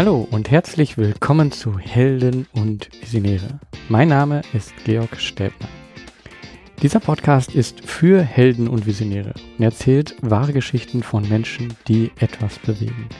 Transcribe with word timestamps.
Hallo 0.00 0.26
und 0.30 0.50
herzlich 0.50 0.96
willkommen 0.96 1.52
zu 1.52 1.78
Helden 1.78 2.46
und 2.54 2.88
Visionäre. 3.02 3.60
Mein 3.90 4.08
Name 4.08 4.40
ist 4.54 4.72
Georg 4.84 5.20
Stäbner. 5.20 5.68
Dieser 6.80 7.00
Podcast 7.00 7.54
ist 7.54 7.84
für 7.84 8.22
Helden 8.22 8.66
und 8.66 8.86
Visionäre 8.86 9.34
und 9.58 9.62
erzählt 9.62 10.16
wahre 10.22 10.54
Geschichten 10.54 11.02
von 11.02 11.28
Menschen, 11.28 11.74
die 11.86 12.12
etwas 12.18 12.58
bewegen. 12.60 13.10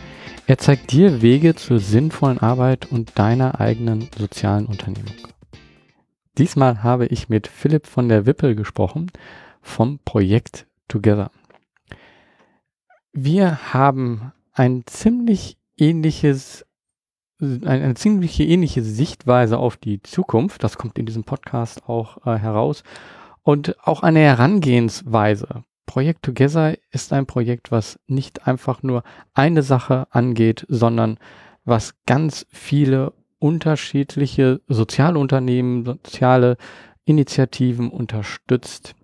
Er 0.47 0.57
zeigt 0.57 0.91
dir 0.93 1.21
Wege 1.21 1.55
zur 1.55 1.80
sinnvollen 1.80 2.39
Arbeit 2.39 2.91
und 2.91 3.19
deiner 3.19 3.61
eigenen 3.61 4.09
sozialen 4.17 4.65
Unternehmung. 4.65 5.12
Diesmal 6.39 6.83
habe 6.83 7.05
ich 7.09 7.29
mit 7.29 7.47
Philipp 7.47 7.87
von 7.87 8.09
der 8.09 8.25
Wippel 8.25 8.55
gesprochen 8.55 9.12
vom 9.61 9.98
Projekt 10.06 10.67
Together. 10.89 11.31
Wir 13.12 13.75
haben 13.75 14.33
ein 14.55 14.84
ziemlich 14.87 15.59
ähnliches 15.77 16.65
eine, 17.41 17.95
ziemlich 17.95 18.39
ähnliche 18.41 18.83
Sichtweise 18.83 19.59
auf 19.59 19.77
die 19.77 20.03
Zukunft. 20.03 20.62
Das 20.65 20.79
kommt 20.79 20.98
in 20.98 21.07
diesem 21.07 21.25
Podcast 21.25 21.89
auch 21.89 22.27
äh, 22.27 22.39
heraus. 22.39 22.83
Und 23.43 23.77
auch 23.87 24.03
eine 24.03 24.21
Herangehensweise. 24.21 25.65
Projekt 25.87 26.23
Together 26.23 26.77
ist 26.93 27.12
ein 27.12 27.27
Projekt, 27.27 27.73
was 27.73 27.98
nicht 28.07 28.47
einfach 28.47 28.83
nur 28.83 29.03
eine 29.34 29.62
Sache 29.62 30.07
angeht, 30.11 30.65
sondern 30.69 31.19
was 31.65 31.95
ganz 32.07 32.47
viele 32.51 33.12
unterschiedliche 33.39 34.61
Sozialunternehmen, 34.69 35.84
soziale 35.84 36.59
Initiativen 37.05 37.91
unterstützt 37.91 38.95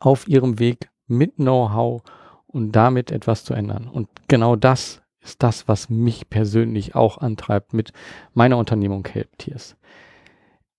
auf 0.00 0.26
ihrem 0.26 0.58
Weg 0.58 0.88
mit 1.06 1.36
Know-how 1.36 2.02
und 2.46 2.72
damit 2.72 3.12
etwas 3.12 3.44
zu 3.44 3.54
ändern. 3.54 3.86
Und 3.86 4.08
genau 4.26 4.56
das 4.56 4.99
ist 5.22 5.42
das, 5.42 5.68
was 5.68 5.90
mich 5.90 6.30
persönlich 6.30 6.94
auch 6.94 7.18
antreibt 7.18 7.74
mit 7.74 7.92
meiner 8.34 8.56
Unternehmung 8.56 9.06
Help 9.06 9.38
Tiers. 9.38 9.76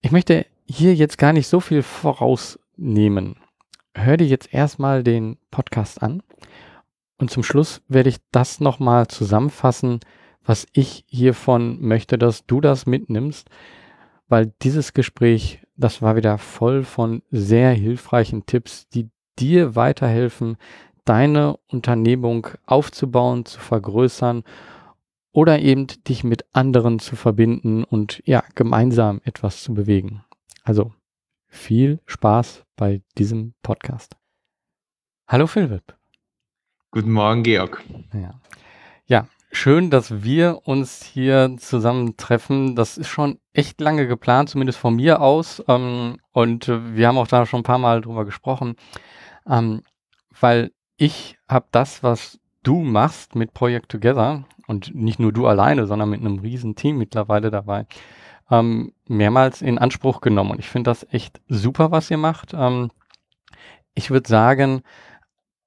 Ich 0.02 0.12
möchte 0.12 0.46
hier 0.66 0.96
jetzt 0.96 1.18
gar 1.18 1.34
nicht 1.34 1.48
so 1.48 1.60
viel 1.60 1.84
vorausnehmen. 1.84 3.36
Hör 3.94 4.18
dir 4.18 4.28
jetzt 4.28 4.54
erstmal 4.54 5.04
den 5.04 5.38
Podcast 5.52 6.02
an 6.02 6.24
und 7.18 7.30
zum 7.30 7.44
Schluss 7.44 7.82
werde 7.88 8.10
ich 8.10 8.18
das 8.32 8.60
nochmal 8.60 9.08
zusammenfassen, 9.08 10.00
was 10.44 10.66
ich 10.74 11.06
hiervon 11.08 11.80
möchte, 11.80 12.18
dass 12.18 12.48
du 12.48 12.62
das 12.62 12.88
mitnimmst, 12.88 13.48
weil 14.28 14.54
dieses 14.64 14.94
Gespräch, 14.94 15.62
das 15.76 16.02
war 16.02 16.16
wieder 16.16 16.38
voll 16.40 16.84
von 16.84 17.22
sehr 17.30 17.72
hilfreichen 17.72 18.46
Tipps, 18.48 18.88
die 18.90 19.10
dir 19.38 19.76
weiterhelfen, 19.76 20.58
deine 21.06 21.58
Unternehmung 21.68 22.48
aufzubauen, 22.66 23.46
zu 23.46 23.60
vergrößern 23.60 24.44
oder 25.32 25.60
eben 25.60 25.88
dich 26.08 26.24
mit 26.24 26.46
anderen 26.54 27.00
zu 27.00 27.16
verbinden 27.16 27.84
und 27.84 28.22
ja, 28.26 28.44
gemeinsam 28.56 29.22
etwas 29.24 29.64
zu 29.64 29.74
bewegen. 29.74 30.24
Also 30.64 30.94
viel 31.48 32.00
Spaß 32.06 32.64
bei 32.76 33.02
diesem 33.18 33.54
Podcast. 33.62 34.16
Hallo 35.28 35.48
Philipp. 35.48 35.96
Guten 36.92 37.12
Morgen, 37.12 37.44
Georg. 37.44 37.84
Ja. 38.14 38.34
ja, 39.06 39.28
schön, 39.52 39.90
dass 39.90 40.24
wir 40.24 40.60
uns 40.66 41.04
hier 41.04 41.56
zusammentreffen. 41.58 42.76
Das 42.76 42.98
ist 42.98 43.08
schon 43.08 43.40
echt 43.54 43.80
lange 43.80 44.08
geplant, 44.08 44.50
zumindest 44.50 44.78
von 44.78 44.98
mir 44.98 45.22
aus. 45.22 45.64
Ähm, 45.70 46.18
und 46.32 46.68
wir 46.68 47.08
haben 47.08 47.18
auch 47.18 47.28
da 47.28 47.46
schon 47.46 47.62
ein 47.62 47.64
paar 47.64 47.78
Mal 47.78 48.02
drüber 48.02 48.26
gesprochen, 48.26 48.76
ähm, 49.48 49.84
weil 50.38 50.72
ich 51.02 51.40
habe 51.48 51.66
das, 51.72 52.04
was 52.04 52.40
du 52.62 52.82
machst 52.82 53.34
mit 53.34 53.56
Project 53.56 53.90
Together 53.90 54.46
und 54.68 54.94
nicht 54.94 55.20
nur 55.20 55.34
du 55.34 55.48
alleine, 55.48 55.88
sondern 55.88 56.12
mit 56.12 56.20
einem 56.20 56.38
riesen 56.38 56.76
Team 56.76 57.00
mittlerweile 57.00 57.50
dabei, 57.50 57.88
ähm, 58.52 58.94
mehrmals 59.08 59.64
in 59.64 59.80
Anspruch 59.80 60.22
genommen. 60.22 60.52
Und 60.52 60.60
ich 60.60 60.70
finde 60.70 60.92
das 60.92 61.08
echt 61.10 61.42
super, 61.48 61.90
was 61.90 62.12
ihr 62.12 62.18
macht. 62.18 62.54
Ähm, 62.54 62.92
ich 63.96 64.12
würde 64.12 64.30
sagen, 64.30 64.84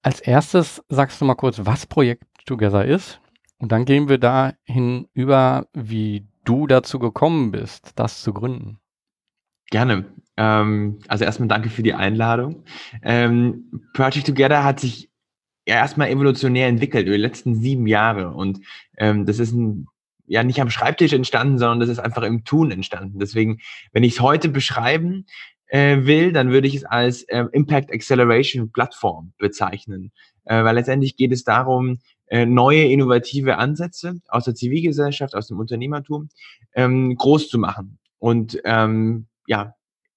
als 0.02 0.20
erstes 0.20 0.84
sagst 0.88 1.20
du 1.20 1.24
mal 1.24 1.34
kurz, 1.34 1.60
was 1.64 1.84
Project 1.84 2.22
Together 2.46 2.84
ist. 2.84 3.20
Und 3.58 3.72
dann 3.72 3.86
gehen 3.86 4.08
wir 4.08 4.18
dahin 4.18 5.08
über, 5.14 5.66
wie 5.72 6.28
du 6.44 6.68
dazu 6.68 7.00
gekommen 7.00 7.50
bist, 7.50 7.90
das 7.96 8.22
zu 8.22 8.32
gründen. 8.32 8.78
Gerne. 9.68 10.04
Ähm, 10.36 11.00
also 11.08 11.24
erstmal 11.24 11.48
danke 11.48 11.70
für 11.70 11.82
die 11.82 11.94
Einladung. 11.94 12.62
Ähm, 13.02 13.88
Project 13.94 14.28
Together 14.28 14.62
hat 14.62 14.78
sich 14.78 15.10
ja 15.66 15.76
erstmal 15.76 16.08
evolutionär 16.10 16.68
entwickelt 16.68 17.06
über 17.06 17.16
die 17.16 17.22
letzten 17.22 17.54
sieben 17.54 17.86
Jahre. 17.86 18.30
Und 18.30 18.60
ähm, 18.98 19.26
das 19.26 19.38
ist 19.38 19.52
ein, 19.52 19.86
ja 20.26 20.42
nicht 20.42 20.60
am 20.60 20.70
Schreibtisch 20.70 21.12
entstanden, 21.12 21.58
sondern 21.58 21.80
das 21.80 21.88
ist 21.88 21.98
einfach 21.98 22.22
im 22.22 22.44
Tun 22.44 22.70
entstanden. 22.70 23.18
Deswegen, 23.18 23.60
wenn 23.92 24.04
ich 24.04 24.14
es 24.14 24.20
heute 24.20 24.48
beschreiben 24.48 25.26
äh, 25.66 26.04
will, 26.04 26.32
dann 26.32 26.50
würde 26.50 26.68
ich 26.68 26.74
es 26.74 26.84
als 26.84 27.22
äh, 27.24 27.44
Impact 27.52 27.92
Acceleration 27.92 28.70
Plattform 28.72 29.32
bezeichnen. 29.38 30.12
Äh, 30.44 30.64
weil 30.64 30.74
letztendlich 30.74 31.16
geht 31.16 31.32
es 31.32 31.44
darum, 31.44 31.98
äh, 32.26 32.46
neue 32.46 32.84
innovative 32.84 33.58
Ansätze 33.58 34.20
aus 34.28 34.44
der 34.44 34.54
Zivilgesellschaft, 34.54 35.34
aus 35.34 35.48
dem 35.48 35.58
Unternehmertum 35.58 36.28
ähm, 36.74 37.16
groß 37.16 37.48
zu 37.48 37.58
machen. 37.58 37.98
Und 38.18 38.58
ähm, 38.64 39.26
ja, 39.46 39.74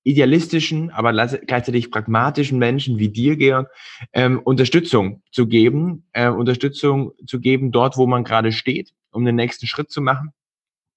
idealistischen, 0.07 0.90
aber 0.90 1.12
gleichzeitig 1.12 1.91
pragmatischen 1.91 2.57
Menschen 2.57 2.97
wie 2.97 3.09
dir, 3.09 3.35
Georg, 3.35 3.69
ähm, 4.13 4.40
Unterstützung 4.40 5.22
zu 5.31 5.47
geben, 5.47 6.07
äh, 6.13 6.29
Unterstützung 6.29 7.12
zu 7.28 7.41
geben 7.41 7.73
dort, 7.73 7.97
wo 7.97 8.07
man 8.07 8.23
gerade 8.23 8.53
steht, 8.53 8.94
um 9.12 9.25
den 9.25 9.35
nächsten 9.35 9.68
Schritt 9.68 9.91
zu 9.91 10.01
machen. 10.01 10.31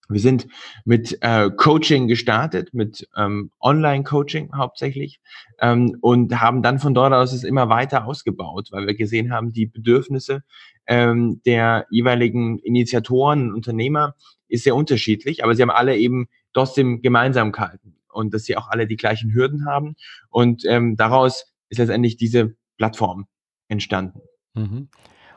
Wir 0.08 0.20
sind 0.20 0.46
mit 0.84 1.18
äh, 1.22 1.50
Coaching 1.50 2.06
gestartet, 2.06 2.72
mit 2.72 3.08
ähm, 3.16 3.50
Online-Coaching 3.60 4.50
hauptsächlich 4.56 5.20
ähm, 5.60 5.96
und 6.00 6.40
haben 6.40 6.62
dann 6.62 6.78
von 6.78 6.94
dort 6.94 7.12
aus 7.12 7.32
es 7.32 7.42
immer 7.42 7.68
weiter 7.68 8.06
ausgebaut, 8.06 8.68
weil 8.70 8.86
wir 8.86 8.94
gesehen 8.94 9.32
haben, 9.32 9.52
die 9.52 9.66
Bedürfnisse 9.66 10.42
ähm, 10.86 11.40
der 11.46 11.86
jeweiligen 11.90 12.58
Initiatoren, 12.60 13.52
Unternehmer 13.52 14.14
ist 14.48 14.64
sehr 14.64 14.76
unterschiedlich, 14.76 15.42
aber 15.42 15.54
sie 15.54 15.62
haben 15.62 15.70
alle 15.70 15.96
eben 15.96 16.28
trotzdem 16.52 17.02
Gemeinsamkeiten 17.02 17.99
und 18.12 18.34
dass 18.34 18.44
sie 18.44 18.56
auch 18.56 18.68
alle 18.68 18.86
die 18.86 18.96
gleichen 18.96 19.32
Hürden 19.32 19.66
haben. 19.66 19.96
Und 20.28 20.64
ähm, 20.66 20.96
daraus 20.96 21.46
ist 21.68 21.78
letztendlich 21.78 22.16
diese 22.16 22.54
Plattform 22.76 23.26
entstanden. 23.68 24.20
Mhm. 24.54 24.88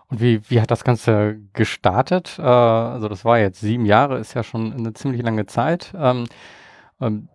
Und 0.08 0.22
wie, 0.22 0.42
wie 0.50 0.62
hat 0.62 0.72
das 0.72 0.84
Ganze 0.84 1.40
gestartet? 1.54 2.38
Äh, 2.38 2.42
also 2.42 3.08
das 3.08 3.26
war 3.26 3.40
jetzt 3.40 3.62
sieben 3.62 3.86
Jahre, 3.86 4.20
ist 4.20 4.34
ja 4.34 4.44
schon 4.44 4.74
eine 4.74 4.94
ziemlich 4.94 5.22
lange 5.22 5.46
Zeit. 5.46 5.94
Ähm, 5.96 6.26
ähm, 7.02 7.30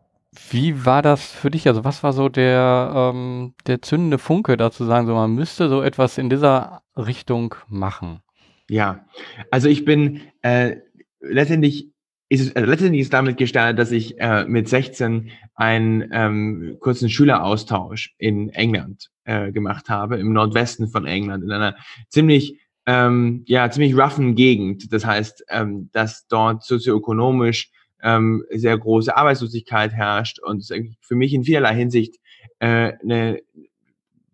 wie 0.51 0.85
war 0.85 1.03
das 1.03 1.33
für 1.33 1.51
dich? 1.51 1.67
Also 1.67 1.85
was 1.85 2.03
war 2.03 2.13
so 2.13 2.29
der, 2.29 2.93
ähm, 2.95 3.55
der 3.67 3.83
zündende 3.83 4.19
Funke, 4.19 4.57
da 4.57 4.71
zu 4.71 4.85
sagen, 4.85 5.07
so 5.07 5.15
man 5.15 5.35
müsste 5.35 5.69
so 5.69 5.83
etwas 5.83 6.19
in 6.19 6.31
dieser 6.31 6.83
Richtung 6.97 7.55
machen? 7.69 8.21
Ja, 8.69 9.07
also 9.51 9.69
ich 9.69 9.85
bin 9.85 10.21
äh, 10.43 10.77
letztendlich 11.21 11.91
ist 12.29 12.57
also 12.57 12.69
letztendlich 12.69 13.03
ist 13.03 13.13
damit 13.13 13.37
gestartet, 13.37 13.79
dass 13.79 13.91
ich 13.91 14.21
äh, 14.21 14.45
mit 14.45 14.69
16 14.69 15.31
einen 15.55 16.09
ähm, 16.13 16.77
kurzen 16.81 17.09
Schüleraustausch 17.09 18.15
in 18.19 18.51
England 18.51 19.11
äh, 19.25 19.51
gemacht 19.51 19.89
habe, 19.89 20.19
im 20.19 20.33
Nordwesten 20.33 20.89
von 20.89 21.07
England, 21.07 21.45
in 21.45 21.51
einer 21.51 21.77
ziemlich 22.09 22.61
ähm, 22.87 23.45
ja 23.47 23.71
ziemlich 23.71 23.97
roughen 23.97 24.35
Gegend. 24.35 24.93
Das 24.93 25.07
heißt, 25.07 25.45
ähm, 25.49 25.91
dass 25.93 26.27
dort 26.27 26.65
sozioökonomisch 26.65 27.71
ähm, 28.03 28.45
sehr 28.51 28.77
große 28.77 29.17
Arbeitslosigkeit 29.17 29.93
herrscht 29.93 30.39
und 30.39 30.59
es 30.59 30.73
für 31.01 31.17
mich 31.17 31.33
in 31.33 31.45
vielerlei 31.45 31.75
Hinsicht 31.75 32.17
äh, 32.59 32.93
eine 33.03 33.41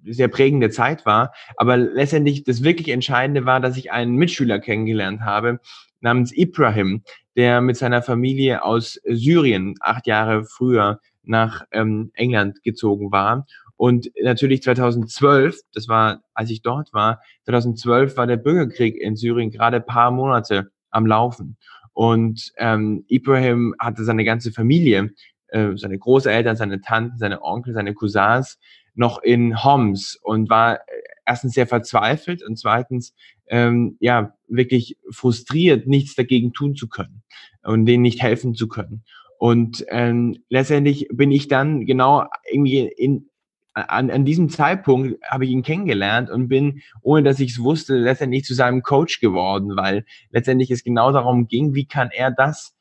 sehr 0.04 0.28
prägende 0.28 0.70
Zeit 0.70 1.06
war. 1.06 1.32
Aber 1.56 1.76
letztendlich 1.76 2.44
das 2.44 2.62
wirklich 2.62 2.88
Entscheidende 2.88 3.46
war, 3.46 3.60
dass 3.60 3.76
ich 3.76 3.92
einen 3.92 4.16
Mitschüler 4.16 4.58
kennengelernt 4.58 5.22
habe 5.22 5.60
namens 6.00 6.36
Ibrahim, 6.36 7.02
der 7.36 7.60
mit 7.60 7.76
seiner 7.76 8.02
Familie 8.02 8.64
aus 8.64 9.00
Syrien 9.04 9.74
acht 9.80 10.06
Jahre 10.06 10.44
früher 10.44 11.00
nach 11.22 11.64
ähm, 11.72 12.10
England 12.14 12.62
gezogen 12.62 13.10
war. 13.12 13.46
Und 13.76 14.10
natürlich 14.22 14.62
2012, 14.62 15.58
das 15.72 15.88
war, 15.88 16.22
als 16.32 16.50
ich 16.50 16.62
dort 16.62 16.92
war, 16.92 17.20
2012 17.44 18.16
war 18.16 18.26
der 18.26 18.36
Bürgerkrieg 18.36 18.96
in 18.96 19.16
Syrien 19.16 19.50
gerade 19.50 19.80
paar 19.80 20.10
Monate 20.10 20.70
am 20.90 21.06
Laufen. 21.06 21.56
Und 21.92 22.52
ähm, 22.56 23.04
Ibrahim 23.08 23.74
hatte 23.78 24.04
seine 24.04 24.24
ganze 24.24 24.52
Familie, 24.52 25.10
äh, 25.48 25.76
seine 25.76 25.98
Großeltern, 25.98 26.56
seine 26.56 26.80
Tanten, 26.80 27.18
seine 27.18 27.42
Onkel, 27.42 27.72
seine 27.72 27.94
Cousins 27.94 28.58
noch 28.94 29.22
in 29.22 29.64
Homs 29.64 30.18
und 30.22 30.50
war 30.50 30.80
erstens 31.26 31.54
sehr 31.54 31.66
verzweifelt 31.66 32.42
und 32.42 32.58
zweitens 32.58 33.14
ähm, 33.46 33.96
ja 34.00 34.34
wirklich 34.48 34.96
frustriert, 35.10 35.86
nichts 35.86 36.14
dagegen 36.14 36.52
tun 36.52 36.74
zu 36.74 36.88
können 36.88 37.22
und 37.62 37.86
denen 37.86 38.02
nicht 38.02 38.22
helfen 38.22 38.54
zu 38.54 38.68
können. 38.68 39.04
Und 39.38 39.84
ähm, 39.88 40.38
letztendlich 40.48 41.08
bin 41.12 41.30
ich 41.30 41.48
dann 41.48 41.86
genau 41.86 42.26
irgendwie 42.50 42.80
in 42.80 43.28
an, 43.74 44.10
an 44.10 44.24
diesem 44.24 44.48
Zeitpunkt 44.48 45.20
habe 45.24 45.44
ich 45.44 45.50
ihn 45.50 45.64
kennengelernt 45.64 46.30
und 46.30 46.48
bin, 46.48 46.82
ohne 47.02 47.24
dass 47.24 47.40
ich 47.40 47.50
es 47.50 47.62
wusste, 47.62 47.96
letztendlich 47.96 48.44
zu 48.44 48.54
seinem 48.54 48.82
Coach 48.82 49.20
geworden, 49.20 49.76
weil 49.76 50.04
letztendlich 50.30 50.70
es 50.70 50.84
genau 50.84 51.10
darum 51.10 51.48
ging, 51.48 51.74
wie 51.74 51.86
kann 51.86 52.10
er 52.12 52.30
das, 52.30 52.76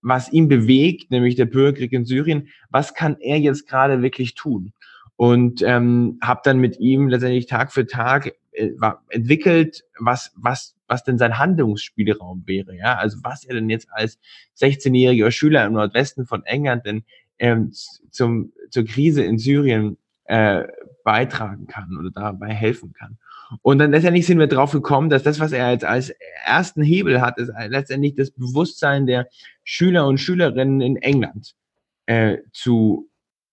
was 0.00 0.32
ihn 0.32 0.48
bewegt, 0.48 1.10
nämlich 1.10 1.36
der 1.36 1.44
Bürgerkrieg 1.44 1.92
in 1.92 2.06
Syrien, 2.06 2.48
was 2.70 2.94
kann 2.94 3.18
er 3.20 3.38
jetzt 3.38 3.68
gerade 3.68 4.00
wirklich 4.02 4.34
tun? 4.34 4.72
Und 5.20 5.60
ähm, 5.60 6.18
habe 6.22 6.40
dann 6.44 6.60
mit 6.60 6.80
ihm 6.80 7.08
letztendlich 7.08 7.44
Tag 7.44 7.74
für 7.74 7.86
Tag 7.86 8.32
äh, 8.52 8.70
entwickelt, 9.10 9.84
was, 9.98 10.32
was, 10.34 10.74
was 10.88 11.04
denn 11.04 11.18
sein 11.18 11.36
Handlungsspielraum 11.36 12.44
wäre. 12.46 12.74
Ja, 12.74 12.94
also 12.94 13.18
was 13.22 13.44
er 13.44 13.56
denn 13.56 13.68
jetzt 13.68 13.88
als 13.92 14.18
16-jähriger 14.58 15.30
Schüler 15.30 15.66
im 15.66 15.74
Nordwesten 15.74 16.24
von 16.24 16.42
England 16.46 16.86
denn 16.86 17.04
ähm, 17.38 17.70
zum, 18.10 18.54
zur 18.70 18.86
Krise 18.86 19.22
in 19.22 19.36
Syrien 19.36 19.98
äh, 20.24 20.62
beitragen 21.04 21.66
kann 21.66 21.98
oder 21.98 22.10
dabei 22.10 22.54
helfen 22.54 22.94
kann. 22.94 23.18
Und 23.60 23.78
dann 23.78 23.90
letztendlich 23.90 24.24
sind 24.24 24.38
wir 24.38 24.46
drauf 24.46 24.72
gekommen, 24.72 25.10
dass 25.10 25.22
das, 25.22 25.38
was 25.38 25.52
er 25.52 25.70
jetzt 25.70 25.84
als 25.84 26.14
ersten 26.46 26.82
Hebel 26.82 27.20
hat, 27.20 27.36
ist 27.36 27.52
letztendlich 27.68 28.14
das 28.14 28.30
Bewusstsein 28.30 29.04
der 29.04 29.28
Schüler 29.64 30.06
und 30.06 30.16
Schülerinnen 30.16 30.80
in 30.80 30.96
England 30.96 31.56
äh, 32.06 32.38
zu 32.54 33.10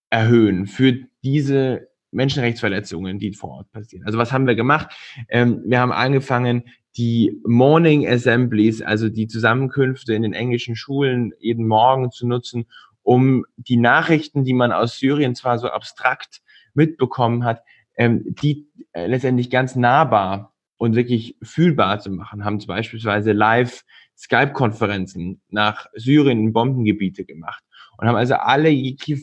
erhöhen 0.09 0.65
für 0.67 1.06
diese 1.23 1.89
Menschenrechtsverletzungen, 2.11 3.19
die 3.19 3.33
vor 3.33 3.51
Ort 3.51 3.71
passieren. 3.71 4.05
Also 4.05 4.17
was 4.17 4.31
haben 4.31 4.47
wir 4.47 4.55
gemacht? 4.55 4.89
Ähm, 5.29 5.61
wir 5.65 5.79
haben 5.79 5.91
angefangen, 5.91 6.63
die 6.95 7.39
Morning 7.45 8.07
Assemblies, 8.07 8.81
also 8.81 9.09
die 9.09 9.27
Zusammenkünfte 9.27 10.13
in 10.13 10.23
den 10.23 10.33
englischen 10.33 10.75
Schulen 10.75 11.31
jeden 11.39 11.67
Morgen 11.67 12.11
zu 12.11 12.27
nutzen, 12.27 12.65
um 13.03 13.45
die 13.55 13.77
Nachrichten, 13.77 14.43
die 14.43 14.53
man 14.53 14.71
aus 14.71 14.97
Syrien 14.97 15.35
zwar 15.35 15.59
so 15.59 15.67
abstrakt 15.67 16.41
mitbekommen 16.73 17.43
hat, 17.43 17.61
ähm, 17.97 18.23
die 18.41 18.67
äh, 18.93 19.07
letztendlich 19.07 19.49
ganz 19.49 19.75
nahbar 19.75 20.53
und 20.77 20.95
wirklich 20.95 21.37
fühlbar 21.41 21.99
zu 21.99 22.11
machen, 22.11 22.43
haben 22.43 22.59
zum 22.59 22.67
beispielsweise 22.67 23.31
live 23.31 23.83
Skype-Konferenzen 24.17 25.41
nach 25.49 25.87
Syrien 25.93 26.39
in 26.39 26.53
Bombengebiete 26.53 27.25
gemacht 27.25 27.63
und 27.97 28.07
haben 28.07 28.15
also 28.15 28.35
alle 28.35 28.71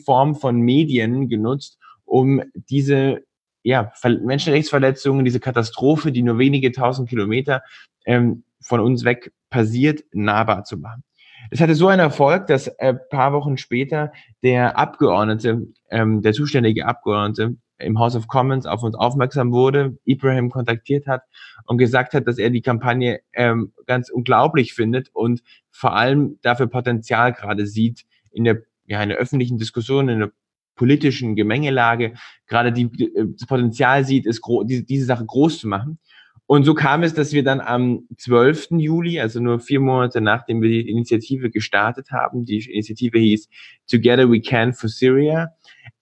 Formen 0.03 0.35
von 0.35 0.59
Medien 0.61 1.27
genutzt, 1.27 1.77
um 2.15 2.41
diese 2.53 3.25
ja, 3.61 3.91
Menschenrechtsverletzungen, 4.05 5.25
diese 5.25 5.41
Katastrophe, 5.41 6.13
die 6.13 6.21
nur 6.21 6.37
wenige 6.37 6.71
tausend 6.71 7.09
Kilometer 7.09 7.61
ähm, 8.05 8.45
von 8.61 8.79
uns 8.79 9.03
weg 9.03 9.33
passiert, 9.49 10.05
nahbar 10.13 10.63
zu 10.63 10.77
machen. 10.77 11.03
Es 11.51 11.59
hatte 11.59 11.75
so 11.75 11.89
einen 11.89 11.99
Erfolg, 11.99 12.47
dass 12.47 12.67
äh, 12.67 12.93
paar 12.93 13.33
Wochen 13.33 13.57
später 13.57 14.13
der 14.43 14.77
Abgeordnete, 14.77 15.67
ähm, 15.89 16.21
der 16.21 16.31
zuständige 16.31 16.85
Abgeordnete 16.85 17.57
im 17.79 17.99
House 17.99 18.15
of 18.15 18.29
Commons 18.29 18.65
auf 18.65 18.81
uns 18.81 18.95
aufmerksam 18.95 19.51
wurde, 19.51 19.97
Ibrahim 20.05 20.49
kontaktiert 20.49 21.07
hat 21.07 21.23
und 21.65 21.77
gesagt 21.77 22.13
hat, 22.13 22.27
dass 22.27 22.37
er 22.37 22.49
die 22.49 22.61
Kampagne 22.61 23.19
ähm, 23.33 23.73
ganz 23.87 24.09
unglaublich 24.09 24.73
findet 24.73 25.09
und 25.11 25.43
vor 25.69 25.97
allem 25.97 26.39
dafür 26.43 26.67
Potenzial 26.67 27.33
gerade 27.33 27.67
sieht 27.67 28.05
in 28.31 28.45
der, 28.45 28.61
ja, 28.85 29.03
in 29.03 29.09
der 29.09 29.17
öffentlichen 29.17 29.57
Diskussion, 29.57 30.07
in 30.07 30.19
der 30.19 30.31
politischen 30.75 31.35
Gemengelage, 31.35 32.13
gerade 32.47 32.71
die, 32.71 32.83
äh, 32.83 33.25
das 33.37 33.47
Potenzial 33.47 34.05
sieht, 34.05 34.25
ist 34.25 34.41
diese, 34.65 35.05
Sache 35.05 35.25
groß 35.25 35.59
zu 35.59 35.67
machen. 35.67 35.99
Und 36.47 36.63
so 36.63 36.75
kam 36.75 37.01
es, 37.01 37.13
dass 37.13 37.33
wir 37.33 37.43
dann 37.43 37.59
am 37.59 38.07
12. 38.17 38.77
Juli, 38.77 39.19
also 39.19 39.39
nur 39.39 39.59
vier 39.59 39.79
Monate 39.79 40.21
nachdem 40.21 40.61
wir 40.61 40.69
die 40.69 40.87
Initiative 40.87 41.49
gestartet 41.49 42.11
haben, 42.11 42.45
die 42.45 42.63
Initiative 42.71 43.17
hieß 43.17 43.49
Together 43.89 44.29
We 44.29 44.41
Can 44.41 44.73
for 44.73 44.87
Syria, 44.87 45.49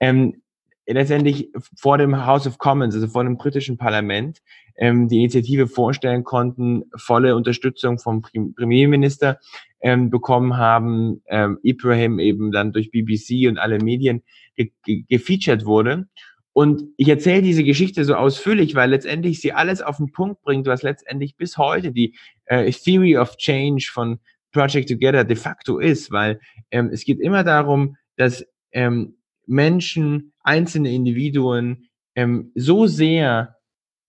ähm, 0.01 0.41
letztendlich 0.85 1.49
vor 1.77 1.97
dem 1.97 2.25
House 2.25 2.45
of 2.45 2.57
Commons, 2.57 2.93
also 2.93 3.07
vor 3.07 3.23
dem 3.23 3.37
britischen 3.37 3.77
Parlament, 3.77 4.41
ähm, 4.75 5.07
die 5.07 5.17
Initiative 5.17 5.67
vorstellen 5.67 6.23
konnten, 6.23 6.83
volle 6.95 7.35
Unterstützung 7.35 7.99
vom 7.99 8.21
Premierminister 8.21 9.39
ähm, 9.81 10.09
bekommen 10.09 10.57
haben, 10.57 11.21
ähm, 11.27 11.59
Ibrahim 11.63 12.19
eben 12.19 12.51
dann 12.51 12.71
durch 12.71 12.91
BBC 12.91 13.47
und 13.47 13.57
alle 13.57 13.79
Medien 13.79 14.23
ge 14.55 14.71
ge 14.85 15.03
gefeatured 15.07 15.65
wurde. 15.65 16.07
Und 16.53 16.83
ich 16.97 17.09
erzähle 17.09 17.41
diese 17.41 17.63
Geschichte 17.63 18.05
so 18.05 18.15
ausführlich, 18.15 18.75
weil 18.75 18.91
letztendlich 18.91 19.41
sie 19.41 19.53
alles 19.53 19.81
auf 19.81 19.97
den 19.97 20.11
Punkt 20.11 20.41
bringt, 20.43 20.67
was 20.67 20.83
letztendlich 20.83 21.35
bis 21.35 21.57
heute 21.57 21.91
die 21.91 22.15
äh, 22.45 22.71
Theory 22.71 23.17
of 23.17 23.37
Change 23.37 23.89
von 23.91 24.19
Project 24.51 24.89
Together 24.89 25.23
de 25.23 25.35
facto 25.35 25.79
ist, 25.79 26.11
weil 26.11 26.39
ähm, 26.69 26.91
es 26.93 27.05
geht 27.05 27.19
immer 27.19 27.43
darum, 27.43 27.97
dass 28.17 28.45
ähm, 28.71 29.15
Menschen, 29.47 30.33
einzelne 30.43 30.91
Individuen 30.91 31.89
ähm, 32.15 32.51
so 32.55 32.85
sehr 32.85 33.55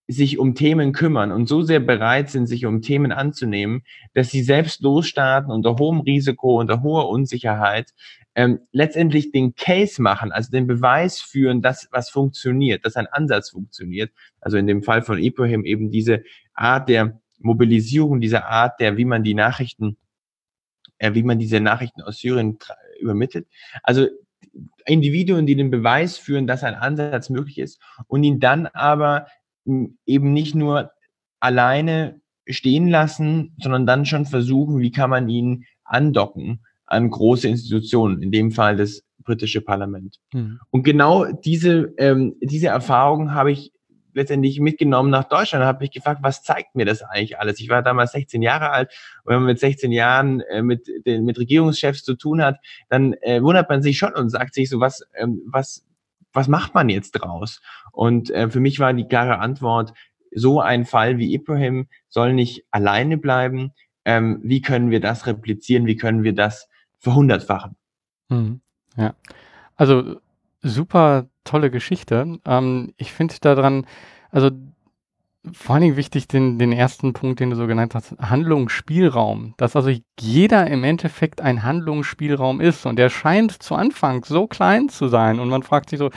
sich 0.06 0.38
um 0.38 0.54
Themen 0.54 0.92
kümmern 0.92 1.32
und 1.32 1.48
so 1.48 1.62
sehr 1.62 1.80
bereit 1.80 2.30
sind, 2.30 2.46
sich 2.46 2.66
um 2.66 2.82
Themen 2.82 3.10
anzunehmen, 3.10 3.82
dass 4.12 4.30
sie 4.30 4.42
selbst 4.42 4.82
losstarten 4.82 5.50
unter 5.50 5.76
hohem 5.78 6.00
Risiko, 6.00 6.60
unter 6.60 6.82
hoher 6.82 7.08
Unsicherheit, 7.08 7.94
ähm, 8.34 8.60
letztendlich 8.72 9.32
den 9.32 9.54
Case 9.54 10.02
machen, 10.02 10.32
also 10.32 10.50
den 10.50 10.66
Beweis 10.66 11.20
führen, 11.20 11.62
dass 11.62 11.88
was 11.90 12.10
funktioniert, 12.10 12.84
dass 12.84 12.96
ein 12.96 13.06
Ansatz 13.06 13.50
funktioniert. 13.50 14.12
Also 14.40 14.58
in 14.58 14.66
dem 14.66 14.82
Fall 14.82 15.02
von 15.02 15.18
Ibrahim 15.18 15.64
eben 15.64 15.90
diese 15.90 16.22
Art 16.52 16.88
der 16.88 17.20
Mobilisierung, 17.38 18.20
diese 18.20 18.44
Art 18.44 18.80
der, 18.80 18.96
wie 18.96 19.04
man 19.04 19.22
die 19.22 19.34
Nachrichten, 19.34 19.96
äh, 20.98 21.14
wie 21.14 21.22
man 21.22 21.38
diese 21.38 21.60
Nachrichten 21.60 22.02
aus 22.02 22.18
Syrien 22.18 22.58
übermittelt. 23.00 23.46
Also 23.82 24.08
Individuen, 24.84 25.46
die 25.46 25.56
den 25.56 25.70
Beweis 25.70 26.18
führen, 26.18 26.46
dass 26.46 26.62
ein 26.62 26.74
Ansatz 26.74 27.30
möglich 27.30 27.58
ist 27.58 27.80
und 28.06 28.22
ihn 28.22 28.40
dann 28.40 28.66
aber 28.66 29.26
eben 29.64 30.32
nicht 30.32 30.54
nur 30.54 30.90
alleine 31.40 32.20
stehen 32.46 32.88
lassen, 32.88 33.54
sondern 33.58 33.86
dann 33.86 34.06
schon 34.06 34.26
versuchen, 34.26 34.80
wie 34.80 34.90
kann 34.92 35.10
man 35.10 35.28
ihn 35.28 35.64
andocken 35.84 36.60
an 36.86 37.10
große 37.10 37.48
Institutionen, 37.48 38.22
in 38.22 38.30
dem 38.30 38.50
Fall 38.50 38.76
das 38.76 39.02
britische 39.24 39.62
Parlament. 39.62 40.18
Mhm. 40.32 40.60
Und 40.70 40.82
genau 40.82 41.24
diese, 41.24 41.94
ähm, 41.96 42.36
diese 42.40 42.68
Erfahrung 42.68 43.32
habe 43.32 43.52
ich 43.52 43.72
letztendlich 44.12 44.60
mitgenommen 44.60 45.10
nach 45.10 45.24
Deutschland 45.24 45.62
und 45.62 45.68
habe 45.68 45.80
mich 45.80 45.90
gefragt, 45.90 46.20
was 46.22 46.42
zeigt 46.42 46.76
mir 46.76 46.84
das 46.84 47.02
eigentlich 47.02 47.38
alles? 47.38 47.58
Ich 47.58 47.68
war 47.68 47.82
damals 47.82 48.12
16 48.12 48.42
Jahre 48.42 48.70
alt 48.70 48.92
und 49.24 49.30
wenn 49.30 49.38
man 49.40 49.46
mit 49.46 49.58
16 49.58 49.90
Jahren 49.92 50.40
äh, 50.40 50.62
mit 50.62 50.88
den 51.04 51.24
mit 51.24 51.38
Regierungschefs 51.38 52.04
zu 52.04 52.14
tun 52.14 52.42
hat, 52.42 52.58
dann 52.88 53.14
äh, 53.22 53.42
wundert 53.42 53.68
man 53.68 53.82
sich 53.82 53.98
schon 53.98 54.14
und 54.14 54.30
sagt 54.30 54.54
sich 54.54 54.68
so, 54.68 54.78
was, 54.78 55.04
ähm, 55.16 55.42
was, 55.46 55.84
was 56.34 56.48
macht 56.48 56.74
man 56.74 56.88
jetzt 56.88 57.12
draus? 57.12 57.62
Und 57.92 58.30
äh, 58.30 58.50
für 58.50 58.60
mich 58.60 58.80
war 58.80 58.92
die 58.92 59.06
klare 59.06 59.38
Antwort, 59.38 59.94
so 60.34 60.60
ein 60.60 60.84
Fall 60.84 61.18
wie 61.18 61.32
Ibrahim 61.32 61.86
soll 62.08 62.32
nicht 62.32 62.64
alleine 62.70 63.16
bleiben. 63.16 63.72
Ähm, 64.04 64.40
wie 64.42 64.60
können 64.60 64.90
wir 64.90 65.00
das 65.00 65.26
replizieren? 65.26 65.86
Wie 65.86 65.96
können 65.96 66.24
wir 66.24 66.34
das 66.34 66.68
verhundertfachen? 66.98 67.76
Hm, 68.30 68.60
ja, 68.96 69.14
also 69.76 70.16
super 70.60 71.28
tolle 71.44 71.70
Geschichte. 71.70 72.38
Ähm, 72.44 72.92
ich 72.96 73.12
finde 73.12 73.34
daran, 73.40 73.86
also 74.30 74.50
vor 75.52 75.74
allen 75.74 75.82
Dingen 75.82 75.96
wichtig 75.96 76.26
den, 76.26 76.58
den 76.58 76.72
ersten 76.72 77.12
Punkt, 77.12 77.40
den 77.40 77.50
du 77.50 77.56
so 77.56 77.66
genannt 77.66 77.94
hast, 77.94 78.16
Handlungsspielraum. 78.18 79.54
Dass 79.56 79.76
also 79.76 79.90
jeder 80.18 80.66
im 80.68 80.84
Endeffekt 80.84 81.40
ein 81.40 81.62
Handlungsspielraum 81.62 82.60
ist 82.60 82.86
und 82.86 82.96
der 82.96 83.10
scheint 83.10 83.62
zu 83.62 83.74
Anfang 83.74 84.24
so 84.24 84.46
klein 84.46 84.88
zu 84.88 85.08
sein 85.08 85.40
und 85.40 85.48
man 85.48 85.62
fragt 85.62 85.90
sich 85.90 85.98
so, 85.98 86.10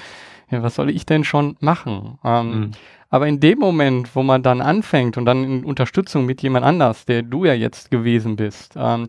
ja, 0.50 0.63
was 0.63 0.75
soll 0.75 0.89
ich 0.89 1.05
denn 1.05 1.24
schon 1.24 1.57
machen? 1.60 2.19
Ähm, 2.24 2.60
mhm. 2.60 2.72
Aber 3.10 3.27
in 3.27 3.39
dem 3.39 3.60
Moment, 3.60 4.15
wo 4.15 4.24
man 4.24 4.43
dann 4.43 4.62
anfängt 4.62 5.17
und 5.17 5.25
dann 5.25 5.43
in 5.43 5.65
Unterstützung 5.65 6.25
mit 6.25 6.41
jemand 6.41 6.65
anders, 6.65 7.05
der 7.05 7.22
du 7.22 7.46
ja 7.46 7.53
jetzt 7.53 7.91
gewesen 7.91 8.36
bist, 8.36 8.74
ähm, 8.77 9.07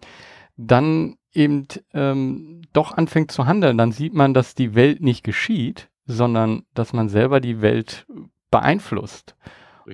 dann 0.57 1.17
eben 1.33 1.67
ähm, 1.95 2.63
doch 2.73 2.97
anfängt 2.97 3.31
zu 3.31 3.47
handeln, 3.47 3.79
dann 3.79 3.93
sieht 3.93 4.15
man, 4.15 4.35
dass 4.35 4.55
die 4.55 4.75
Welt 4.75 5.01
nicht 5.01 5.25
geschieht, 5.25 5.89
sondern 6.07 6.63
dass 6.75 6.93
man 6.93 7.09
selber 7.09 7.41
die 7.41 7.61
Welt 7.61 8.07
beeinflusst. 8.51 9.37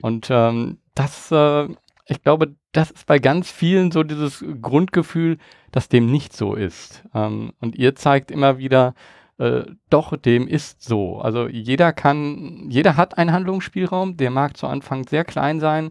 Und 0.02 0.28
ähm, 0.30 0.78
das, 0.94 1.30
äh, 1.30 1.68
ich 2.06 2.22
glaube, 2.22 2.54
das 2.72 2.90
ist 2.90 3.06
bei 3.06 3.18
ganz 3.18 3.50
vielen 3.50 3.90
so 3.90 4.02
dieses 4.02 4.44
Grundgefühl, 4.60 5.38
dass 5.72 5.88
dem 5.88 6.10
nicht 6.10 6.36
so 6.36 6.54
ist. 6.54 7.04
Ähm, 7.14 7.52
und 7.60 7.76
ihr 7.76 7.94
zeigt 7.94 8.30
immer 8.30 8.58
wieder, 8.58 8.94
äh, 9.38 9.64
doch, 9.90 10.16
dem 10.16 10.46
ist 10.46 10.82
so. 10.82 11.18
Also 11.18 11.48
jeder 11.48 11.92
kann, 11.92 12.70
jeder 12.70 12.96
hat 12.96 13.18
einen 13.18 13.32
Handlungsspielraum, 13.32 14.16
der 14.16 14.30
mag 14.30 14.56
zu 14.56 14.66
Anfang 14.66 15.06
sehr 15.08 15.24
klein 15.24 15.60
sein, 15.60 15.90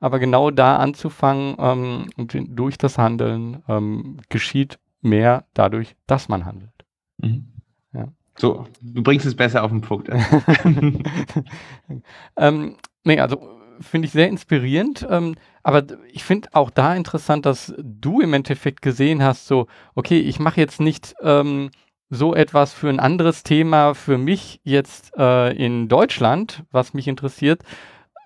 aber 0.00 0.18
genau 0.18 0.50
da 0.50 0.76
anzufangen 0.76 1.56
ähm, 1.58 2.06
und 2.16 2.36
durch 2.48 2.78
das 2.78 2.98
Handeln 2.98 3.62
ähm, 3.68 4.18
geschieht 4.28 4.78
mehr 5.00 5.44
dadurch, 5.54 5.96
dass 6.06 6.28
man 6.28 6.44
handelt. 6.44 6.70
Mhm. 7.18 7.52
Ja. 7.92 8.08
So, 8.36 8.66
du 8.80 9.02
bringst 9.02 9.26
es 9.26 9.34
besser 9.34 9.64
auf 9.64 9.70
den 9.70 9.80
Punkt. 9.80 10.08
ähm, 12.36 12.76
nee, 13.04 13.20
also 13.20 13.54
finde 13.80 14.06
ich 14.06 14.12
sehr 14.12 14.28
inspirierend. 14.28 15.06
Ähm, 15.08 15.36
aber 15.62 15.84
ich 16.12 16.24
finde 16.24 16.48
auch 16.52 16.70
da 16.70 16.94
interessant, 16.94 17.46
dass 17.46 17.74
du 17.78 18.20
im 18.20 18.34
Endeffekt 18.34 18.82
gesehen 18.82 19.22
hast, 19.22 19.46
so, 19.46 19.66
okay, 19.94 20.18
ich 20.18 20.38
mache 20.38 20.60
jetzt 20.60 20.80
nicht 20.80 21.14
ähm, 21.22 21.70
so 22.10 22.34
etwas 22.34 22.72
für 22.72 22.88
ein 22.88 23.00
anderes 23.00 23.42
Thema 23.42 23.94
für 23.94 24.18
mich 24.18 24.60
jetzt 24.64 25.12
äh, 25.16 25.52
in 25.52 25.88
Deutschland, 25.88 26.64
was 26.70 26.94
mich 26.94 27.08
interessiert, 27.08 27.62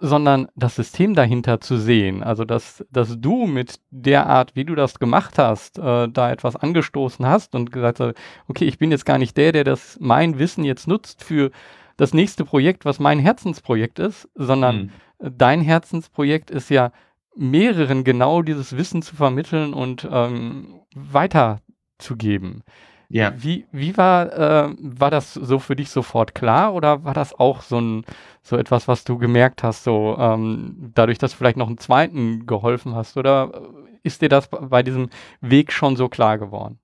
sondern 0.00 0.48
das 0.54 0.76
System 0.76 1.14
dahinter 1.14 1.60
zu 1.60 1.76
sehen. 1.76 2.22
Also, 2.22 2.44
dass, 2.44 2.84
dass 2.90 3.20
du 3.20 3.46
mit 3.46 3.80
der 3.90 4.26
Art, 4.26 4.54
wie 4.54 4.64
du 4.64 4.74
das 4.74 4.98
gemacht 4.98 5.38
hast, 5.38 5.78
äh, 5.78 6.08
da 6.08 6.30
etwas 6.30 6.54
angestoßen 6.56 7.26
hast 7.26 7.54
und 7.54 7.72
gesagt 7.72 8.00
hast, 8.00 8.14
okay, 8.46 8.64
ich 8.64 8.78
bin 8.78 8.90
jetzt 8.90 9.06
gar 9.06 9.18
nicht 9.18 9.36
der, 9.36 9.52
der 9.52 9.64
das 9.64 9.98
mein 10.00 10.38
Wissen 10.38 10.64
jetzt 10.64 10.86
nutzt 10.86 11.24
für 11.24 11.50
das 11.98 12.14
nächste 12.14 12.46
Projekt, 12.46 12.86
was 12.86 13.00
mein 13.00 13.18
Herzensprojekt 13.18 13.98
ist, 13.98 14.28
sondern 14.34 14.92
mhm. 15.18 15.32
dein 15.36 15.60
Herzensprojekt 15.60 16.50
ist 16.50 16.70
ja 16.70 16.92
mehreren 17.36 18.04
genau 18.04 18.40
dieses 18.40 18.76
Wissen 18.76 19.02
zu 19.02 19.14
vermitteln 19.14 19.74
und 19.74 20.08
ähm, 20.10 20.80
weiterzugeben. 20.94 22.62
Ja. 23.10 23.32
Wie, 23.36 23.66
wie 23.72 23.96
war, 23.96 24.32
äh, 24.32 24.74
war 24.78 25.10
das 25.10 25.34
so 25.34 25.58
für 25.58 25.74
dich 25.74 25.90
sofort 25.90 26.34
klar 26.34 26.74
oder 26.74 27.04
war 27.04 27.14
das 27.14 27.38
auch 27.38 27.62
so 27.62 27.80
ein, 27.80 28.04
so 28.42 28.56
etwas, 28.56 28.86
was 28.86 29.04
du 29.04 29.18
gemerkt 29.18 29.62
hast, 29.62 29.82
so 29.82 30.16
ähm, 30.18 30.92
dadurch, 30.94 31.18
dass 31.18 31.32
du 31.32 31.38
vielleicht 31.38 31.56
noch 31.56 31.68
einen 31.68 31.78
zweiten 31.78 32.46
geholfen 32.46 32.94
hast 32.94 33.16
oder 33.16 33.62
ist 34.02 34.22
dir 34.22 34.28
das 34.28 34.48
bei 34.48 34.82
diesem 34.82 35.08
Weg 35.40 35.72
schon 35.72 35.96
so 35.96 36.08
klar 36.08 36.38
geworden? 36.38 36.78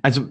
Also 0.00 0.28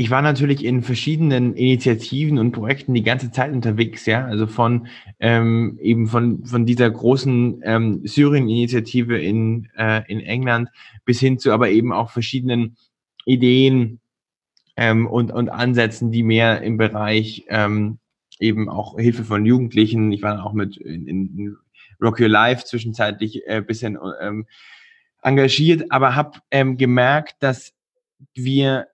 ich 0.00 0.10
war 0.10 0.22
natürlich 0.22 0.64
in 0.64 0.82
verschiedenen 0.82 1.54
Initiativen 1.54 2.38
und 2.38 2.52
Projekten 2.52 2.94
die 2.94 3.02
ganze 3.02 3.30
Zeit 3.32 3.52
unterwegs, 3.52 4.06
ja. 4.06 4.24
Also 4.24 4.46
von 4.46 4.86
ähm, 5.18 5.78
eben 5.82 6.06
von, 6.06 6.42
von 6.46 6.64
dieser 6.64 6.90
großen 6.90 7.60
ähm, 7.62 8.00
Syrien-Initiative 8.06 9.18
in, 9.18 9.68
äh, 9.76 10.00
in 10.10 10.20
England 10.20 10.70
bis 11.04 11.20
hin 11.20 11.38
zu 11.38 11.52
aber 11.52 11.68
eben 11.68 11.92
auch 11.92 12.10
verschiedenen 12.10 12.78
Ideen 13.26 14.00
ähm, 14.74 15.06
und, 15.06 15.32
und 15.32 15.50
Ansätzen, 15.50 16.10
die 16.10 16.22
mehr 16.22 16.62
im 16.62 16.78
Bereich 16.78 17.44
ähm, 17.48 17.98
eben 18.38 18.70
auch 18.70 18.98
Hilfe 18.98 19.24
von 19.24 19.44
Jugendlichen, 19.44 20.12
ich 20.12 20.22
war 20.22 20.46
auch 20.46 20.54
mit 20.54 20.78
in, 20.78 21.06
in 21.08 21.56
Rock 22.00 22.20
Your 22.20 22.30
Life 22.30 22.64
zwischenzeitlich 22.64 23.46
äh, 23.46 23.60
bisschen 23.60 23.98
ähm, 24.22 24.46
engagiert, 25.20 25.92
aber 25.92 26.16
habe 26.16 26.38
ähm, 26.50 26.78
gemerkt, 26.78 27.34
dass 27.40 27.74
wir 28.32 28.86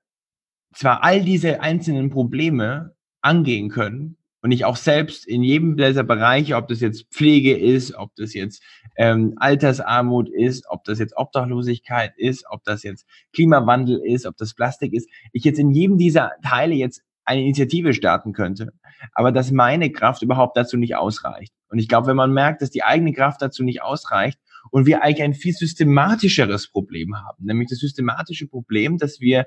zwar 0.76 1.02
all 1.02 1.22
diese 1.22 1.60
einzelnen 1.60 2.10
Probleme 2.10 2.94
angehen 3.22 3.70
können 3.70 4.16
und 4.42 4.52
ich 4.52 4.64
auch 4.64 4.76
selbst 4.76 5.26
in 5.26 5.42
jedem 5.42 5.76
dieser 5.76 6.04
Bereiche, 6.04 6.56
ob 6.56 6.68
das 6.68 6.80
jetzt 6.80 7.06
Pflege 7.10 7.56
ist, 7.56 7.94
ob 7.94 8.14
das 8.14 8.34
jetzt 8.34 8.62
ähm, 8.96 9.34
Altersarmut 9.36 10.28
ist, 10.28 10.66
ob 10.68 10.84
das 10.84 10.98
jetzt 10.98 11.16
Obdachlosigkeit 11.16 12.12
ist, 12.16 12.44
ob 12.50 12.62
das 12.64 12.82
jetzt 12.82 13.06
Klimawandel 13.32 14.00
ist, 14.04 14.26
ob 14.26 14.36
das 14.36 14.54
Plastik 14.54 14.92
ist, 14.92 15.08
ich 15.32 15.44
jetzt 15.44 15.58
in 15.58 15.72
jedem 15.72 15.98
dieser 15.98 16.32
Teile 16.42 16.74
jetzt 16.74 17.02
eine 17.24 17.40
Initiative 17.40 17.92
starten 17.92 18.32
könnte, 18.32 18.72
aber 19.12 19.32
dass 19.32 19.50
meine 19.50 19.90
Kraft 19.90 20.22
überhaupt 20.22 20.56
dazu 20.56 20.76
nicht 20.76 20.94
ausreicht. 20.94 21.52
Und 21.68 21.78
ich 21.78 21.88
glaube, 21.88 22.06
wenn 22.06 22.16
man 22.16 22.32
merkt, 22.32 22.62
dass 22.62 22.70
die 22.70 22.84
eigene 22.84 23.12
Kraft 23.12 23.42
dazu 23.42 23.64
nicht 23.64 23.82
ausreicht 23.82 24.38
und 24.70 24.86
wir 24.86 25.02
eigentlich 25.02 25.22
ein 25.22 25.34
viel 25.34 25.54
systematischeres 25.54 26.68
Problem 26.68 27.16
haben, 27.16 27.44
nämlich 27.44 27.68
das 27.68 27.78
systematische 27.78 28.46
Problem, 28.46 28.98
dass 28.98 29.20
wir 29.20 29.46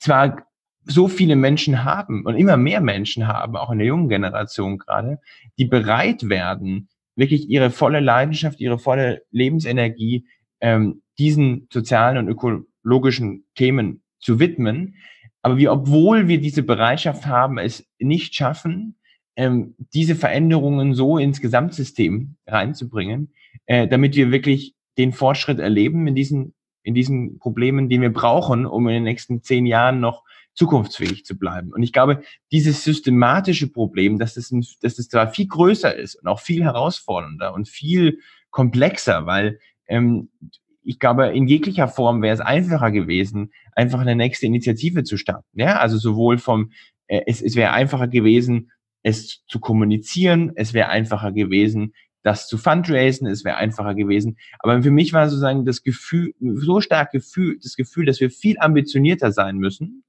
zwar 0.00 0.44
so 0.84 1.08
viele 1.08 1.36
Menschen 1.36 1.84
haben 1.84 2.24
und 2.24 2.36
immer 2.36 2.56
mehr 2.56 2.80
Menschen 2.80 3.28
haben, 3.28 3.56
auch 3.56 3.70
in 3.70 3.78
der 3.78 3.86
jungen 3.86 4.08
Generation 4.08 4.78
gerade, 4.78 5.20
die 5.58 5.66
bereit 5.66 6.28
werden, 6.28 6.88
wirklich 7.16 7.48
ihre 7.48 7.70
volle 7.70 8.00
Leidenschaft, 8.00 8.60
ihre 8.60 8.78
volle 8.78 9.22
Lebensenergie 9.30 10.26
ähm, 10.60 11.02
diesen 11.18 11.68
sozialen 11.70 12.16
und 12.18 12.28
ökologischen 12.28 13.44
Themen 13.54 14.02
zu 14.18 14.40
widmen. 14.40 14.96
Aber 15.42 15.58
wir, 15.58 15.72
obwohl 15.72 16.28
wir 16.28 16.40
diese 16.40 16.62
Bereitschaft 16.62 17.26
haben, 17.26 17.58
es 17.58 17.86
nicht 17.98 18.34
schaffen, 18.34 18.96
ähm, 19.36 19.74
diese 19.94 20.16
Veränderungen 20.16 20.94
so 20.94 21.18
ins 21.18 21.40
Gesamtsystem 21.40 22.36
reinzubringen, 22.46 23.32
äh, 23.66 23.86
damit 23.86 24.16
wir 24.16 24.32
wirklich 24.32 24.74
den 24.98 25.12
Fortschritt 25.12 25.58
erleben 25.58 26.06
in 26.06 26.14
diesen 26.14 26.54
in 26.82 26.94
diesen 26.94 27.38
Problemen, 27.38 27.88
die 27.88 28.00
wir 28.00 28.12
brauchen, 28.12 28.66
um 28.66 28.88
in 28.88 28.94
den 28.94 29.04
nächsten 29.04 29.42
zehn 29.42 29.66
Jahren 29.66 30.00
noch 30.00 30.24
zukunftsfähig 30.54 31.24
zu 31.24 31.38
bleiben. 31.38 31.72
Und 31.72 31.82
ich 31.82 31.92
glaube, 31.92 32.22
dieses 32.50 32.84
systematische 32.84 33.70
Problem, 33.70 34.18
dass 34.18 34.36
es, 34.36 34.50
ein, 34.50 34.64
dass 34.82 34.98
es 34.98 35.08
zwar 35.08 35.32
viel 35.32 35.46
größer 35.46 35.94
ist 35.94 36.16
und 36.16 36.26
auch 36.26 36.40
viel 36.40 36.64
herausfordernder 36.64 37.54
und 37.54 37.68
viel 37.68 38.18
komplexer, 38.50 39.26
weil 39.26 39.58
ähm, 39.86 40.30
ich 40.82 40.98
glaube, 40.98 41.28
in 41.28 41.46
jeglicher 41.46 41.88
Form 41.88 42.22
wäre 42.22 42.34
es 42.34 42.40
einfacher 42.40 42.90
gewesen, 42.90 43.52
einfach 43.72 44.00
eine 44.00 44.16
nächste 44.16 44.46
Initiative 44.46 45.04
zu 45.04 45.16
starten. 45.16 45.60
Ja, 45.60 45.78
also 45.78 45.98
sowohl 45.98 46.38
vom, 46.38 46.72
äh, 47.06 47.22
es, 47.26 47.42
es 47.42 47.54
wäre 47.54 47.72
einfacher 47.72 48.08
gewesen, 48.08 48.70
es 49.02 49.44
zu 49.46 49.60
kommunizieren, 49.60 50.52
es 50.56 50.74
wäre 50.74 50.88
einfacher 50.88 51.32
gewesen, 51.32 51.94
das 52.22 52.48
zu 52.48 52.58
fundraisen, 52.58 53.26
es 53.26 53.44
wäre 53.44 53.56
einfacher 53.56 53.94
gewesen. 53.94 54.36
Aber 54.58 54.82
für 54.82 54.90
mich 54.90 55.12
war 55.12 55.28
sozusagen 55.28 55.64
das 55.64 55.82
Gefühl, 55.82 56.34
so 56.40 56.80
stark 56.80 57.12
Gefühl, 57.12 57.58
das 57.62 57.76
Gefühl, 57.76 58.06
dass 58.06 58.20
wir 58.20 58.30
viel 58.30 58.56
ambitionierter 58.58 59.32
sein 59.32 59.56
müssen. 59.56 60.04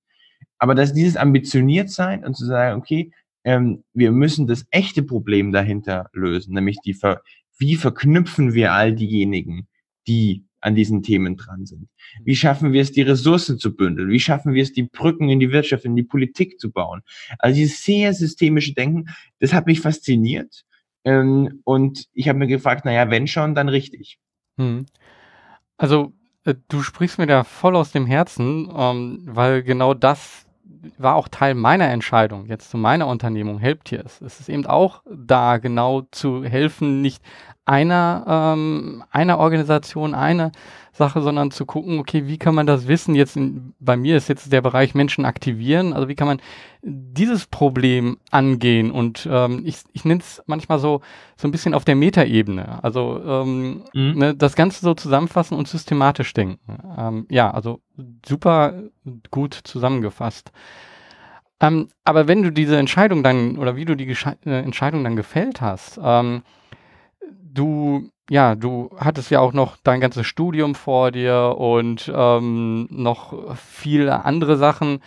Aber 0.57 0.75
dass 0.75 0.93
dieses 0.93 1.17
ambitioniert 1.17 1.89
sein 1.89 2.23
und 2.23 2.35
zu 2.35 2.45
sagen, 2.45 2.79
okay, 2.79 3.11
ähm, 3.43 3.83
wir 3.93 4.11
müssen 4.11 4.47
das 4.47 4.65
echte 4.69 5.03
Problem 5.03 5.51
dahinter 5.51 6.09
lösen, 6.13 6.53
nämlich 6.53 6.77
die, 6.85 6.93
Ver 6.93 7.21
wie 7.57 7.75
verknüpfen 7.75 8.53
wir 8.53 8.73
all 8.73 8.93
diejenigen, 8.93 9.67
die 10.07 10.45
an 10.61 10.75
diesen 10.75 11.01
Themen 11.01 11.37
dran 11.37 11.65
sind? 11.65 11.89
Wie 12.23 12.35
schaffen 12.35 12.73
wir 12.73 12.81
es, 12.81 12.91
die 12.91 13.01
Ressourcen 13.01 13.57
zu 13.57 13.75
bündeln? 13.75 14.09
Wie 14.09 14.19
schaffen 14.19 14.53
wir 14.53 14.61
es, 14.61 14.73
die 14.73 14.83
Brücken 14.83 15.29
in 15.29 15.39
die 15.39 15.51
Wirtschaft, 15.51 15.85
in 15.85 15.95
die 15.95 16.03
Politik 16.03 16.59
zu 16.59 16.71
bauen? 16.71 17.01
Also 17.39 17.55
dieses 17.55 17.83
sehr 17.83 18.13
systemische 18.13 18.73
Denken, 18.73 19.09
das 19.39 19.53
hat 19.53 19.65
mich 19.65 19.81
fasziniert. 19.81 20.63
Ähm, 21.03 21.62
und 21.63 22.05
ich 22.13 22.29
habe 22.29 22.39
mir 22.39 22.48
gefragt, 22.48 22.86
naja, 22.86 23.10
wenn 23.10 23.27
schon, 23.27 23.55
dann 23.55 23.70
richtig. 23.70 24.20
Hm. 24.58 24.86
Also 25.77 26.13
äh, 26.46 26.55
du 26.67 26.81
sprichst 26.81 27.17
mir 27.17 27.27
da 27.27 27.43
voll 27.43 27.75
aus 27.75 27.91
dem 27.91 28.05
Herzen, 28.05 28.72
ähm, 28.75 29.22
weil 29.25 29.63
genau 29.63 29.93
das 29.93 30.46
war 30.98 31.15
auch 31.15 31.27
Teil 31.27 31.53
meiner 31.53 31.89
Entscheidung 31.89 32.48
jetzt 32.48 32.72
zu 32.72 32.77
meiner 32.77 33.08
Unternehmung 33.08 33.60
Helptiers. 33.60 34.22
Es 34.22 34.39
ist 34.39 34.50
eben 34.50 34.65
auch 34.65 35.03
da 35.05 35.58
genau 35.58 36.03
zu 36.12 36.43
helfen, 36.43 37.01
nicht 37.01 37.22
einer, 37.65 38.25
ähm, 38.27 39.03
einer 39.11 39.37
Organisation, 39.39 40.13
eine 40.13 40.51
Sache, 40.93 41.21
sondern 41.21 41.51
zu 41.51 41.65
gucken, 41.65 41.99
okay, 41.99 42.27
wie 42.27 42.37
kann 42.37 42.53
man 42.53 42.67
das 42.67 42.87
Wissen 42.87 43.15
jetzt, 43.15 43.37
in, 43.37 43.73
bei 43.79 43.95
mir 43.95 44.17
ist 44.17 44.27
jetzt 44.27 44.51
der 44.51 44.61
Bereich 44.61 44.93
Menschen 44.93 45.25
aktivieren, 45.25 45.93
also 45.93 46.07
wie 46.07 46.15
kann 46.15 46.27
man 46.27 46.41
dieses 46.83 47.47
Problem 47.47 48.17
angehen 48.29 48.91
und 48.91 49.27
ähm, 49.31 49.61
ich, 49.63 49.77
ich 49.93 50.03
nenne 50.03 50.19
es 50.19 50.41
manchmal 50.47 50.79
so, 50.79 51.01
so 51.37 51.47
ein 51.47 51.51
bisschen 51.51 51.73
auf 51.73 51.85
der 51.85 51.95
Metaebene, 51.95 52.83
also 52.83 53.21
ähm, 53.23 53.83
mhm. 53.93 54.17
ne, 54.17 54.35
das 54.35 54.55
Ganze 54.55 54.81
so 54.81 54.93
zusammenfassen 54.93 55.57
und 55.57 55.67
systematisch 55.67 56.33
denken. 56.33 56.77
Ähm, 56.97 57.25
ja, 57.29 57.51
also 57.51 57.79
super 58.25 58.73
gut 59.29 59.53
zusammengefasst. 59.53 60.51
Ähm, 61.61 61.89
aber 62.03 62.27
wenn 62.27 62.41
du 62.41 62.51
diese 62.51 62.77
Entscheidung 62.77 63.23
dann, 63.23 63.57
oder 63.57 63.75
wie 63.75 63.85
du 63.85 63.95
die 63.95 64.07
Gesche 64.07 64.35
äh, 64.45 64.59
Entscheidung 64.59 65.03
dann 65.03 65.15
gefällt 65.15 65.61
hast, 65.61 65.99
ähm, 66.03 66.41
du, 67.53 68.09
ja, 68.29 68.55
du 68.55 68.89
hattest 68.97 69.31
ja 69.31 69.39
auch 69.39 69.53
noch 69.53 69.77
dein 69.83 70.01
ganzes 70.01 70.25
Studium 70.25 70.75
vor 70.75 71.11
dir 71.11 71.55
und 71.57 72.11
ähm, 72.13 72.88
noch 72.89 73.55
viele 73.55 74.25
andere 74.25 74.57
Sachen. 74.57 75.01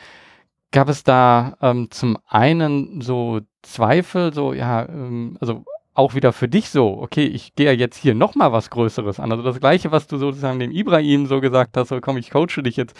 Gab 0.73 0.88
es 0.88 1.04
da 1.04 1.57
ähm, 1.61 1.90
zum 1.90 2.19
einen 2.26 3.00
so 3.00 3.40
Zweifel, 3.62 4.35
so, 4.35 4.52
ja, 4.52 4.88
ähm, 4.88 5.38
also 5.40 5.64
auch 5.95 6.14
wieder 6.14 6.33
für 6.33 6.49
dich 6.49 6.71
so, 6.71 6.99
okay, 7.00 7.25
ich 7.25 7.54
gehe 7.54 7.66
ja 7.66 7.73
jetzt 7.73 7.97
hier 7.97 8.14
nochmal 8.14 8.52
was 8.52 8.71
Größeres 8.71 9.21
an. 9.21 9.31
Also 9.31 9.45
das 9.45 9.61
Gleiche, 9.61 9.93
was 9.93 10.09
du 10.09 10.19
sozusagen 10.19 10.59
dem 10.59 10.73
Ibrahim 10.73 11.26
so 11.26 11.40
gesagt 11.40 11.76
hast, 11.76 11.88
so 11.88 12.00
komm, 12.00 12.16
ich 12.16 12.31
coache 12.31 12.62
dich 12.62 12.76
jetzt. 12.76 12.97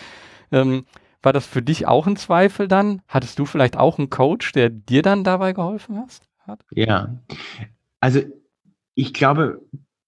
Ähm, 0.52 0.87
war 1.21 1.33
das 1.33 1.47
für 1.47 1.62
dich 1.62 1.87
auch 1.87 2.07
ein 2.07 2.16
Zweifel 2.16 2.69
dann? 2.69 3.02
Hattest 3.09 3.38
du 3.38 3.47
vielleicht 3.47 3.76
auch 3.76 3.99
einen 3.99 4.11
Coach, 4.11 4.52
der 4.52 4.69
dir 4.71 5.02
dann 5.02 5.25
dabei 5.25 5.52
geholfen 5.52 5.99
hast, 5.99 6.28
hat? 6.47 6.61
Ja, 6.71 7.16
also 7.99 8.21
ich 8.95 9.13
glaube, 9.13 9.61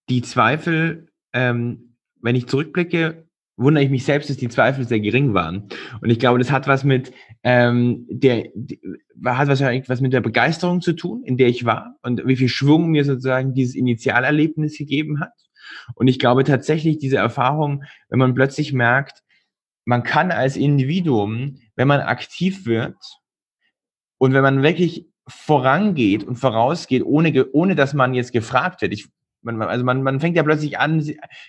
die 0.08 0.22
Zweifel, 0.22 1.08
ähm, 1.32 1.96
wenn 2.20 2.36
ich 2.36 2.46
zurückblicke, 2.46 3.26
wundere 3.56 3.84
ich 3.84 3.90
mich 3.90 4.04
selbst, 4.04 4.28
dass 4.28 4.36
die 4.36 4.48
Zweifel 4.48 4.86
sehr 4.86 5.00
gering 5.00 5.32
waren. 5.32 5.68
Und 6.00 6.10
ich 6.10 6.18
glaube, 6.18 6.38
das 6.38 6.50
hat 6.50 6.68
was 6.68 6.84
mit 6.84 7.12
ähm, 7.42 8.06
der, 8.10 8.48
die, 8.54 8.80
hat 9.24 9.48
was, 9.48 9.60
was 9.60 10.00
mit 10.00 10.12
der 10.12 10.20
Begeisterung 10.20 10.82
zu 10.82 10.92
tun, 10.92 11.22
in 11.24 11.36
der 11.36 11.48
ich 11.48 11.64
war 11.64 11.96
und 12.02 12.26
wie 12.26 12.36
viel 12.36 12.48
Schwung 12.48 12.90
mir 12.90 13.04
sozusagen 13.04 13.54
dieses 13.54 13.74
Initialerlebnis 13.74 14.76
gegeben 14.76 15.20
hat. 15.20 15.32
Und 15.94 16.06
ich 16.06 16.18
glaube 16.18 16.44
tatsächlich 16.44 16.98
diese 16.98 17.16
Erfahrung, 17.16 17.82
wenn 18.08 18.18
man 18.18 18.34
plötzlich 18.34 18.72
merkt, 18.72 19.22
man 19.84 20.02
kann 20.02 20.32
als 20.32 20.56
Individuum, 20.56 21.60
wenn 21.76 21.88
man 21.88 22.00
aktiv 22.00 22.66
wird 22.66 22.96
und 24.18 24.34
wenn 24.34 24.42
man 24.42 24.62
wirklich 24.62 25.06
vorangeht 25.28 26.24
und 26.24 26.36
vorausgeht, 26.36 27.04
ohne, 27.04 27.46
ohne 27.52 27.74
dass 27.74 27.94
man 27.94 28.14
jetzt 28.14 28.32
gefragt 28.32 28.82
wird. 28.82 28.92
Ich 28.92 29.08
man, 29.42 29.62
also 29.62 29.84
man, 29.84 30.02
man 30.02 30.20
fängt 30.20 30.36
ja 30.36 30.42
plötzlich 30.42 30.78
an, 30.78 31.00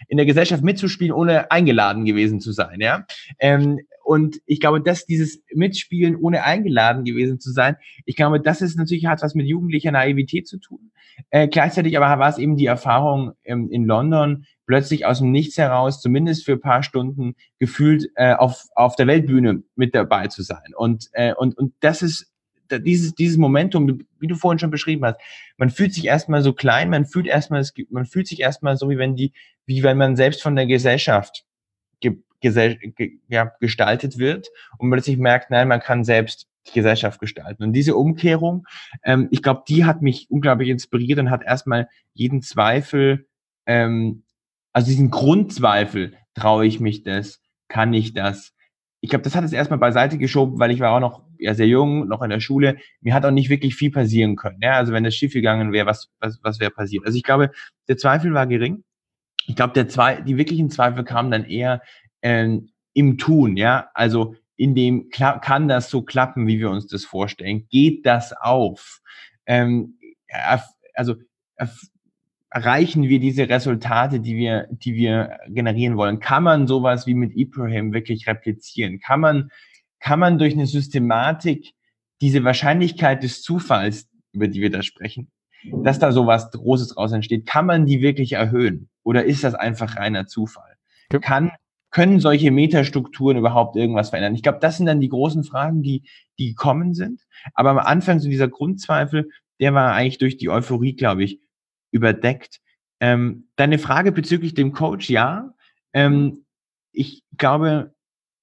in 0.07 0.17
der 0.17 0.25
Gesellschaft 0.25 0.63
mitzuspielen, 0.63 1.11
ohne 1.11 1.51
eingeladen 1.51 2.05
gewesen 2.05 2.39
zu 2.39 2.51
sein, 2.51 2.79
ja. 2.79 3.05
Ähm, 3.39 3.79
und 4.03 4.37
ich 4.45 4.61
glaube, 4.61 4.81
dass 4.81 5.05
dieses 5.05 5.43
Mitspielen, 5.53 6.15
ohne 6.15 6.43
eingeladen 6.43 7.03
gewesen 7.03 7.41
zu 7.41 7.51
sein, 7.51 7.75
ich 8.05 8.15
glaube, 8.15 8.39
das 8.39 8.61
ist 8.61 8.77
natürlich 8.77 9.05
hat 9.05 9.21
was 9.21 9.35
mit 9.35 9.47
jugendlicher 9.47 9.91
Naivität 9.91 10.47
zu 10.47 10.59
tun. 10.59 10.91
Äh, 11.29 11.49
gleichzeitig 11.49 11.97
aber 11.97 12.17
war 12.17 12.29
es 12.29 12.37
eben 12.37 12.55
die 12.55 12.67
Erfahrung 12.67 13.33
ähm, 13.43 13.69
in 13.69 13.85
London, 13.85 14.45
plötzlich 14.65 15.05
aus 15.05 15.19
dem 15.19 15.31
Nichts 15.31 15.57
heraus, 15.57 16.01
zumindest 16.01 16.45
für 16.45 16.57
paar 16.57 16.83
Stunden, 16.83 17.35
gefühlt 17.59 18.09
äh, 18.15 18.33
auf, 18.33 18.67
auf 18.75 18.95
der 18.95 19.07
Weltbühne 19.07 19.63
mit 19.75 19.93
dabei 19.93 20.27
zu 20.27 20.41
sein. 20.41 20.73
Und, 20.77 21.07
äh, 21.11 21.33
und, 21.33 21.57
und 21.57 21.73
das 21.81 22.01
ist 22.01 22.31
dieses, 22.71 23.15
dieses 23.15 23.37
Momentum, 23.37 24.01
wie 24.19 24.27
du 24.27 24.35
vorhin 24.35 24.59
schon 24.59 24.71
beschrieben 24.71 25.05
hast, 25.05 25.19
man 25.57 25.69
fühlt 25.69 25.93
sich 25.93 26.05
erstmal 26.05 26.41
so 26.41 26.53
klein, 26.53 26.89
man 26.89 27.05
fühlt 27.05 27.27
erstmal, 27.27 27.65
man 27.89 28.05
fühlt 28.05 28.27
sich 28.27 28.41
erstmal 28.41 28.77
so, 28.77 28.89
wie 28.89 28.97
wenn 28.97 29.15
die, 29.15 29.33
wie 29.65 29.83
wenn 29.83 29.97
man 29.97 30.15
selbst 30.15 30.41
von 30.41 30.55
der 30.55 30.65
Gesellschaft 30.65 31.45
ge, 31.99 32.17
gesell, 32.41 32.77
ge, 32.77 33.19
ja, 33.27 33.51
gestaltet 33.59 34.17
wird 34.17 34.49
und 34.77 34.89
plötzlich 34.91 35.17
merkt, 35.17 35.51
nein, 35.51 35.67
man 35.67 35.79
kann 35.79 36.03
selbst 36.03 36.47
die 36.67 36.73
Gesellschaft 36.73 37.19
gestalten. 37.19 37.63
Und 37.63 37.73
diese 37.73 37.95
Umkehrung, 37.95 38.67
ähm, 39.03 39.27
ich 39.31 39.41
glaube, 39.41 39.63
die 39.67 39.85
hat 39.85 40.01
mich 40.01 40.29
unglaublich 40.29 40.69
inspiriert 40.69 41.19
und 41.19 41.29
hat 41.29 41.43
erstmal 41.43 41.87
jeden 42.13 42.41
Zweifel, 42.41 43.27
ähm, 43.65 44.23
also 44.73 44.87
diesen 44.87 45.09
Grundzweifel, 45.09 46.13
traue 46.33 46.65
ich 46.65 46.79
mich 46.79 47.03
das, 47.03 47.41
kann 47.67 47.93
ich 47.93 48.13
das, 48.13 48.53
ich 49.01 49.09
glaube, 49.09 49.23
das 49.23 49.35
hat 49.35 49.43
es 49.43 49.53
erstmal 49.53 49.79
beiseite 49.79 50.17
geschoben, 50.17 50.59
weil 50.59 50.71
ich 50.71 50.79
war 50.79 50.91
auch 50.91 50.99
noch 50.99 51.23
ja, 51.37 51.53
sehr 51.53 51.67
jung, 51.67 52.07
noch 52.07 52.21
in 52.21 52.29
der 52.29 52.39
Schule. 52.39 52.77
Mir 53.01 53.13
hat 53.13 53.25
auch 53.25 53.31
nicht 53.31 53.49
wirklich 53.49 53.75
viel 53.75 53.91
passieren 53.91 54.35
können. 54.35 54.59
Ja? 54.61 54.73
Also 54.73 54.91
wenn 54.91 55.03
das 55.03 55.15
schief 55.15 55.33
gegangen 55.33 55.71
wäre, 55.71 55.85
was, 55.85 56.09
was, 56.19 56.39
was 56.41 56.59
wäre 56.59 56.71
passiert? 56.71 57.05
Also 57.05 57.15
ich 57.17 57.23
glaube, 57.23 57.51
der 57.87 57.97
Zweifel 57.97 58.33
war 58.33 58.47
gering. 58.47 58.83
Ich 59.45 59.55
glaube, 59.55 59.73
der 59.73 59.87
Zwe 59.87 60.23
die 60.25 60.37
wirklichen 60.37 60.69
Zweifel 60.69 61.03
kamen 61.03 61.31
dann 61.31 61.45
eher 61.45 61.81
äh, 62.21 62.57
im 62.93 63.17
Tun. 63.17 63.55
Ja, 63.55 63.89
also 63.93 64.35
in 64.55 64.73
dem 64.73 65.09
kann 65.09 65.67
das 65.67 65.89
so 65.89 66.01
klappen, 66.01 66.47
wie 66.47 66.59
wir 66.59 66.71
uns 66.71 66.87
das 66.87 67.05
vorstellen? 67.05 67.67
Geht 67.69 68.05
das 68.05 68.33
auf? 68.33 68.99
Ähm, 69.45 69.99
also 70.95 71.15
erreichen 72.57 73.03
wir 73.03 73.19
diese 73.19 73.49
Resultate, 73.49 74.19
die 74.19 74.35
wir, 74.35 74.67
die 74.71 74.95
wir 74.95 75.37
generieren 75.47 75.95
wollen? 75.95 76.19
Kann 76.19 76.41
man 76.41 76.65
sowas 76.65 77.05
wie 77.05 77.13
mit 77.13 77.35
Ibrahim 77.35 77.93
wirklich 77.93 78.25
replizieren? 78.25 78.99
Kann 78.99 79.19
man, 79.19 79.51
kann 79.99 80.19
man 80.19 80.39
durch 80.39 80.53
eine 80.55 80.65
Systematik 80.65 81.73
diese 82.19 82.43
Wahrscheinlichkeit 82.43 83.21
des 83.21 83.43
Zufalls, 83.43 84.09
über 84.31 84.47
die 84.47 84.59
wir 84.59 84.71
da 84.71 84.81
sprechen, 84.81 85.31
dass 85.83 85.99
da 85.99 86.11
sowas 86.11 86.49
Großes 86.49 86.95
draus 86.95 87.11
entsteht, 87.11 87.45
kann 87.45 87.67
man 87.67 87.85
die 87.85 88.01
wirklich 88.01 88.33
erhöhen? 88.33 88.89
Oder 89.03 89.25
ist 89.25 89.43
das 89.43 89.53
einfach 89.53 89.97
reiner 89.97 90.25
Zufall? 90.25 90.77
Kann, 91.21 91.51
können 91.91 92.19
solche 92.19 92.49
Metastrukturen 92.49 93.37
überhaupt 93.37 93.75
irgendwas 93.75 94.09
verändern? 94.09 94.33
Ich 94.33 94.41
glaube, 94.41 94.59
das 94.61 94.77
sind 94.77 94.87
dann 94.87 94.99
die 94.99 95.09
großen 95.09 95.43
Fragen, 95.43 95.83
die, 95.83 96.09
die 96.39 96.49
gekommen 96.49 96.95
sind. 96.95 97.21
Aber 97.53 97.69
am 97.69 97.77
Anfang 97.77 98.19
so 98.19 98.27
dieser 98.27 98.47
Grundzweifel, 98.47 99.29
der 99.59 99.75
war 99.75 99.93
eigentlich 99.93 100.17
durch 100.17 100.37
die 100.37 100.49
Euphorie, 100.49 100.95
glaube 100.95 101.23
ich, 101.23 101.39
überdeckt. 101.91 102.59
Ähm, 102.99 103.47
deine 103.55 103.79
Frage 103.79 104.11
bezüglich 104.11 104.53
dem 104.53 104.71
Coach, 104.71 105.09
ja. 105.09 105.53
Ähm, 105.93 106.45
ich 106.91 107.23
glaube, 107.37 107.93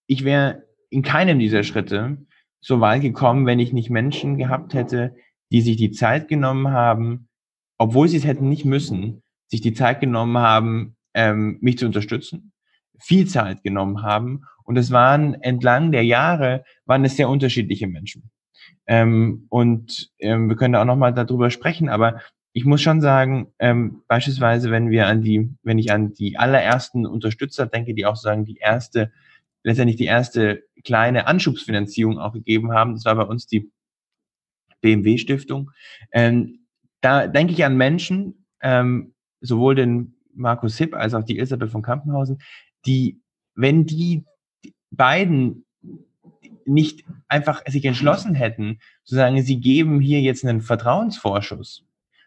ich 0.06 0.24
wäre 0.24 0.64
in 0.90 1.02
keinem 1.02 1.38
dieser 1.38 1.64
Schritte 1.64 2.18
so 2.60 2.80
weit 2.80 3.02
gekommen, 3.02 3.46
wenn 3.46 3.58
ich 3.58 3.72
nicht 3.72 3.90
Menschen 3.90 4.38
gehabt 4.38 4.74
hätte, 4.74 5.14
die 5.50 5.60
sich 5.60 5.76
die 5.76 5.90
Zeit 5.90 6.28
genommen 6.28 6.70
haben, 6.70 7.28
obwohl 7.78 8.08
sie 8.08 8.16
es 8.16 8.24
hätten 8.24 8.48
nicht 8.48 8.64
müssen, 8.64 9.22
sich 9.48 9.60
die 9.60 9.74
Zeit 9.74 10.00
genommen 10.00 10.38
haben, 10.38 10.96
ähm, 11.14 11.58
mich 11.60 11.78
zu 11.78 11.86
unterstützen, 11.86 12.52
viel 12.98 13.26
Zeit 13.26 13.62
genommen 13.62 14.02
haben. 14.02 14.44
Und 14.64 14.76
es 14.76 14.90
waren 14.90 15.34
entlang 15.42 15.92
der 15.92 16.04
Jahre, 16.04 16.64
waren 16.86 17.04
es 17.04 17.16
sehr 17.16 17.28
unterschiedliche 17.28 17.86
Menschen. 17.86 18.30
Ähm, 18.86 19.46
und 19.48 20.10
ähm, 20.18 20.48
wir 20.48 20.56
können 20.56 20.74
da 20.74 20.82
auch 20.82 20.86
nochmal 20.86 21.12
darüber 21.12 21.50
sprechen, 21.50 21.88
aber 21.88 22.20
ich 22.56 22.64
muss 22.64 22.80
schon 22.80 23.00
sagen, 23.00 23.48
ähm, 23.58 24.02
beispielsweise, 24.06 24.70
wenn 24.70 24.88
wir 24.88 25.08
an 25.08 25.22
die, 25.22 25.50
wenn 25.64 25.76
ich 25.76 25.90
an 25.90 26.12
die 26.12 26.38
allerersten 26.38 27.04
Unterstützer 27.04 27.66
denke, 27.66 27.94
die 27.94 28.06
auch 28.06 28.14
sagen, 28.14 28.44
die 28.44 28.58
erste, 28.58 29.10
letztendlich 29.64 29.96
die 29.96 30.04
erste 30.04 30.62
kleine 30.84 31.26
Anschubsfinanzierung 31.26 32.20
auch 32.20 32.32
gegeben 32.32 32.70
haben, 32.72 32.94
das 32.94 33.04
war 33.06 33.16
bei 33.16 33.24
uns 33.24 33.48
die 33.48 33.72
BMW 34.80 35.18
Stiftung. 35.18 35.72
Ähm, 36.12 36.60
da 37.00 37.26
denke 37.26 37.52
ich 37.52 37.64
an 37.64 37.76
Menschen, 37.76 38.46
ähm, 38.62 39.14
sowohl 39.40 39.74
den 39.74 40.14
Markus 40.32 40.78
Hipp 40.78 40.94
als 40.94 41.12
auch 41.14 41.24
die 41.24 41.36
Elisabeth 41.36 41.70
von 41.70 41.82
Kampenhausen, 41.82 42.38
die, 42.86 43.20
wenn 43.56 43.84
die 43.84 44.24
beiden 44.92 45.64
nicht 46.66 47.04
einfach 47.26 47.62
sich 47.66 47.84
entschlossen 47.84 48.36
hätten, 48.36 48.78
zu 49.02 49.16
sagen, 49.16 49.42
sie 49.42 49.58
geben 49.58 50.00
hier 50.00 50.20
jetzt 50.20 50.44
einen 50.44 50.60
Vertrauensvorschuss, 50.60 51.84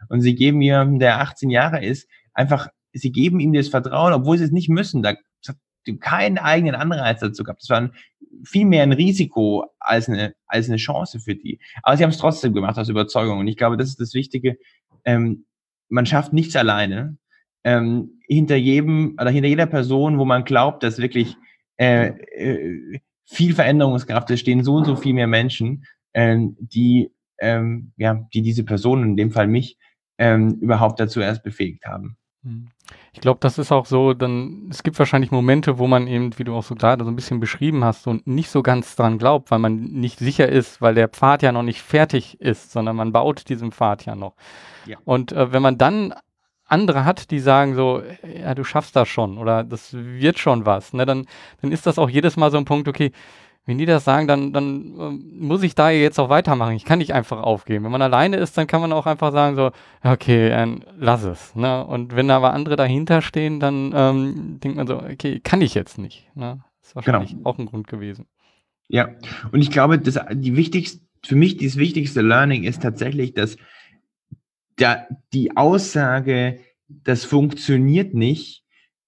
und 0.09 0.21
sie 0.21 0.35
geben 0.35 0.61
jemandem, 0.61 0.99
der 0.99 1.19
18 1.21 1.49
Jahre 1.49 1.83
ist, 1.83 2.07
einfach, 2.33 2.69
sie 2.93 3.11
geben 3.11 3.39
ihm 3.39 3.53
das 3.53 3.69
Vertrauen, 3.69 4.13
obwohl 4.13 4.37
sie 4.37 4.43
es 4.43 4.51
nicht 4.51 4.69
müssen. 4.69 5.01
Da 5.03 5.09
hat 5.09 5.19
keinen 5.99 6.37
eigenen 6.37 6.75
Anreiz 6.75 7.21
dazu 7.21 7.43
gehabt. 7.43 7.61
Das 7.61 7.69
war 7.69 7.89
viel 8.43 8.65
mehr 8.65 8.83
ein 8.83 8.93
Risiko 8.93 9.65
als 9.79 10.09
eine, 10.09 10.35
als 10.45 10.67
eine 10.67 10.77
Chance 10.77 11.19
für 11.19 11.35
die. 11.35 11.59
Aber 11.83 11.95
sie 11.95 12.03
haben 12.03 12.11
es 12.11 12.17
trotzdem 12.17 12.53
gemacht 12.53 12.77
aus 12.77 12.89
Überzeugung. 12.89 13.39
Und 13.39 13.47
ich 13.47 13.57
glaube, 13.57 13.77
das 13.77 13.89
ist 13.89 13.99
das 13.99 14.13
Wichtige. 14.13 14.57
Ähm, 15.05 15.45
man 15.89 16.05
schafft 16.05 16.33
nichts 16.33 16.55
alleine. 16.55 17.17
Ähm, 17.63 18.19
hinter 18.27 18.55
jedem 18.55 19.15
oder 19.19 19.29
hinter 19.29 19.49
jeder 19.49 19.65
Person, 19.65 20.19
wo 20.19 20.25
man 20.25 20.43
glaubt, 20.43 20.83
dass 20.83 20.99
wirklich 20.99 21.35
äh, 21.77 22.07
äh, 22.07 22.99
viel 23.25 23.53
Veränderungskraft 23.53 24.29
ist, 24.31 24.41
stehen 24.41 24.63
so 24.63 24.75
und 24.75 24.85
so 24.85 24.95
viel 24.95 25.13
mehr 25.13 25.27
Menschen, 25.27 25.85
äh, 26.13 26.37
die 26.59 27.11
ähm, 27.39 27.91
ja, 27.97 28.27
die 28.33 28.41
diese 28.41 28.63
Person, 28.63 29.03
in 29.03 29.17
dem 29.17 29.31
Fall 29.31 29.47
mich, 29.47 29.77
ähm, 30.17 30.55
überhaupt 30.61 30.99
dazu 30.99 31.19
erst 31.19 31.43
befähigt 31.43 31.85
haben. 31.85 32.17
Hm. 32.43 32.69
Ich 33.13 33.21
glaube, 33.21 33.39
das 33.41 33.57
ist 33.57 33.71
auch 33.71 33.85
so, 33.85 34.13
dann, 34.13 34.67
es 34.69 34.83
gibt 34.83 34.97
wahrscheinlich 34.99 35.31
Momente, 35.31 35.79
wo 35.79 35.87
man 35.87 36.07
eben, 36.07 36.37
wie 36.37 36.43
du 36.43 36.55
auch 36.55 36.63
so 36.63 36.75
gerade 36.75 37.03
so 37.03 37.11
ein 37.11 37.15
bisschen 37.15 37.39
beschrieben 37.39 37.83
hast, 37.83 38.07
und 38.07 38.27
nicht 38.27 38.49
so 38.49 38.61
ganz 38.61 38.95
dran 38.95 39.17
glaubt, 39.17 39.51
weil 39.51 39.59
man 39.59 39.75
nicht 39.75 40.19
sicher 40.19 40.47
ist, 40.47 40.81
weil 40.81 40.95
der 40.95 41.09
Pfad 41.09 41.41
ja 41.41 41.51
noch 41.51 41.63
nicht 41.63 41.81
fertig 41.81 42.39
ist, 42.39 42.71
sondern 42.71 42.95
man 42.95 43.11
baut 43.11 43.49
diesen 43.49 43.71
Pfad 43.71 44.05
ja 44.05 44.15
noch. 44.15 44.35
Ja. 44.85 44.97
Und 45.03 45.31
äh, 45.31 45.51
wenn 45.51 45.61
man 45.61 45.77
dann 45.77 46.13
andere 46.65 47.05
hat, 47.05 47.31
die 47.31 47.39
sagen 47.39 47.75
so, 47.75 48.03
ja, 48.23 48.53
du 48.53 48.63
schaffst 48.63 48.95
das 48.95 49.07
schon 49.07 49.37
oder 49.37 49.63
das 49.63 49.93
wird 49.93 50.37
schon 50.37 50.65
was, 50.65 50.93
ne, 50.93 51.05
dann, 51.05 51.25
dann 51.61 51.71
ist 51.71 51.85
das 51.85 51.97
auch 51.97 52.09
jedes 52.09 52.37
Mal 52.37 52.51
so 52.51 52.57
ein 52.57 52.65
Punkt, 52.65 52.87
okay, 52.87 53.11
wenn 53.67 53.77
die 53.77 53.85
das 53.85 54.05
sagen, 54.05 54.27
dann, 54.27 54.53
dann 54.53 54.97
äh, 54.97 55.09
muss 55.39 55.61
ich 55.61 55.75
da 55.75 55.89
jetzt 55.89 56.17
auch 56.19 56.29
weitermachen. 56.29 56.73
Ich 56.75 56.85
kann 56.85 56.99
nicht 56.99 57.13
einfach 57.13 57.43
aufgeben. 57.43 57.83
Wenn 57.83 57.91
man 57.91 58.01
alleine 58.01 58.37
ist, 58.37 58.57
dann 58.57 58.65
kann 58.65 58.79
man 58.79 58.93
auch 58.93 59.05
einfach 59.05 59.33
sagen, 59.33 59.57
so, 59.57 59.71
okay, 60.03 60.47
äh, 60.47 60.79
lass 60.97 61.23
es. 61.23 61.53
Ne? 61.53 61.85
Und 61.85 62.15
wenn 62.15 62.31
aber 62.31 62.53
andere 62.53 62.77
dahinter 62.77 63.21
stehen, 63.21 63.59
dann 63.59 63.91
ähm, 63.93 64.59
denkt 64.63 64.77
man 64.77 64.87
so, 64.87 65.01
okay, 65.03 65.41
kann 65.41 65.61
ich 65.61 65.73
jetzt 65.73 65.97
nicht. 65.97 66.33
Ne? 66.33 66.63
Das 66.79 66.91
ist 66.91 66.95
wahrscheinlich 66.95 67.31
genau. 67.31 67.49
auch 67.49 67.57
ein 67.59 67.65
Grund 67.65 67.87
gewesen. 67.87 68.25
Ja, 68.87 69.09
und 69.51 69.61
ich 69.61 69.69
glaube, 69.69 69.99
das, 69.99 70.17
die 70.31 70.55
wichtigste, 70.55 71.05
für 71.25 71.35
mich 71.35 71.57
das 71.57 71.75
wichtigste 71.75 72.21
Learning 72.21 72.63
ist 72.63 72.81
tatsächlich, 72.81 73.33
dass 73.33 73.57
der, 74.79 75.09
die 75.33 75.57
Aussage, 75.57 76.61
das 76.87 77.25
funktioniert 77.25 78.13
nicht, 78.13 78.63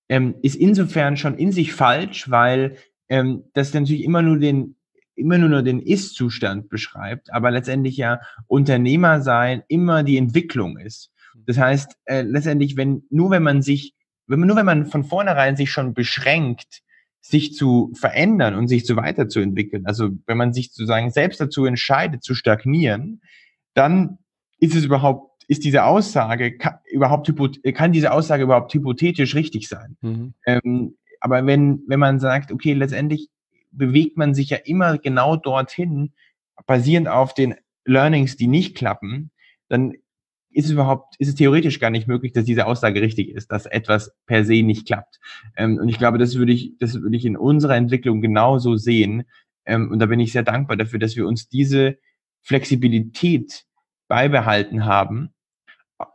ähm, 0.10 0.36
ist 0.42 0.56
insofern 0.56 1.16
schon 1.16 1.38
in 1.38 1.54
sich 1.54 1.72
falsch, 1.72 2.30
weil 2.30 2.76
ähm, 3.10 3.44
das 3.54 3.74
natürlich 3.74 4.04
immer 4.04 4.22
nur 4.22 4.40
den 4.40 4.76
immer 5.16 5.38
nur 5.38 5.62
den 5.62 5.82
Ist-Zustand 5.82 6.70
beschreibt, 6.70 7.34
aber 7.34 7.52
letztendlich 7.52 7.98
ja 7.98 8.22
Unternehmer 8.48 9.22
sein 9.22 9.64
immer 9.68 10.04
die 10.04 10.18
Entwicklung 10.18 10.78
ist. 10.78 11.12
Das 11.46 11.58
heißt, 11.58 11.98
äh, 12.06 12.22
letztendlich, 12.22 12.78
wenn 12.78 13.04
nur 13.10 13.32
wenn 13.32 13.44
man 13.44 13.62
sich, 13.62 13.94
wenn 14.28 14.40
man 14.40 14.48
nur 14.48 14.58
wenn 14.58 14.66
man 14.66 14.86
von 14.86 15.04
vornherein 15.04 15.56
sich 15.56 15.72
schon 15.72 15.94
beschränkt, 15.94 16.82
sich 17.22 17.54
zu 17.54 17.92
verändern 17.96 18.56
und 18.56 18.68
sich 18.68 18.86
zu 18.86 18.96
weiterzuentwickeln, 18.96 19.86
also 19.86 20.10
wenn 20.26 20.38
man 20.38 20.54
sich 20.54 20.70
sozusagen 20.70 21.12
selbst 21.12 21.42
dazu 21.42 21.66
entscheidet 21.66 22.24
zu 22.24 22.34
stagnieren, 22.34 23.22
dann 23.74 24.20
ist 24.60 24.76
es 24.76 24.86
überhaupt, 24.86 25.44
ist 25.48 25.64
diese 25.64 25.84
Aussage 25.84 26.58
kann, 26.58 26.76
überhaupt 26.92 27.32
kann 27.74 27.92
diese 27.92 28.12
Aussage 28.12 28.44
überhaupt 28.44 28.74
hypothetisch 28.74 29.36
richtig 29.36 29.68
sein? 29.68 29.98
Mhm. 30.02 30.34
Ähm, 30.46 30.96
aber 31.20 31.46
wenn, 31.46 31.84
wenn 31.88 32.00
man 32.00 32.20
sagt, 32.20 32.52
okay, 32.52 32.74
letztendlich 32.74 33.30
bewegt 33.72 34.18
man 34.18 34.34
sich 34.34 34.50
ja 34.50 34.58
immer 34.58 34.98
genau 34.98 35.36
dorthin, 35.36 36.14
basierend 36.66 37.08
auf 37.08 37.34
den 37.34 37.56
Learnings, 37.86 38.36
die 38.36 38.48
nicht 38.48 38.76
klappen, 38.76 39.32
dann 39.68 39.94
ist 40.52 40.66
es 40.66 40.72
überhaupt, 40.72 41.16
ist 41.20 41.28
es 41.28 41.36
theoretisch 41.36 41.80
gar 41.80 41.92
nicht 41.92 42.08
möglich, 42.08 42.34
dass 42.34 42.46
diese 42.46 42.66
Aussage 42.66 43.02
richtig 43.02 43.30
ist, 43.30 43.52
dass 43.52 43.66
etwas 43.66 44.16
per 44.26 44.44
se 44.44 44.64
nicht 44.64 44.88
klappt. 44.88 45.20
Ähm, 45.56 45.78
und 45.78 45.90
ich 45.90 45.98
glaube, 45.98 46.18
das 46.18 46.36
würde 46.36 46.52
ich, 46.52 46.78
das 46.80 47.02
würde 47.02 47.16
ich 47.16 47.26
in 47.26 47.38
unserer 47.38 47.76
Entwicklung 47.76 48.22
genauso 48.22 48.76
sehen. 48.76 49.26
Ähm, 49.66 49.92
und 49.92 50.00
da 50.00 50.08
bin 50.08 50.20
ich 50.20 50.32
sehr 50.32 50.44
dankbar 50.44 50.78
dafür, 50.78 51.00
dass 51.00 51.16
wir 51.16 51.28
uns 51.28 51.50
diese 51.50 51.98
Flexibilität 52.42 53.66
beibehalten 54.08 54.86
haben, 54.86 55.34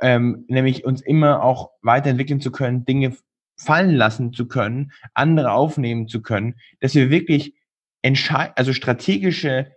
ähm, 0.00 0.44
nämlich 0.48 0.84
uns 0.84 1.00
immer 1.00 1.42
auch 1.42 1.70
weiterentwickeln 1.82 2.40
zu 2.40 2.50
können, 2.50 2.84
Dinge 2.84 3.16
fallen 3.56 3.94
lassen 3.94 4.32
zu 4.32 4.46
können, 4.46 4.92
andere 5.14 5.52
aufnehmen 5.52 6.08
zu 6.08 6.22
können, 6.22 6.56
dass 6.80 6.94
wir 6.94 7.10
wirklich 7.10 7.54
also 8.54 8.72
strategische 8.72 9.72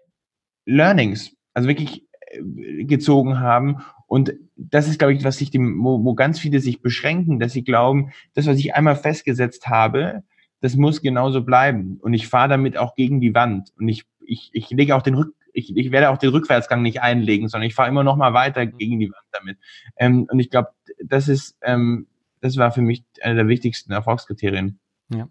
Learnings, 0.66 1.36
also 1.54 1.70
wirklich 1.70 2.04
äh, 2.32 2.84
gezogen 2.84 3.40
haben. 3.40 3.78
Und 4.06 4.34
das 4.56 4.88
ist, 4.88 5.00
glaube 5.00 5.14
ich, 5.14 5.24
was 5.24 5.38
sich 5.38 5.52
dem, 5.52 5.84
wo, 5.84 6.04
wo 6.04 6.14
ganz 6.14 6.40
viele 6.40 6.60
sich 6.60 6.82
beschränken, 6.82 7.40
dass 7.40 7.54
sie 7.54 7.64
glauben, 7.64 8.12
das, 8.34 8.48
was 8.48 8.58
ich 8.58 8.76
einmal 8.76 8.96
festgesetzt 8.96 9.68
habe, 9.68 10.24
das 10.60 10.76
muss 10.76 11.02
genauso 11.02 11.44
bleiben. 11.44 12.00
Und 12.02 12.14
ich 12.14 12.28
fahre 12.28 12.50
damit 12.50 12.78
auch 12.78 12.96
gegen 12.96 13.22
die 13.22 13.34
Wand. 13.34 13.72
Und 13.78 13.88
ich, 13.88 14.06
ich, 14.26 14.50
ich 14.54 14.70
lege 14.72 14.96
auch 14.96 15.02
den 15.04 15.16
Rück, 15.16 15.34
ich, 15.54 15.76
ich 15.76 15.92
werde 15.92 16.10
auch 16.10 16.18
den 16.18 16.30
Rückwärtsgang 16.30 16.82
nicht 16.82 17.02
einlegen, 17.02 17.48
sondern 17.48 17.68
ich 17.68 17.76
fahre 17.76 17.90
immer 17.90 18.04
noch 18.04 18.16
mal 18.16 18.34
weiter 18.34 18.66
gegen 18.66 19.00
die 19.00 19.10
Wand 19.10 19.26
damit. 19.32 19.58
Ähm, 19.98 20.28
und 20.30 20.40
ich 20.40 20.50
glaube, 20.50 20.70
das 21.04 21.28
ist, 21.28 21.58
ähm, 21.62 22.08
das 22.42 22.58
war 22.58 22.72
für 22.72 22.82
mich 22.82 23.04
einer 23.22 23.36
der 23.36 23.48
wichtigsten 23.48 23.92
Erfolgskriterien. 23.92 24.80
Ja. 25.10 25.28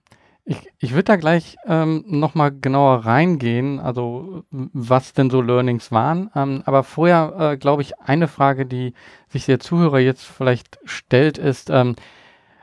Ich, 0.49 0.59
ich 0.79 0.93
würde 0.93 1.05
da 1.05 1.17
gleich 1.17 1.57
ähm, 1.67 2.05
nochmal 2.07 2.53
genauer 2.53 3.05
reingehen, 3.05 3.81
also 3.81 4.45
was 4.51 5.13
denn 5.13 5.29
so 5.29 5.43
Learnings 5.43 5.91
waren. 5.91 6.31
Ähm, 6.37 6.63
aber 6.67 6.85
vorher, 6.85 7.35
äh, 7.39 7.57
glaube 7.57 7.83
ich, 7.83 7.99
eine 7.99 8.29
Frage, 8.29 8.65
die 8.65 8.95
sich 9.29 9.47
der 9.47 9.59
Zuhörer 9.59 9.99
jetzt 9.99 10.25
vielleicht 10.25 10.79
stellt, 10.85 11.37
ist, 11.37 11.69
ähm, 11.69 11.97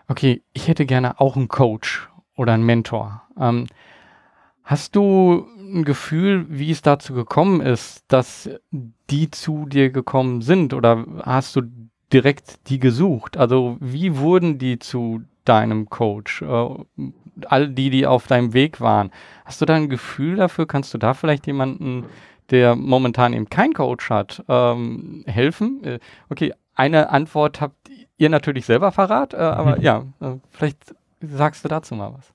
okay, 0.08 0.44
ich 0.54 0.70
hätte 0.70 0.86
gerne 0.86 1.20
auch 1.20 1.36
einen 1.36 1.50
Coach 1.50 2.10
oder 2.38 2.54
einen 2.54 2.66
Mentor. 2.66 3.24
Ähm, 3.38 3.68
hast 4.64 4.96
du 4.96 5.46
ein 5.60 5.84
Gefühl, 5.84 6.46
wie 6.48 6.72
es 6.72 6.84
dazu 6.84 7.14
gekommen 7.14 7.60
ist, 7.60 8.06
dass 8.08 8.50
die 9.10 9.30
zu 9.30 9.66
dir 9.66 9.90
gekommen 9.90 10.42
sind 10.42 10.74
oder 10.74 11.06
hast 11.24 11.58
du 11.58 11.64
direkt 12.13 12.69
die 12.69 12.80
gesucht? 12.80 13.38
Also 13.38 13.78
wie 13.80 14.17
wurden 14.17 14.58
die 14.60 14.80
zu 14.80 15.23
deinem 15.45 15.89
Coach? 15.89 16.41
Äh, 16.41 16.67
all 17.45 17.69
die, 17.69 17.89
die 17.89 18.06
auf 18.06 18.28
deinem 18.28 18.54
Weg 18.54 18.80
waren. 18.80 19.12
Hast 19.45 19.60
du 19.60 19.65
da 19.65 19.76
ein 19.76 19.89
Gefühl 19.89 20.36
dafür? 20.36 20.67
Kannst 20.67 20.93
du 20.93 20.97
da 20.97 21.13
vielleicht 21.13 21.47
jemanden, 21.47 22.06
der 22.52 22.76
momentan 22.76 23.34
eben 23.34 23.49
kein 23.49 23.73
Coach 23.73 24.10
hat, 24.10 24.43
ähm, 24.47 25.23
helfen? 25.26 25.84
Äh, 25.84 25.99
okay, 26.30 26.54
eine 26.76 27.10
Antwort 27.10 27.62
habt 27.62 27.89
ihr 28.17 28.30
natürlich 28.30 28.65
selber 28.65 28.91
verrat, 28.91 29.34
äh, 29.34 29.38
aber 29.38 29.80
ja, 29.80 30.06
äh, 30.21 30.36
vielleicht 30.52 30.95
sagst 31.21 31.65
du 31.65 31.69
dazu 31.69 31.95
mal 31.95 32.13
was. 32.13 32.34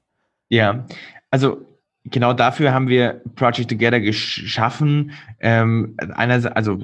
Ja, 0.49 0.87
also 1.31 1.59
genau 2.05 2.33
dafür 2.33 2.73
haben 2.73 2.89
wir 2.89 3.23
Project 3.37 3.71
Together 3.71 4.01
geschaffen. 4.01 5.13
Ähm, 5.41 5.97
einerseits, 5.99 6.57
also 6.57 6.79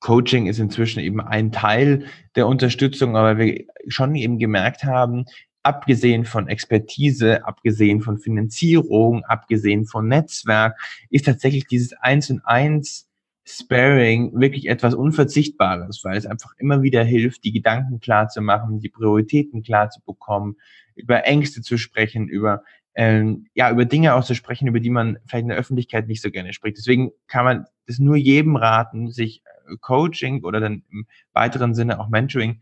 Coaching 0.00 0.46
ist 0.46 0.58
inzwischen 0.58 1.00
eben 1.00 1.20
ein 1.20 1.52
Teil 1.52 2.06
der 2.34 2.46
Unterstützung, 2.46 3.16
aber 3.16 3.38
wir 3.38 3.64
schon 3.88 4.14
eben 4.14 4.38
gemerkt 4.38 4.84
haben, 4.84 5.26
abgesehen 5.62 6.24
von 6.24 6.48
Expertise, 6.48 7.46
abgesehen 7.46 8.00
von 8.00 8.18
Finanzierung, 8.18 9.24
abgesehen 9.24 9.84
von 9.84 10.08
Netzwerk, 10.08 10.80
ist 11.10 11.26
tatsächlich 11.26 11.66
dieses 11.66 11.92
Eins 11.92 12.30
und 12.30 12.40
Eins 12.44 13.06
Sparing 13.44 14.38
wirklich 14.38 14.68
etwas 14.68 14.94
Unverzichtbares, 14.94 16.04
weil 16.04 16.16
es 16.16 16.26
einfach 16.26 16.52
immer 16.58 16.82
wieder 16.82 17.02
hilft, 17.02 17.44
die 17.44 17.52
Gedanken 17.52 18.00
klar 18.00 18.28
zu 18.28 18.40
machen, 18.40 18.80
die 18.80 18.88
Prioritäten 18.88 19.62
klar 19.62 19.90
zu 19.90 20.00
bekommen, 20.02 20.56
über 20.94 21.26
Ängste 21.26 21.62
zu 21.62 21.76
sprechen, 21.76 22.28
über 22.28 22.62
ähm, 22.94 23.46
ja 23.54 23.70
über 23.70 23.84
Dinge 23.84 24.14
auszusprechen, 24.14 24.68
über 24.68 24.80
die 24.80 24.90
man 24.90 25.18
vielleicht 25.26 25.42
in 25.42 25.48
der 25.48 25.58
Öffentlichkeit 25.58 26.06
nicht 26.06 26.22
so 26.22 26.30
gerne 26.30 26.52
spricht. 26.52 26.76
Deswegen 26.76 27.10
kann 27.28 27.44
man 27.44 27.64
das 27.86 27.98
nur 27.98 28.16
jedem 28.16 28.56
raten, 28.56 29.10
sich 29.10 29.42
Coaching 29.78 30.44
oder 30.44 30.60
dann 30.60 30.82
im 30.90 31.06
weiteren 31.32 31.74
Sinne 31.74 32.00
auch 32.00 32.08
Mentoring 32.08 32.60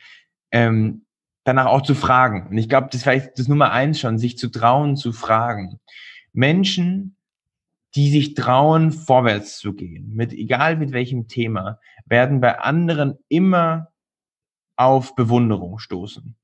ähm, 0.51 1.05
danach 1.45 1.67
auch 1.67 1.83
zu 1.83 1.95
fragen. 1.95 2.49
Und 2.49 2.59
ich 2.59 2.69
glaube, 2.69 2.89
das 2.89 2.97
ist 2.97 3.03
vielleicht 3.05 3.39
das 3.39 3.49
Nummer 3.49 3.73
eins 3.73 4.01
schon, 4.01 4.19
sich 4.19 4.37
zu 4.39 4.51
trauen, 4.51 4.97
zu 4.97 5.13
fragen. 5.13 5.81
Menschen, 6.33 7.17
die 7.95 8.11
sich 8.11 8.35
trauen, 8.35 8.93
vorwärts 8.93 9.59
zu 9.59 9.73
gehen, 9.73 10.15
mit 10.15 10.33
egal 10.33 10.77
mit 10.77 10.93
welchem 10.93 11.27
Thema, 11.27 11.79
werden 12.05 12.41
bei 12.41 12.59
anderen 12.59 13.19
immer 13.29 13.89
auf 14.77 15.15
Bewunderung 15.15 15.79
stoßen. 15.79 16.37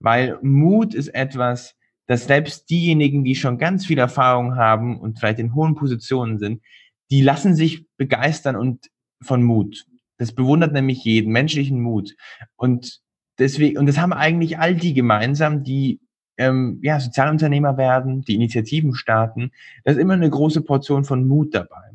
Weil 0.00 0.38
Mut 0.42 0.94
ist 0.94 1.08
etwas, 1.08 1.76
dass 2.06 2.26
selbst 2.26 2.70
diejenigen, 2.70 3.22
die 3.24 3.34
schon 3.34 3.58
ganz 3.58 3.86
viel 3.86 3.98
Erfahrung 3.98 4.56
haben 4.56 4.98
und 4.98 5.18
vielleicht 5.18 5.38
in 5.38 5.54
hohen 5.54 5.74
Positionen 5.74 6.38
sind, 6.38 6.62
die 7.10 7.22
lassen 7.22 7.54
sich 7.54 7.86
begeistern 7.96 8.56
und 8.56 8.90
von 9.22 9.42
Mut. 9.42 9.86
Das 10.18 10.32
bewundert 10.32 10.72
nämlich 10.72 11.04
jeden 11.04 11.32
menschlichen 11.32 11.80
Mut. 11.80 12.14
Und 12.56 13.00
deswegen, 13.38 13.78
und 13.78 13.86
das 13.86 13.98
haben 13.98 14.12
eigentlich 14.12 14.58
all 14.58 14.74
die 14.74 14.94
gemeinsam, 14.94 15.64
die 15.64 16.00
ähm, 16.36 16.78
ja, 16.82 17.00
Sozialunternehmer 17.00 17.76
werden, 17.76 18.22
die 18.22 18.34
Initiativen 18.34 18.94
starten. 18.94 19.50
Da 19.84 19.92
ist 19.92 19.98
immer 19.98 20.14
eine 20.14 20.30
große 20.30 20.62
Portion 20.62 21.04
von 21.04 21.26
Mut 21.26 21.54
dabei. 21.54 21.90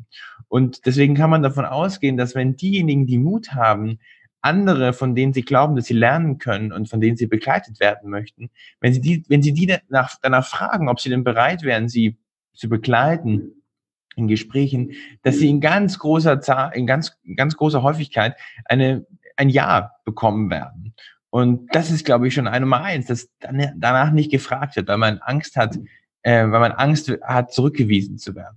Und 0.48 0.86
deswegen 0.86 1.14
kann 1.14 1.30
man 1.30 1.42
davon 1.42 1.64
ausgehen, 1.64 2.16
dass 2.16 2.34
wenn 2.34 2.56
diejenigen, 2.56 3.06
die 3.06 3.18
Mut 3.18 3.54
haben, 3.54 3.98
andere, 4.40 4.92
von 4.92 5.14
denen 5.14 5.32
sie 5.32 5.42
glauben, 5.42 5.74
dass 5.74 5.86
sie 5.86 5.94
lernen 5.94 6.38
können 6.38 6.70
und 6.70 6.88
von 6.88 7.00
denen 7.00 7.16
sie 7.16 7.26
begleitet 7.26 7.80
werden 7.80 8.10
möchten, 8.10 8.50
wenn 8.80 8.92
sie 8.92 9.00
die, 9.00 9.24
wenn 9.28 9.42
sie 9.42 9.54
die 9.54 9.66
danach, 9.66 10.16
danach 10.20 10.46
fragen, 10.46 10.88
ob 10.90 11.00
sie 11.00 11.08
denn 11.08 11.24
bereit 11.24 11.62
wären, 11.62 11.88
sie 11.88 12.18
zu 12.52 12.68
begleiten 12.68 13.63
in 14.16 14.28
Gesprächen, 14.28 14.92
dass 15.22 15.38
sie 15.38 15.48
in 15.48 15.60
ganz 15.60 15.98
großer 15.98 16.40
Zahl, 16.40 16.72
in 16.74 16.86
ganz, 16.86 17.16
ganz 17.36 17.56
großer 17.56 17.82
Häufigkeit 17.82 18.36
eine, 18.66 19.06
ein 19.36 19.48
Ja 19.48 19.92
bekommen 20.04 20.50
werden. 20.50 20.94
Und 21.30 21.74
das 21.74 21.90
ist, 21.90 22.04
glaube 22.04 22.28
ich, 22.28 22.34
schon 22.34 22.46
eine 22.46 22.60
Nummer 22.60 22.82
eins, 22.82 23.06
dass 23.06 23.28
danach 23.40 24.12
nicht 24.12 24.30
gefragt 24.30 24.76
wird, 24.76 24.86
weil 24.86 24.98
man 24.98 25.18
Angst 25.18 25.56
hat, 25.56 25.76
äh, 26.22 26.42
weil 26.42 26.60
man 26.60 26.72
Angst 26.72 27.12
hat, 27.22 27.52
zurückgewiesen 27.52 28.18
zu 28.18 28.36
werden. 28.36 28.56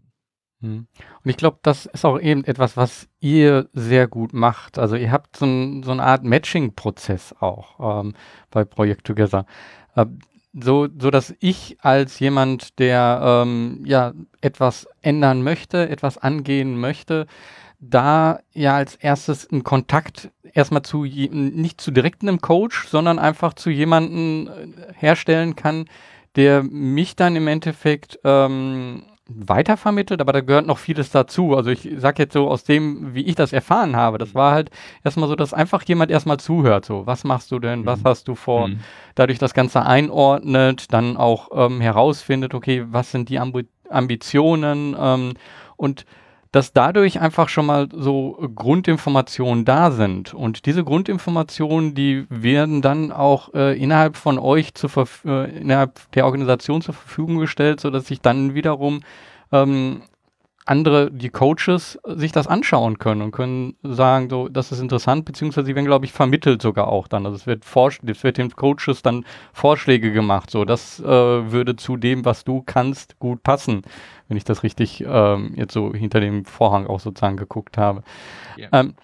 Hm. 0.62 0.88
Und 1.24 1.30
ich 1.30 1.38
glaube, 1.38 1.60
das 1.62 1.86
ist 1.88 2.06
auch 2.06 2.20
eben 2.20 2.44
etwas, 2.44 2.78
was 2.78 3.08
ihr 3.20 3.70
sehr 3.74 4.08
gut 4.08 4.34
macht. 4.34 4.78
Also 4.78 4.96
ihr 4.96 5.12
habt 5.12 5.38
so, 5.38 5.46
ein, 5.46 5.84
so 5.84 5.92
eine 5.92 6.04
Art 6.04 6.24
Matching-Prozess 6.24 7.34
auch 7.40 8.02
ähm, 8.02 8.14
bei 8.52 8.64
Projekt 8.64 9.06
Together. 9.06 9.46
Äh, 9.96 10.06
so, 10.60 10.88
so 11.00 11.12
dass 11.12 11.34
ich 11.40 11.78
als 11.82 12.20
jemand, 12.20 12.80
der 12.80 13.22
ähm, 13.24 13.84
ja 13.86 14.14
etwas 14.42 14.88
ändern 15.02 15.44
möchte, 15.44 15.90
etwas 15.90 16.18
angehen 16.18 16.80
möchte, 16.80 17.28
da 17.80 18.40
ja 18.54 18.76
als 18.76 18.96
erstes 18.96 19.50
einen 19.50 19.64
Kontakt 19.64 20.32
erstmal 20.54 20.82
zu 20.82 21.04
nicht 21.04 21.80
zu 21.80 21.92
direkt 21.92 22.24
einem 22.24 22.42
Coach, 22.42 22.88
sondern 22.88 23.20
einfach 23.20 23.54
zu 23.54 23.70
jemandem 23.70 24.48
äh, 24.48 24.94
herstellen 24.94 25.56
kann, 25.56 25.86
der 26.36 26.64
mich 26.64 27.16
dann 27.16 27.36
im 27.36 27.48
Endeffekt 27.48 28.20
ähm, 28.24 29.04
weitervermittelt, 29.30 30.22
aber 30.22 30.34
da 30.34 30.42
gehört 30.42 30.68
noch 30.68 30.78
vieles 30.78 31.12
dazu. 31.12 31.56
Also 31.56 31.70
ich 31.70 31.90
sag 31.98 32.20
jetzt 32.20 32.34
so 32.34 32.48
aus 32.50 32.64
dem, 32.64 33.14
wie 33.14 33.26
ich 33.26 33.36
das 33.36 33.54
erfahren 33.54 33.96
habe, 33.96 34.18
das 34.18 34.34
war 34.36 34.54
halt 34.54 34.70
erstmal 35.04 35.28
so, 35.28 35.36
dass 35.36 35.54
einfach 35.54 35.84
jemand 35.84 36.12
erstmal 36.12 36.38
zuhört, 36.38 36.86
so, 36.86 37.06
was 37.06 37.24
machst 37.24 37.52
du 37.52 37.60
denn, 37.60 37.86
was 37.86 38.00
mhm. 38.02 38.08
hast 38.08 38.28
du 38.28 38.36
vor, 38.36 38.70
mhm. 38.70 38.80
dadurch 39.16 39.40
das 39.40 39.54
Ganze 39.54 39.86
einordnet, 39.86 40.94
dann 40.94 41.18
auch 41.18 41.50
ähm, 41.54 41.82
herausfindet, 41.82 42.54
okay, 42.54 42.86
was 42.90 43.12
sind 43.12 43.30
die 43.30 43.40
Ambi 43.40 43.68
Ambitionen 43.90 44.98
ähm, 45.00 45.34
und 45.78 46.06
dass 46.58 46.74
dadurch 46.74 47.22
einfach 47.22 47.50
schon 47.50 47.68
mal 47.68 47.88
so 47.94 48.50
Grundinformationen 48.56 49.64
da 49.64 49.92
sind. 49.92 50.34
Und 50.34 50.66
diese 50.66 50.84
Grundinformationen, 50.84 51.94
die 51.94 52.26
werden 52.32 52.82
dann 52.82 53.12
auch 53.12 53.54
äh, 53.54 53.78
innerhalb 53.80 54.18
von 54.18 54.40
euch 54.40 54.74
zur 54.74 54.90
äh, 55.24 55.56
innerhalb 55.56 56.12
der 56.14 56.26
Organisation 56.26 56.82
zur 56.82 56.96
Verfügung 56.96 57.38
gestellt, 57.38 57.80
sodass 57.80 58.08
sich 58.08 58.22
dann 58.22 58.56
wiederum 58.56 59.02
ähm, 59.52 60.02
andere, 60.68 61.12
die 61.12 61.30
Coaches, 61.30 62.00
sich 62.06 62.32
das 62.32 62.48
anschauen 62.48 63.00
können 63.00 63.22
und 63.22 63.32
können 63.32 63.76
sagen, 63.84 64.30
so, 64.30 64.48
das 64.50 64.72
ist 64.72 64.80
interessant, 64.80 65.26
beziehungsweise 65.26 65.68
sie 65.68 65.76
werden, 65.76 65.86
glaube 65.86 66.06
ich, 66.06 66.12
vermittelt 66.12 66.62
sogar 66.62 66.88
auch 66.88 67.08
dann. 67.08 67.26
Also 67.26 67.36
es 67.36 67.48
wird, 67.48 67.64
es 67.64 68.24
wird 68.24 68.38
den 68.38 68.52
Coaches 68.52 69.02
dann 69.02 69.26
Vorschläge 69.54 70.12
gemacht, 70.12 70.52
so, 70.52 70.66
das 70.66 71.00
äh, 71.00 71.06
würde 71.06 71.76
zu 71.76 71.98
dem, 71.98 72.26
was 72.26 72.44
du 72.44 72.62
kannst, 72.66 73.20
gut 73.20 73.44
passen 73.44 73.84
wenn 74.28 74.38
ich 74.38 74.44
das 74.44 74.64
richtig 74.64 75.04
ähm, 75.06 75.54
jetzt 75.56 75.74
so 75.74 75.94
hinter 75.94 76.20
dem 76.20 76.46
Vorhang 76.46 76.88
auch 76.88 77.00
sozusagen 77.00 77.38
geguckt 77.38 77.78
habe. 77.78 78.04
Yeah. 78.58 78.70
Ähm, 78.74 78.96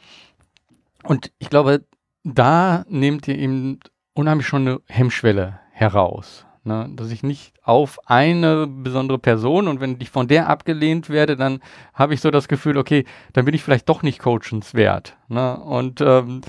und 1.04 1.32
ich 1.39 1.49
glaube, 1.49 1.86
da 2.23 2.86
nehmt 2.88 3.28
ihr 3.28 3.38
eben 3.38 3.80
unheimlich 4.13 4.47
schon 4.47 4.67
eine 4.67 4.82
Hemmschwelle 4.88 5.60
heraus. 5.71 6.45
Ne? 6.65 6.89
Dass 6.95 7.12
ich 7.12 7.23
nicht 7.23 7.54
auf 7.63 8.10
eine 8.10 8.67
besondere 8.67 9.19
Person 9.19 9.67
und 9.67 9.82
wenn 9.82 9.99
ich 9.99 10.10
von 10.10 10.28
der 10.28 10.47
abgelehnt 10.47 11.10
werde, 11.10 11.36
dann 11.36 11.60
habe 11.93 12.13
ich 12.13 12.21
so 12.21 12.32
das 12.32 12.47
Gefühl, 12.47 12.78
okay, 12.78 13.04
dann 13.34 13.45
bin 13.45 13.54
ich 13.54 13.63
vielleicht 13.63 13.89
doch 13.89 14.02
nicht 14.02 14.19
coachenswert. 14.19 15.17
Ne? 15.28 15.58
Und 15.58 15.99
ähm, 15.99 16.41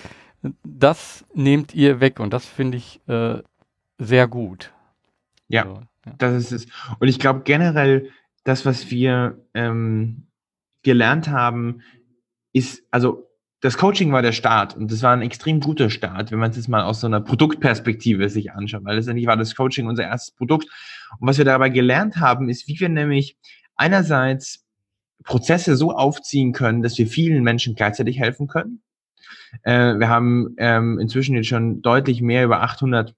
das 0.63 1.25
nehmt 1.35 1.75
ihr 1.75 2.01
weg 2.01 2.21
und 2.21 2.33
das 2.33 2.47
finde 2.47 2.79
ich 2.79 3.01
äh, 3.09 3.43
sehr 3.99 4.29
gut. 4.29 4.73
Ja, 5.49 5.65
so, 5.65 5.83
ja, 6.07 6.13
das 6.19 6.35
ist 6.35 6.53
es. 6.53 6.67
Und 7.01 7.09
ich 7.09 7.19
glaube 7.19 7.41
generell, 7.45 8.11
das, 8.45 8.65
was 8.65 8.91
wir 8.91 9.45
ähm, 9.55 10.29
gelernt 10.83 11.29
haben, 11.29 11.81
ist, 12.53 12.85
also 12.91 13.27
das 13.65 13.79
Coaching 13.79 14.13
war 14.13 14.21
der 14.21 14.33
Start 14.33 14.77
und 14.77 14.93
das 14.93 15.03
war 15.03 15.15
ein 15.15 15.23
extrem 15.23 15.59
guter 15.59 15.89
Start, 15.89 16.31
wenn 16.31 16.39
man 16.39 16.51
es 16.51 16.57
jetzt 16.59 16.69
mal 16.69 16.83
aus 16.83 17.01
so 17.01 17.07
einer 17.07 17.23
Produktperspektive 17.23 18.29
sich 18.29 18.53
anschaut, 18.53 18.85
weil 18.85 18.97
letztendlich 18.97 19.27
war 19.27 19.39
das 19.39 19.55
Coaching 19.55 19.87
unser 19.87 20.05
erstes 20.05 20.35
Produkt. 20.35 20.67
Und 21.19 21.27
was 21.27 21.39
wir 21.39 21.47
dabei 21.47 21.71
gelernt 21.71 22.19
haben, 22.19 22.51
ist, 22.51 22.69
wie 22.69 22.79
wir 22.79 22.91
nämlich 22.91 23.39
einerseits 23.75 24.67
Prozesse 25.25 25.77
so 25.77 25.93
aufziehen 25.93 26.53
können, 26.53 26.83
dass 26.83 26.99
wir 26.99 27.07
vielen 27.07 27.43
Menschen 27.43 27.75
gleichzeitig 27.75 28.19
helfen 28.19 28.49
können. 28.49 28.83
Äh, 29.63 29.99
wir 29.99 30.11
haben 30.11 30.55
ähm, 30.59 30.99
inzwischen 30.99 31.35
jetzt 31.35 31.49
schon 31.49 31.81
deutlich 31.81 32.21
mehr 32.21 32.45
über 32.45 32.61
800 32.61 33.15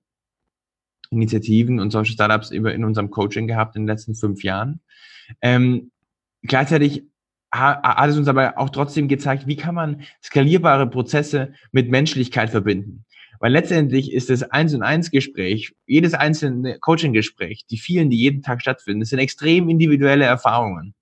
Initiativen 1.10 1.80
und 1.80 1.90
solche 1.90 2.12
Startups 2.12 2.52
in 2.52 2.84
unserem 2.84 3.10
Coaching 3.10 3.48
gehabt 3.48 3.74
in 3.74 3.82
den 3.82 3.88
letzten 3.88 4.14
fünf 4.14 4.44
Jahren. 4.44 4.78
Ähm, 5.42 5.90
gleichzeitig 6.42 7.02
hat 7.58 8.10
es 8.10 8.16
uns 8.16 8.28
aber 8.28 8.58
auch 8.58 8.70
trotzdem 8.70 9.08
gezeigt, 9.08 9.46
wie 9.46 9.56
kann 9.56 9.74
man 9.74 10.02
skalierbare 10.22 10.88
Prozesse 10.88 11.52
mit 11.72 11.90
Menschlichkeit 11.90 12.50
verbinden. 12.50 13.04
Weil 13.38 13.52
letztendlich 13.52 14.12
ist 14.12 14.30
das 14.30 14.42
Eins 14.42 14.74
und 14.74 14.82
Eins 14.82 15.10
Gespräch, 15.10 15.74
jedes 15.86 16.14
einzelne 16.14 16.78
Coaching-Gespräch, 16.78 17.66
die 17.70 17.78
vielen, 17.78 18.10
die 18.10 18.16
jeden 18.16 18.42
Tag 18.42 18.62
stattfinden, 18.62 19.00
das 19.00 19.10
sind 19.10 19.18
extrem 19.18 19.68
individuelle 19.68 20.24
Erfahrungen. 20.24 20.94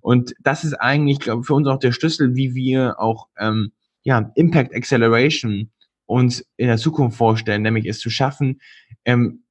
Und 0.00 0.34
das 0.40 0.64
ist 0.64 0.74
eigentlich, 0.74 1.20
glaube 1.20 1.40
ich, 1.40 1.46
für 1.46 1.54
uns 1.54 1.68
auch 1.68 1.78
der 1.78 1.92
Schlüssel, 1.92 2.34
wie 2.34 2.54
wir 2.54 3.00
auch 3.00 3.28
ähm, 3.38 3.72
ja, 4.02 4.32
Impact 4.34 4.74
Acceleration 4.74 5.70
uns 6.06 6.44
in 6.56 6.66
der 6.66 6.78
Zukunft 6.78 7.16
vorstellen, 7.16 7.62
nämlich 7.62 7.86
es 7.86 7.98
zu 7.98 8.10
schaffen, 8.10 8.60
ähm, 9.04 9.44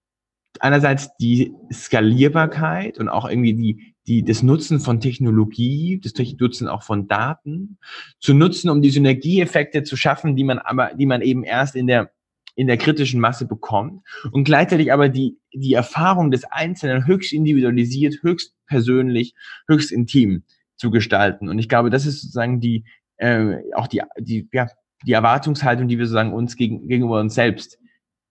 einerseits 0.60 1.16
die 1.18 1.54
Skalierbarkeit 1.72 3.00
und 3.00 3.10
auch 3.10 3.28
irgendwie 3.28 3.54
die, 3.54 3.91
die, 4.08 4.24
das 4.24 4.44
Nutzen 4.44 4.80
von 4.80 5.00
Technologie, 5.00 6.00
das 6.04 6.14
Nutzen 6.40 6.68
auch 6.68 6.84
von 6.84 7.08
Daten 7.08 7.78
zu 8.20 8.34
nutzen, 8.34 8.70
um 8.70 8.82
die 8.82 8.90
Synergieeffekte 8.90 9.84
zu 9.84 9.96
schaffen, 9.96 10.36
die 10.36 10.44
man 10.44 10.60
aber, 10.60 10.94
die 10.96 11.06
man 11.06 11.22
eben 11.22 11.44
erst 11.44 11.76
in 11.76 11.88
der, 11.88 12.12
in 12.56 12.68
der 12.68 12.78
kritischen 12.78 13.22
Masse 13.22 13.48
bekommt 13.48 14.02
und 14.32 14.44
gleichzeitig 14.44 14.92
aber 14.92 15.10
die, 15.10 15.38
die 15.54 15.74
Erfahrung 15.74 16.32
des 16.32 16.46
Einzelnen 16.46 17.06
höchst 17.06 17.32
individualisiert, 17.32 18.24
höchst 18.24 18.56
persönlich, 18.66 19.36
höchst 19.68 19.92
intim 19.92 20.44
zu 20.76 20.90
gestalten. 20.90 21.48
Und 21.48 21.60
ich 21.60 21.70
glaube, 21.70 21.90
das 21.90 22.06
ist 22.06 22.22
sozusagen 22.22 22.60
die, 22.60 22.86
äh, 23.18 23.58
auch 23.76 23.88
die, 23.88 24.02
die, 24.18 24.50
ja, 24.52 24.68
die 25.06 25.14
Erwartungshaltung, 25.14 25.88
die 25.88 25.98
wir 25.98 26.06
sozusagen 26.06 26.34
uns 26.34 26.56
gegen, 26.56 26.88
gegenüber 26.88 27.20
uns 27.20 27.36
selbst 27.36 27.80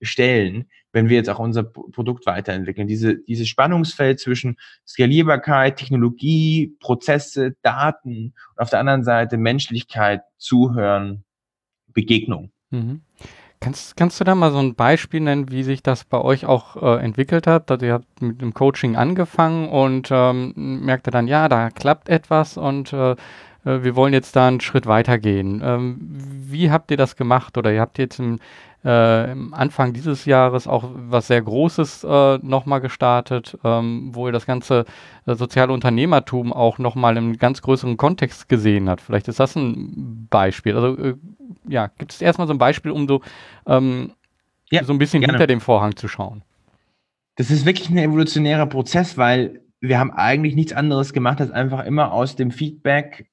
stellen, 0.03 0.67
wenn 0.93 1.09
wir 1.09 1.17
jetzt 1.17 1.31
auch 1.31 1.39
unser 1.39 1.63
Produkt 1.63 2.27
weiterentwickeln. 2.27 2.89
Diese, 2.89 3.17
dieses 3.17 3.49
Spannungsfeld 3.49 4.21
zwischen 4.21 4.57
Skalierbarkeit, 4.87 5.77
Technologie, 5.77 6.77
Prozesse, 6.81 7.57
Daten 7.63 8.35
und 8.57 8.63
auf 8.63 8.71
der 8.71 8.81
anderen 8.81 9.05
Seite 9.05 9.37
Menschlichkeit, 9.37 10.23
Zuhören, 10.39 11.25
Begegnung. 11.89 12.53
Mhm. 12.71 13.03
Kannst, 13.63 13.95
kannst 13.95 14.19
du 14.19 14.25
da 14.25 14.35
mal 14.35 14.53
so 14.53 14.59
ein 14.59 14.75
Beispiel 14.75 15.21
nennen, 15.21 15.51
wie 15.51 15.65
sich 15.65 15.83
das 15.83 16.05
bei 16.05 16.19
euch 16.19 16.47
auch 16.47 16.83
äh, 16.83 17.05
entwickelt 17.05 17.47
hat? 17.47 17.71
Also 17.71 17.85
ihr 17.85 17.93
habt 17.93 18.23
mit 18.23 18.41
dem 18.41 18.55
Coaching 18.55 18.97
angefangen 18.97 19.69
und 19.69 20.09
ähm, 20.11 20.55
merkte 20.57 21.11
dann, 21.11 21.29
ja, 21.29 21.47
da 21.47 21.69
klappt 21.69 22.09
etwas 22.09 22.57
und 22.57 22.95
äh, 22.95 23.17
äh, 23.65 23.83
wir 23.83 23.97
wollen 23.97 24.13
jetzt 24.13 24.37
da 24.37 24.49
einen 24.49 24.61
Schritt 24.61 24.87
weitergehen. 24.87 25.61
Ähm, 25.65 25.97
wie 26.01 26.71
habt 26.71 26.91
ihr 26.91 26.97
das 26.97 27.17
gemacht? 27.17 27.57
Oder 27.59 27.73
ihr 27.73 27.81
habt 27.81 27.99
jetzt 27.99 28.19
im, 28.19 28.39
äh, 28.85 29.33
im 29.33 29.55
Anfang 29.55 29.93
dieses 29.93 30.25
Jahres 30.25 30.67
auch 30.67 30.91
was 30.95 31.27
sehr 31.27 31.43
Großes 31.43 32.05
äh, 32.05 32.39
nochmal 32.39 32.81
gestartet, 32.81 33.59
ähm, 33.65 34.11
wo 34.13 34.27
ihr 34.27 34.33
das 34.33 34.47
ganze 34.47 34.85
äh, 35.27 35.35
soziale 35.35 35.73
Unternehmertum 35.73 36.53
auch 36.53 36.79
nochmal 36.79 37.17
im 37.17 37.37
ganz 37.37 37.63
größeren 37.63 37.97
Kontext 37.97 38.49
gesehen 38.49 38.89
habt. 38.89 39.03
Vielleicht 39.03 39.29
ist 39.29 39.41
das 39.41 39.57
ein 39.57 40.27
Beispiel. 40.31 40.75
Also 40.77 40.97
äh, 40.97 41.15
ja, 41.69 41.89
gibt 41.99 42.13
es 42.13 42.23
erstmal 42.23 42.47
so 42.47 42.55
ein 42.55 42.59
Beispiel, 42.59 42.93
um 42.93 43.07
so, 43.07 43.21
ähm, 43.67 44.13
ja, 44.71 44.85
so 44.85 44.93
ein 44.93 44.99
bisschen 44.99 45.21
gerne. 45.21 45.35
hinter 45.35 45.47
dem 45.47 45.61
Vorhang 45.61 45.97
zu 45.97 46.09
schauen? 46.09 46.43
Das 47.37 47.51
ist 47.51 47.65
wirklich 47.65 47.91
ein 47.91 47.99
evolutionärer 47.99 48.67
Prozess, 48.67 49.17
weil 49.17 49.63
wir 49.81 49.99
haben 49.99 50.11
eigentlich 50.11 50.55
nichts 50.55 50.73
anderes 50.73 51.13
gemacht, 51.13 51.41
als 51.41 51.51
einfach 51.51 51.85
immer 51.85 52.13
aus 52.13 52.37
dem 52.37 52.51
Feedback 52.51 53.30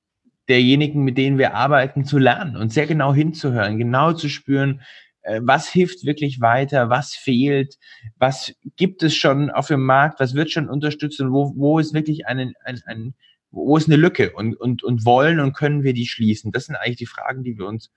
derjenigen, 0.49 1.03
mit 1.03 1.17
denen 1.17 1.37
wir 1.37 1.53
arbeiten, 1.53 2.05
zu 2.05 2.17
lernen 2.17 2.55
und 2.55 2.71
sehr 2.71 2.87
genau 2.87 3.13
hinzuhören, 3.13 3.77
genau 3.77 4.13
zu 4.13 4.29
spüren, 4.29 4.81
äh, 5.21 5.41
was 5.43 5.67
hilft 5.67 6.05
wirklich 6.05 6.39
weiter, 6.39 6.89
was 6.89 7.13
fehlt, 7.13 7.77
was 8.17 8.53
gibt 8.77 9.03
es 9.03 9.15
schon 9.15 9.49
auf 9.49 9.67
dem 9.67 9.83
Markt, 9.83 10.19
was 10.19 10.35
wird 10.35 10.51
schon 10.51 10.69
unterstützt 10.69 11.19
und 11.19 11.31
wo, 11.31 11.53
wo 11.55 11.79
ist 11.79 11.93
wirklich 11.93 12.27
ein, 12.27 12.53
ein, 12.63 12.81
ein 12.85 13.13
wo 13.51 13.77
ist 13.77 13.87
eine 13.87 13.97
Lücke 13.97 14.31
und, 14.31 14.55
und, 14.59 14.83
und 14.83 15.05
wollen 15.05 15.39
und 15.39 15.55
können 15.55 15.83
wir 15.83 15.93
die 15.93 16.05
schließen? 16.05 16.51
Das 16.51 16.65
sind 16.65 16.75
eigentlich 16.75 16.97
die 16.97 17.05
Fragen, 17.05 17.43
die 17.43 17.57
wir 17.57 17.65
uns 17.65 17.91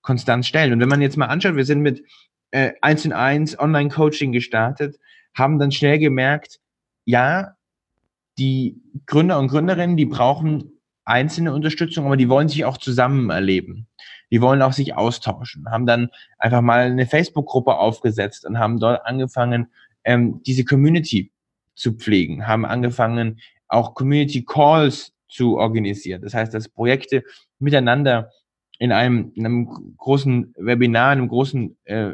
konstant 0.00 0.46
stellen. 0.46 0.72
Und 0.72 0.80
wenn 0.80 0.88
man 0.88 1.02
jetzt 1.02 1.16
mal 1.16 1.26
anschaut, 1.26 1.56
wir 1.56 1.64
sind 1.64 1.80
mit 1.80 2.02
äh, 2.50 2.72
1 2.80 3.04
in 3.04 3.12
1 3.12 3.58
Online-Coaching 3.58 4.32
gestartet, 4.32 4.98
haben 5.34 5.58
dann 5.58 5.72
schnell 5.72 5.98
gemerkt, 5.98 6.60
ja, 7.04 7.56
die 8.38 8.80
Gründer 9.06 9.38
und 9.38 9.48
Gründerinnen, 9.48 9.96
die 9.96 10.06
brauchen 10.06 10.80
einzelne 11.04 11.52
Unterstützung, 11.52 12.06
aber 12.06 12.16
die 12.16 12.28
wollen 12.28 12.48
sich 12.48 12.64
auch 12.64 12.78
zusammen 12.78 13.30
erleben. 13.30 13.86
Die 14.30 14.40
wollen 14.40 14.62
auch 14.62 14.72
sich 14.72 14.94
austauschen. 14.94 15.70
Haben 15.70 15.86
dann 15.86 16.10
einfach 16.38 16.62
mal 16.62 16.90
eine 16.90 17.06
Facebook-Gruppe 17.06 17.76
aufgesetzt 17.76 18.46
und 18.46 18.58
haben 18.58 18.80
dort 18.80 19.04
angefangen, 19.04 19.68
ähm, 20.04 20.42
diese 20.44 20.64
Community 20.64 21.32
zu 21.74 21.94
pflegen, 21.94 22.46
haben 22.46 22.64
angefangen, 22.64 23.40
auch 23.68 23.94
Community 23.94 24.44
Calls 24.44 25.12
zu 25.28 25.56
organisieren. 25.56 26.22
Das 26.22 26.34
heißt, 26.34 26.52
dass 26.52 26.68
Projekte 26.68 27.24
miteinander 27.58 28.30
in 28.78 28.92
einem, 28.92 29.32
in 29.34 29.46
einem 29.46 29.96
großen 29.96 30.54
Webinar, 30.58 31.12
in 31.12 31.20
einem 31.20 31.28
großen 31.28 31.76
äh, 31.84 32.12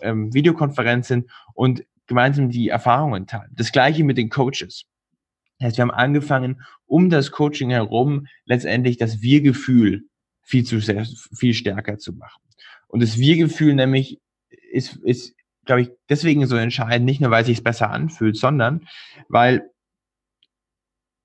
ähm, 0.00 0.34
Videokonferenz 0.34 1.08
sind 1.08 1.30
und 1.54 1.84
gemeinsam 2.06 2.50
die 2.50 2.68
Erfahrungen 2.68 3.26
teilen. 3.26 3.50
Das 3.54 3.72
gleiche 3.72 4.04
mit 4.04 4.18
den 4.18 4.28
Coaches. 4.28 4.86
Das 5.58 5.68
heißt, 5.68 5.78
wir 5.78 5.82
haben 5.82 5.90
angefangen, 5.90 6.62
um 6.86 7.10
das 7.10 7.30
Coaching 7.30 7.70
herum 7.70 8.26
letztendlich 8.44 8.96
das 8.96 9.20
Wir-Gefühl 9.20 10.04
viel 10.42 10.64
zu 10.64 10.80
sehr, 10.80 11.06
viel 11.36 11.54
stärker 11.54 11.98
zu 11.98 12.12
machen. 12.12 12.42
Und 12.88 13.02
das 13.02 13.18
Wir-Gefühl 13.18 13.74
nämlich 13.74 14.20
ist, 14.70 14.96
ist, 14.96 15.34
glaube 15.64 15.82
ich, 15.82 15.90
deswegen 16.08 16.46
so 16.46 16.56
entscheidend, 16.56 17.06
nicht 17.06 17.20
nur, 17.20 17.30
weil 17.30 17.42
es 17.42 17.46
sich 17.46 17.62
besser 17.62 17.90
anfühlt, 17.90 18.36
sondern 18.36 18.86
weil 19.28 19.70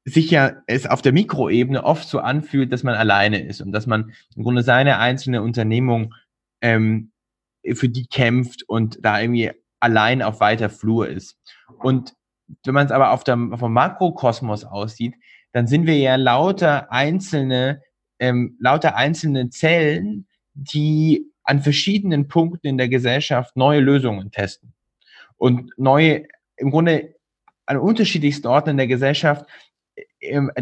sich 0.06 0.32
ja 0.32 0.62
es 0.68 0.86
auf 0.86 1.02
der 1.02 1.12
Mikroebene 1.12 1.84
oft 1.84 2.08
so 2.08 2.20
anfühlt, 2.20 2.72
dass 2.72 2.84
man 2.84 2.96
alleine 2.96 3.46
ist 3.46 3.62
und 3.62 3.72
dass 3.72 3.86
man 3.86 4.14
im 4.36 4.44
Grunde 4.44 4.64
seine 4.64 4.98
einzelne 4.98 5.42
Unternehmung 5.42 6.16
ähm, 6.62 7.12
für 7.74 7.90
die 7.90 8.08
kämpft 8.08 8.64
und 8.68 9.04
da 9.04 9.20
irgendwie 9.20 9.52
allein 9.80 10.22
auf 10.22 10.40
weiter 10.40 10.70
Flur 10.70 11.08
ist. 11.08 11.38
Und 11.78 12.14
wenn 12.66 12.74
man 12.74 12.86
es 12.86 12.92
aber 12.92 13.12
auf 13.12 13.24
dem, 13.24 13.54
auf 13.54 13.60
dem 13.60 13.74
Makrokosmos 13.74 14.66
aussieht, 14.66 15.16
dann 15.52 15.68
sind 15.68 15.86
wir 15.86 15.98
ja 15.98 16.16
lauter 16.16 16.92
einzelne, 16.92 17.82
ähm, 18.20 18.58
lauter 18.60 18.96
einzelne 18.96 19.50
Zellen, 19.50 20.28
die 20.54 21.26
an 21.44 21.62
verschiedenen 21.62 22.28
Punkten 22.28 22.68
in 22.68 22.78
der 22.78 22.90
Gesellschaft 22.90 23.56
neue 23.56 23.80
Lösungen 23.80 24.32
testen. 24.32 24.74
Und 25.38 25.72
neue, 25.78 26.26
im 26.58 26.70
Grunde 26.70 27.16
an 27.66 27.78
unterschiedlichsten 27.78 28.48
Orten 28.48 28.72
in 28.72 28.78
der 28.78 28.88
Gesellschaft 28.88 29.46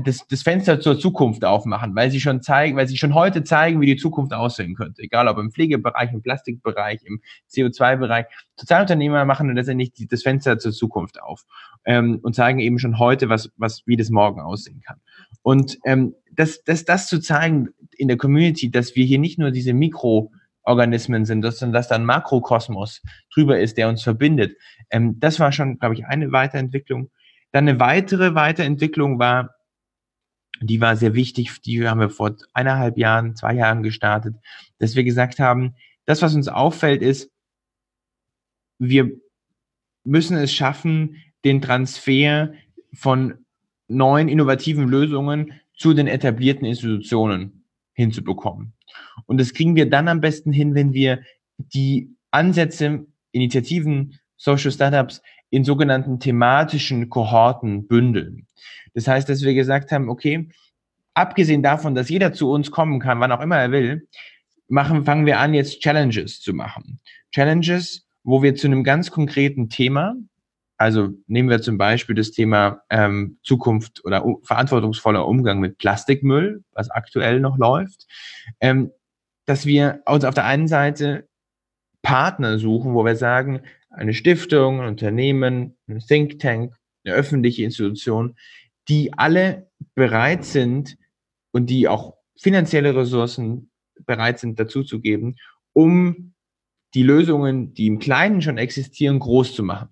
das, 0.03 0.27
das 0.27 0.43
Fenster 0.43 0.79
zur 0.79 0.99
Zukunft 0.99 1.43
aufmachen, 1.43 1.95
weil 1.95 2.11
sie 2.11 2.19
schon 2.19 2.41
zeigen, 2.41 2.77
weil 2.77 2.87
sie 2.87 2.97
schon 2.97 3.15
heute 3.15 3.43
zeigen, 3.43 3.81
wie 3.81 3.87
die 3.87 3.95
Zukunft 3.95 4.33
aussehen 4.33 4.75
könnte. 4.75 5.01
Egal 5.01 5.27
ob 5.27 5.39
im 5.39 5.51
Pflegebereich, 5.51 6.13
im 6.13 6.21
Plastikbereich, 6.21 7.01
im 7.05 7.21
CO2-Bereich. 7.51 8.27
Sozialunternehmer 8.55 9.25
machen 9.25 9.53
letztendlich 9.55 9.91
das 10.09 10.21
Fenster 10.21 10.59
zur 10.59 10.73
Zukunft 10.73 11.21
auf 11.21 11.45
ähm, 11.85 12.19
und 12.21 12.35
zeigen 12.35 12.59
eben 12.59 12.77
schon 12.77 12.99
heute, 12.99 13.29
was, 13.29 13.51
was, 13.57 13.81
wie 13.87 13.97
das 13.97 14.11
morgen 14.11 14.41
aussehen 14.41 14.81
kann. 14.81 14.99
Und 15.41 15.79
ähm, 15.85 16.13
das, 16.31 16.63
das, 16.63 16.85
das 16.85 17.07
zu 17.07 17.19
zeigen 17.19 17.69
in 17.97 18.07
der 18.07 18.17
Community, 18.17 18.69
dass 18.69 18.95
wir 18.95 19.05
hier 19.05 19.19
nicht 19.19 19.39
nur 19.39 19.49
diese 19.49 19.73
Mikroorganismen 19.73 21.25
sind, 21.25 21.41
sondern 21.41 21.73
dass 21.73 21.87
da 21.87 21.95
ein 21.95 22.05
Makrokosmos 22.05 23.01
drüber 23.33 23.59
ist, 23.59 23.77
der 23.77 23.89
uns 23.89 24.03
verbindet. 24.03 24.55
Ähm, 24.91 25.19
das 25.19 25.39
war 25.39 25.51
schon, 25.51 25.79
glaube 25.79 25.95
ich, 25.95 26.05
eine 26.05 26.31
Weiterentwicklung. 26.31 27.09
Dann 27.57 27.67
eine 27.67 27.79
weitere 27.79 28.35
Weiterentwicklung 28.35 29.17
war, 29.17 29.55
die 30.61 30.79
war 30.79 30.95
sehr 30.95 31.15
wichtig, 31.15 31.59
die 31.63 31.87
haben 31.87 31.99
wir 31.99 32.11
vor 32.11 32.35
eineinhalb 32.53 32.99
Jahren, 32.99 33.35
zwei 33.35 33.55
Jahren 33.55 33.81
gestartet, 33.81 34.35
dass 34.77 34.95
wir 34.95 35.03
gesagt 35.03 35.39
haben, 35.39 35.73
das, 36.05 36.21
was 36.21 36.35
uns 36.35 36.49
auffällt, 36.49 37.01
ist, 37.01 37.31
wir 38.77 39.09
müssen 40.03 40.37
es 40.37 40.53
schaffen, 40.53 41.15
den 41.45 41.59
Transfer 41.59 42.53
von 42.93 43.43
neuen 43.87 44.29
innovativen 44.29 44.87
Lösungen 44.87 45.53
zu 45.75 45.95
den 45.95 46.05
etablierten 46.05 46.67
Institutionen 46.67 47.63
hinzubekommen. 47.93 48.73
Und 49.25 49.39
das 49.39 49.51
kriegen 49.51 49.75
wir 49.75 49.89
dann 49.89 50.09
am 50.09 50.21
besten 50.21 50.51
hin, 50.51 50.75
wenn 50.75 50.93
wir 50.93 51.23
die 51.57 52.15
Ansätze, 52.29 53.07
Initiativen, 53.31 54.19
Social 54.35 54.71
Startups 54.71 55.23
in 55.49 55.63
sogenannten 55.63 56.19
thematischen 56.19 57.09
Kohorten 57.09 57.87
bündeln. 57.87 58.47
Das 58.93 59.07
heißt, 59.07 59.29
dass 59.29 59.43
wir 59.43 59.53
gesagt 59.53 59.91
haben, 59.91 60.09
okay, 60.09 60.49
abgesehen 61.13 61.63
davon, 61.63 61.95
dass 61.95 62.09
jeder 62.09 62.33
zu 62.33 62.51
uns 62.51 62.71
kommen 62.71 62.99
kann, 62.99 63.19
wann 63.19 63.31
auch 63.31 63.41
immer 63.41 63.57
er 63.57 63.71
will, 63.71 64.07
machen, 64.67 65.05
fangen 65.05 65.25
wir 65.25 65.39
an, 65.39 65.53
jetzt 65.53 65.81
Challenges 65.81 66.41
zu 66.41 66.53
machen. 66.53 66.99
Challenges, 67.31 68.07
wo 68.23 68.43
wir 68.43 68.55
zu 68.55 68.67
einem 68.67 68.83
ganz 68.83 69.11
konkreten 69.11 69.69
Thema, 69.69 70.15
also 70.77 71.09
nehmen 71.25 71.49
wir 71.49 71.61
zum 71.61 71.77
Beispiel 71.77 72.15
das 72.15 72.31
Thema 72.31 72.81
ähm, 72.89 73.39
Zukunft 73.41 74.05
oder 74.05 74.23
um, 74.25 74.43
verantwortungsvoller 74.43 75.27
Umgang 75.27 75.59
mit 75.59 75.79
Plastikmüll, 75.79 76.63
was 76.71 76.91
aktuell 76.91 77.39
noch 77.39 77.57
läuft, 77.57 78.05
ähm, 78.59 78.91
dass 79.45 79.65
wir 79.65 80.01
uns 80.05 80.23
auf 80.23 80.35
der 80.35 80.45
einen 80.45 80.67
Seite 80.67 81.27
Partner 82.03 82.59
suchen, 82.59 82.93
wo 82.93 83.05
wir 83.05 83.15
sagen, 83.15 83.61
eine 83.97 84.13
Stiftung, 84.13 84.81
ein 84.81 84.87
Unternehmen, 84.87 85.75
ein 85.87 85.99
Think 85.99 86.39
Tank, 86.39 86.75
eine 87.03 87.15
öffentliche 87.15 87.63
Institution, 87.63 88.35
die 88.87 89.11
alle 89.13 89.69
bereit 89.95 90.45
sind 90.45 90.97
und 91.51 91.69
die 91.69 91.87
auch 91.87 92.15
finanzielle 92.39 92.95
Ressourcen 92.95 93.71
bereit 94.05 94.39
sind 94.39 94.59
dazuzugeben, 94.59 95.37
um 95.73 96.33
die 96.93 97.03
Lösungen, 97.03 97.73
die 97.73 97.87
im 97.87 97.99
Kleinen 97.99 98.41
schon 98.41 98.57
existieren, 98.57 99.19
groß 99.19 99.55
zu 99.55 99.63
machen. 99.63 99.89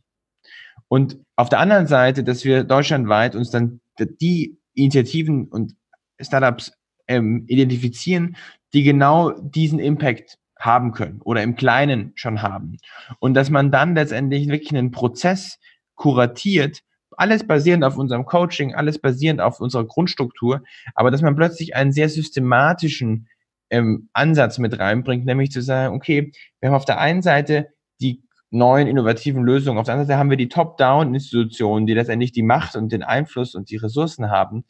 Und 0.88 1.20
auf 1.36 1.50
der 1.50 1.60
anderen 1.60 1.88
Seite, 1.88 2.24
dass 2.24 2.46
wir 2.46 2.64
deutschlandweit 2.64 3.36
uns 3.36 3.50
dann 3.50 3.82
die 4.00 4.58
Initiativen 4.76 5.48
und 5.48 5.76
Startups 6.20 6.72
ähm, 7.08 7.46
identifizieren, 7.48 8.38
die 8.74 8.84
genau 8.84 9.32
diesen 9.32 9.80
Impact 9.80 10.38
haben 10.60 10.92
können 10.92 11.22
oder 11.24 11.44
im 11.44 11.56
Kleinen 11.56 12.12
schon 12.16 12.42
haben. 12.42 12.78
Und 13.20 13.34
dass 13.34 13.50
man 13.50 13.72
dann 13.72 13.96
letztendlich 13.96 14.48
wirklich 14.48 14.72
einen 14.72 14.92
Prozess 14.92 15.60
kuratiert, 15.96 16.82
alles 17.18 17.46
basierend 17.48 17.84
auf 17.84 17.98
unserem 17.98 18.26
Coaching, 18.26 18.74
alles 18.74 19.00
basierend 19.00 19.42
auf 19.42 19.60
unserer 19.60 19.86
Grundstruktur, 19.86 20.64
aber 20.96 21.12
dass 21.12 21.22
man 21.22 21.36
plötzlich 21.36 21.76
einen 21.76 21.92
sehr 21.92 22.10
systematischen 22.10 23.28
ähm, 23.70 24.10
Ansatz 24.14 24.58
mit 24.58 24.78
reinbringt, 24.78 25.26
nämlich 25.26 25.52
zu 25.52 25.62
sagen, 25.62 25.96
okay, 25.96 26.32
wir 26.60 26.70
haben 26.70 26.76
auf 26.76 26.86
der 26.86 27.00
einen 27.00 27.22
Seite 27.22 27.70
die 28.02 28.24
neuen 28.52 28.88
innovativen 28.88 29.44
Lösungen, 29.44 29.80
auf 29.80 29.86
der 29.86 29.96
anderen 29.96 30.08
Seite 30.08 30.20
haben 30.20 30.30
wir 30.30 30.38
die 30.38 30.50
Top-Down-Institutionen, 30.50 31.86
die 31.86 31.94
letztendlich 31.94 32.32
die 32.32 32.44
Macht 32.44 32.76
und 32.76 32.92
den 32.92 33.04
Einfluss 33.04 33.56
und 33.56 33.70
die 33.70 33.78
Ressourcen 33.78 34.30
haben. 34.30 34.66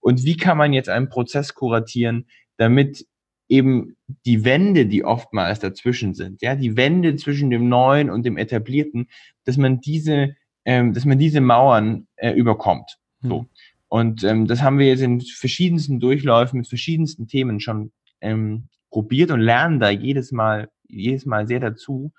Und 0.00 0.24
wie 0.24 0.36
kann 0.36 0.58
man 0.58 0.72
jetzt 0.72 0.88
einen 0.88 1.08
Prozess 1.08 1.54
kuratieren, 1.54 2.26
damit 2.56 3.06
eben 3.50 3.96
die 4.24 4.44
Wände, 4.44 4.86
die 4.86 5.04
oftmals 5.04 5.58
dazwischen 5.58 6.14
sind, 6.14 6.40
ja, 6.40 6.54
die 6.54 6.76
Wände 6.76 7.16
zwischen 7.16 7.50
dem 7.50 7.68
Neuen 7.68 8.08
und 8.08 8.24
dem 8.24 8.38
Etablierten, 8.38 9.08
dass 9.44 9.56
man 9.56 9.80
diese, 9.80 10.36
ähm, 10.64 10.94
dass 10.94 11.04
man 11.04 11.18
diese 11.18 11.40
Mauern 11.40 12.06
äh, 12.16 12.30
überkommt. 12.32 12.98
So. 13.20 13.42
Mhm. 13.42 13.46
Und 13.88 14.24
ähm, 14.24 14.46
das 14.46 14.62
haben 14.62 14.78
wir 14.78 14.86
jetzt 14.86 15.02
in 15.02 15.20
verschiedensten 15.20 15.98
Durchläufen 15.98 16.58
mit 16.58 16.68
verschiedensten 16.68 17.26
Themen 17.26 17.58
schon 17.58 17.90
ähm, 18.20 18.68
probiert 18.90 19.32
und 19.32 19.40
lernen 19.40 19.80
da 19.80 19.90
jedes 19.90 20.30
Mal, 20.30 20.70
jedes 20.88 21.26
Mal 21.26 21.48
sehr 21.48 21.58
dazu. 21.58 22.12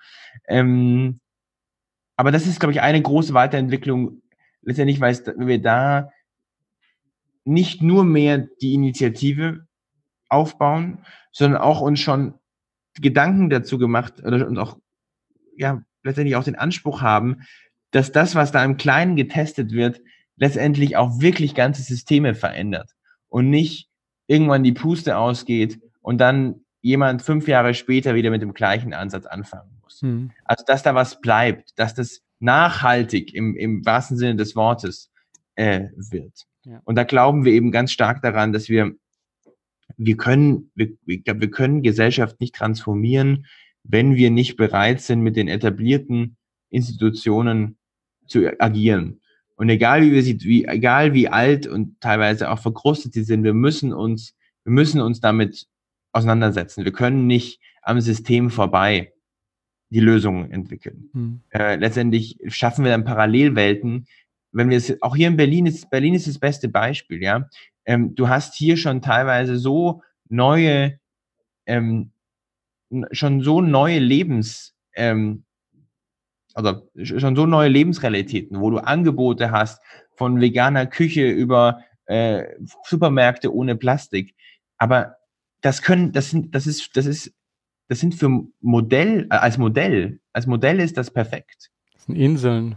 Ähm, 0.46 1.20
aber 2.16 2.30
das 2.30 2.46
ist, 2.46 2.60
glaube 2.60 2.72
ich, 2.72 2.82
eine 2.82 3.00
große 3.00 3.32
Weiterentwicklung, 3.32 4.20
letztendlich, 4.60 5.00
weil 5.00 5.16
wir 5.38 5.62
da 5.62 6.10
nicht 7.44 7.80
nur 7.80 8.04
mehr 8.04 8.38
die 8.60 8.74
Initiative 8.74 9.66
aufbauen, 10.28 10.98
sondern 11.32 11.60
auch 11.60 11.80
uns 11.80 12.00
schon 12.00 12.34
Gedanken 13.00 13.50
dazu 13.50 13.78
gemacht 13.78 14.22
oder 14.24 14.46
und 14.46 14.58
auch 14.58 14.78
ja 15.56 15.82
letztendlich 16.04 16.36
auch 16.36 16.44
den 16.44 16.56
Anspruch 16.56 17.00
haben, 17.00 17.42
dass 17.90 18.12
das, 18.12 18.34
was 18.34 18.52
da 18.52 18.64
im 18.64 18.76
Kleinen 18.76 19.16
getestet 19.16 19.72
wird, 19.72 20.00
letztendlich 20.36 20.96
auch 20.96 21.20
wirklich 21.20 21.54
ganze 21.54 21.82
Systeme 21.82 22.34
verändert 22.34 22.90
und 23.28 23.50
nicht 23.50 23.88
irgendwann 24.26 24.64
die 24.64 24.72
Puste 24.72 25.16
ausgeht 25.16 25.80
und 26.00 26.18
dann 26.18 26.64
jemand 26.80 27.22
fünf 27.22 27.48
Jahre 27.48 27.74
später 27.74 28.14
wieder 28.14 28.30
mit 28.30 28.42
dem 28.42 28.54
gleichen 28.54 28.92
Ansatz 28.92 29.26
anfangen 29.26 29.78
muss. 29.82 30.02
Mhm. 30.02 30.30
Also 30.44 30.64
dass 30.66 30.82
da 30.82 30.94
was 30.94 31.20
bleibt, 31.20 31.78
dass 31.78 31.94
das 31.94 32.22
nachhaltig 32.40 33.32
im, 33.34 33.56
im 33.56 33.84
wahrsten 33.86 34.16
Sinne 34.16 34.36
des 34.36 34.56
Wortes 34.56 35.10
äh, 35.54 35.88
wird. 35.94 36.46
Ja. 36.64 36.80
Und 36.84 36.96
da 36.96 37.04
glauben 37.04 37.44
wir 37.44 37.52
eben 37.52 37.70
ganz 37.70 37.92
stark 37.92 38.22
daran, 38.22 38.52
dass 38.52 38.68
wir 38.68 38.92
wir 39.96 40.16
können, 40.16 40.70
wir, 40.74 40.88
wir 41.04 41.50
können 41.50 41.82
Gesellschaft 41.82 42.40
nicht 42.40 42.54
transformieren, 42.54 43.46
wenn 43.84 44.16
wir 44.16 44.30
nicht 44.30 44.56
bereit 44.56 45.00
sind, 45.00 45.20
mit 45.20 45.36
den 45.36 45.48
etablierten 45.48 46.36
Institutionen 46.70 47.76
zu 48.26 48.60
agieren. 48.60 49.20
Und 49.56 49.68
egal 49.68 50.02
wie 50.02 50.12
wir 50.12 50.22
sie, 50.22 50.40
wie, 50.42 50.64
egal 50.64 51.14
wie 51.14 51.28
alt 51.28 51.66
und 51.66 52.00
teilweise 52.00 52.50
auch 52.50 52.58
verkrustet 52.58 53.12
sie 53.12 53.24
sind, 53.24 53.44
wir 53.44 53.54
müssen 53.54 53.92
uns, 53.92 54.34
wir 54.64 54.72
müssen 54.72 55.00
uns 55.00 55.20
damit 55.20 55.66
auseinandersetzen. 56.12 56.84
Wir 56.84 56.92
können 56.92 57.26
nicht 57.26 57.60
am 57.82 58.00
System 58.00 58.50
vorbei 58.50 59.12
die 59.90 60.00
Lösungen 60.00 60.50
entwickeln. 60.50 61.10
Hm. 61.12 61.40
Äh, 61.50 61.76
letztendlich 61.76 62.38
schaffen 62.48 62.84
wir 62.84 62.92
dann 62.92 63.04
Parallelwelten. 63.04 64.06
Wenn 64.52 64.70
wir 64.70 64.78
es, 64.78 65.00
auch 65.02 65.16
hier 65.16 65.28
in 65.28 65.36
Berlin 65.36 65.66
ist, 65.66 65.90
Berlin 65.90 66.14
ist 66.14 66.26
das 66.26 66.38
beste 66.38 66.68
Beispiel, 66.68 67.22
ja 67.22 67.48
ähm, 67.84 68.14
du 68.14 68.28
hast 68.28 68.54
hier 68.54 68.76
schon 68.76 69.02
teilweise 69.02 69.58
so 69.58 70.02
neue, 70.28 70.98
ähm, 71.66 72.12
schon 73.10 73.42
so 73.42 73.60
neue 73.60 73.98
Lebens, 73.98 74.74
ähm, 74.94 75.44
also 76.54 76.88
schon 77.02 77.34
so 77.34 77.46
neue 77.46 77.68
Lebensrealitäten, 77.68 78.60
wo 78.60 78.70
du 78.70 78.78
Angebote 78.78 79.50
hast 79.50 79.82
von 80.16 80.40
veganer 80.40 80.86
Küche 80.86 81.28
über 81.28 81.82
äh, 82.06 82.44
Supermärkte 82.84 83.54
ohne 83.54 83.76
Plastik. 83.76 84.34
Aber 84.76 85.16
das 85.62 85.82
können, 85.82 86.12
das 86.12 86.30
sind, 86.30 86.54
das 86.54 86.66
ist, 86.66 86.96
das 86.96 87.06
ist, 87.06 87.32
das 87.88 88.00
sind 88.00 88.14
für 88.14 88.46
Modell, 88.60 89.26
äh, 89.30 89.36
als 89.36 89.58
Modell, 89.58 90.20
als 90.32 90.46
Modell 90.46 90.80
ist 90.80 90.96
das 90.96 91.10
perfekt. 91.10 91.70
Das 91.94 92.04
sind 92.04 92.16
Inseln. 92.16 92.76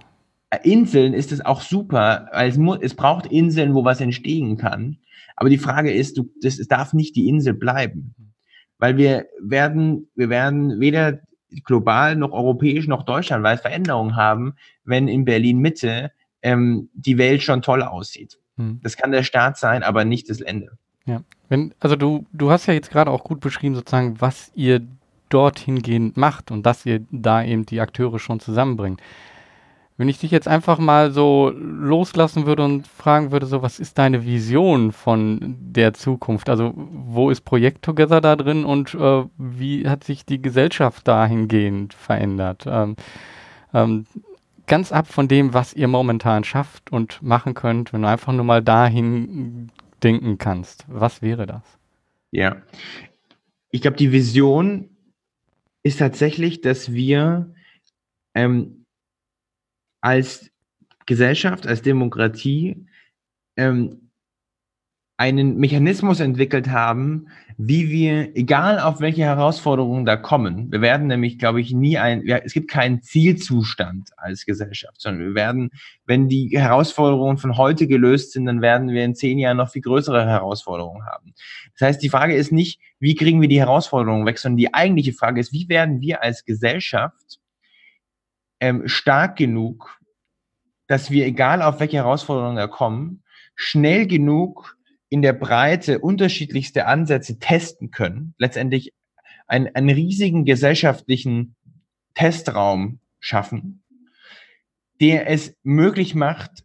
Inseln 0.64 1.14
ist 1.14 1.32
es 1.32 1.44
auch 1.44 1.62
super, 1.62 2.30
weil 2.32 2.50
es, 2.50 2.58
muss, 2.58 2.80
es 2.82 2.94
braucht 2.94 3.26
Inseln, 3.26 3.74
wo 3.74 3.84
was 3.84 4.02
entstehen 4.02 4.58
kann. 4.58 4.98
Aber 5.36 5.50
die 5.50 5.58
Frage 5.58 5.92
ist, 5.92 6.18
du, 6.18 6.32
das, 6.42 6.60
es 6.60 6.68
darf 6.68 6.94
nicht 6.94 7.16
die 7.16 7.28
Insel 7.28 7.54
bleiben. 7.54 8.16
Weil 8.78 8.98
wir 8.98 9.28
werden, 9.42 10.10
wir 10.16 10.30
werden 10.30 10.80
weder 10.80 11.20
global 11.64 12.16
noch 12.16 12.32
europäisch 12.32 12.88
noch 12.88 13.04
deutschlandweit 13.04 13.62
Veränderungen 13.62 14.16
haben, 14.16 14.54
wenn 14.84 15.08
in 15.08 15.26
Berlin 15.26 15.60
Mitte 15.60 16.12
ähm, 16.42 16.90
die 16.94 17.18
Welt 17.18 17.42
schon 17.42 17.62
toll 17.62 17.82
aussieht. 17.82 18.38
Hm. 18.58 18.80
Das 18.84 18.98
kann 18.98 19.12
der 19.12 19.24
Staat 19.24 19.58
sein, 19.58 19.84
aber 19.84 20.06
nicht 20.06 20.30
das 20.30 20.42
Ende. 20.42 20.78
Ja, 21.06 21.22
wenn, 21.50 21.74
also 21.80 21.96
du, 21.96 22.26
du 22.34 22.50
hast 22.50 22.66
ja 22.66 22.74
jetzt 22.74 22.92
gerade 22.92 23.12
auch 23.12 23.24
gut 23.24 23.40
beschrieben, 23.40 23.76
sozusagen, 23.76 24.20
was 24.20 24.52
ihr 24.56 24.82
dorthin 25.30 25.82
gehend 25.82 26.18
macht 26.18 26.52
und 26.52 26.66
dass 26.66 26.86
ihr 26.86 27.02
da 27.12 27.44
eben 27.44 27.66
die 27.66 27.80
Akteure 27.80 28.20
schon 28.20 28.40
zusammenbringt. 28.40 29.02
Wenn 29.98 30.10
ich 30.10 30.20
dich 30.20 30.32
jetzt 30.32 30.48
einfach 30.48 30.78
mal 30.78 31.12
so 31.12 31.54
loslassen 31.56 32.46
würde 32.46 32.66
und 32.66 32.86
fragen 32.86 33.32
würde, 33.32 33.46
so, 33.46 33.62
was 33.62 33.80
ist 33.80 33.98
deine 33.98 34.26
Vision 34.26 34.92
von 34.92 35.56
der 35.60 35.94
Zukunft? 35.94 36.50
Also, 36.50 36.74
wo 36.76 37.30
ist 37.30 37.42
Projekt 37.42 37.84
Together 37.84 38.20
da 38.20 38.36
drin 38.36 38.66
und 38.66 38.94
äh, 38.94 39.24
wie 39.38 39.88
hat 39.88 40.04
sich 40.04 40.26
die 40.26 40.42
Gesellschaft 40.42 41.08
dahingehend 41.08 41.94
verändert? 41.94 42.66
Ähm, 42.68 42.98
ähm, 43.74 44.06
ganz 44.68 44.92
ab 44.92 45.08
von 45.08 45.30
dem, 45.30 45.54
was 45.54 45.74
ihr 45.74 45.88
momentan 45.88 46.44
schafft 46.44 46.92
und 46.92 47.22
machen 47.22 47.54
könnt, 47.54 47.94
wenn 47.94 48.02
du 48.02 48.10
einfach 48.10 48.34
nur 48.34 48.46
mal 48.46 48.62
dahin 48.62 49.72
denken 50.04 50.38
kannst. 50.38 50.86
Was 50.88 51.22
wäre 51.22 51.46
das? 51.46 51.64
Ja, 52.32 52.62
ich 53.72 53.82
glaube, 53.82 53.98
die 53.98 54.12
Vision 54.12 54.90
ist 55.84 56.00
tatsächlich, 56.00 56.62
dass 56.62 56.92
wir 56.92 57.54
ähm, 58.34 58.85
als 60.06 60.52
Gesellschaft, 61.08 61.66
als 61.66 61.82
Demokratie 61.82 62.86
ähm, 63.58 64.12
einen 65.18 65.58
Mechanismus 65.58 66.20
entwickelt 66.20 66.70
haben, 66.70 67.30
wie 67.58 67.90
wir, 67.90 68.38
egal 68.38 68.80
auf 68.80 69.00
welche 69.00 69.24
Herausforderungen 69.24 70.06
da 70.06 70.16
kommen, 70.16 70.72
wir 70.72 70.82
werden 70.82 71.08
nämlich, 71.08 71.40
glaube 71.40 71.60
ich, 71.60 71.74
nie 71.74 71.98
ein, 71.98 72.24
ja, 72.24 72.38
es 72.38 72.54
gibt 72.54 72.70
keinen 72.70 73.02
Zielzustand 73.02 74.10
als 74.18 74.46
Gesellschaft, 74.46 75.02
sondern 75.02 75.30
wir 75.30 75.34
werden, 75.34 75.72
wenn 76.06 76.30
die 76.30 76.52
Herausforderungen 76.54 77.40
von 77.40 77.58
heute 77.58 77.88
gelöst 77.88 78.34
sind, 78.34 78.46
dann 78.46 78.62
werden 78.62 78.90
wir 78.90 79.04
in 79.06 79.16
zehn 79.16 79.40
Jahren 79.40 79.58
noch 79.58 79.72
viel 79.72 79.82
größere 79.82 80.28
Herausforderungen 80.28 81.04
haben. 81.08 81.34
Das 81.80 81.88
heißt, 81.88 82.04
die 82.04 82.10
Frage 82.10 82.36
ist 82.36 82.52
nicht, 82.52 82.80
wie 83.00 83.16
kriegen 83.16 83.42
wir 83.42 83.50
die 83.50 83.60
Herausforderungen 83.60 84.28
weg, 84.28 84.38
sondern 84.38 84.58
die 84.58 84.72
eigentliche 84.72 85.14
Frage 85.14 85.40
ist, 85.40 85.52
wie 85.52 85.68
werden 85.68 86.00
wir 86.00 86.22
als 86.22 86.46
Gesellschaft 86.46 87.40
ähm, 88.60 88.88
stark 88.88 89.38
genug, 89.38 90.00
dass 90.88 91.12
wir, 91.12 91.26
egal 91.26 91.62
auf 91.62 91.80
welche 91.80 91.98
Herausforderungen 91.98 92.58
wir 92.58 92.68
kommen, 92.68 93.24
schnell 93.56 94.08
genug 94.08 94.78
in 95.10 95.22
der 95.22 95.34
Breite 95.34 96.00
unterschiedlichste 96.00 96.88
Ansätze 96.88 97.40
testen 97.40 97.92
können, 97.92 98.34
letztendlich 98.38 98.94
einen, 99.48 99.74
einen 99.76 99.90
riesigen 99.90 100.46
gesellschaftlichen 100.46 101.56
Testraum 102.14 103.00
schaffen, 103.20 103.84
der 105.02 105.30
es 105.30 105.56
möglich 105.64 106.16
macht, 106.16 106.64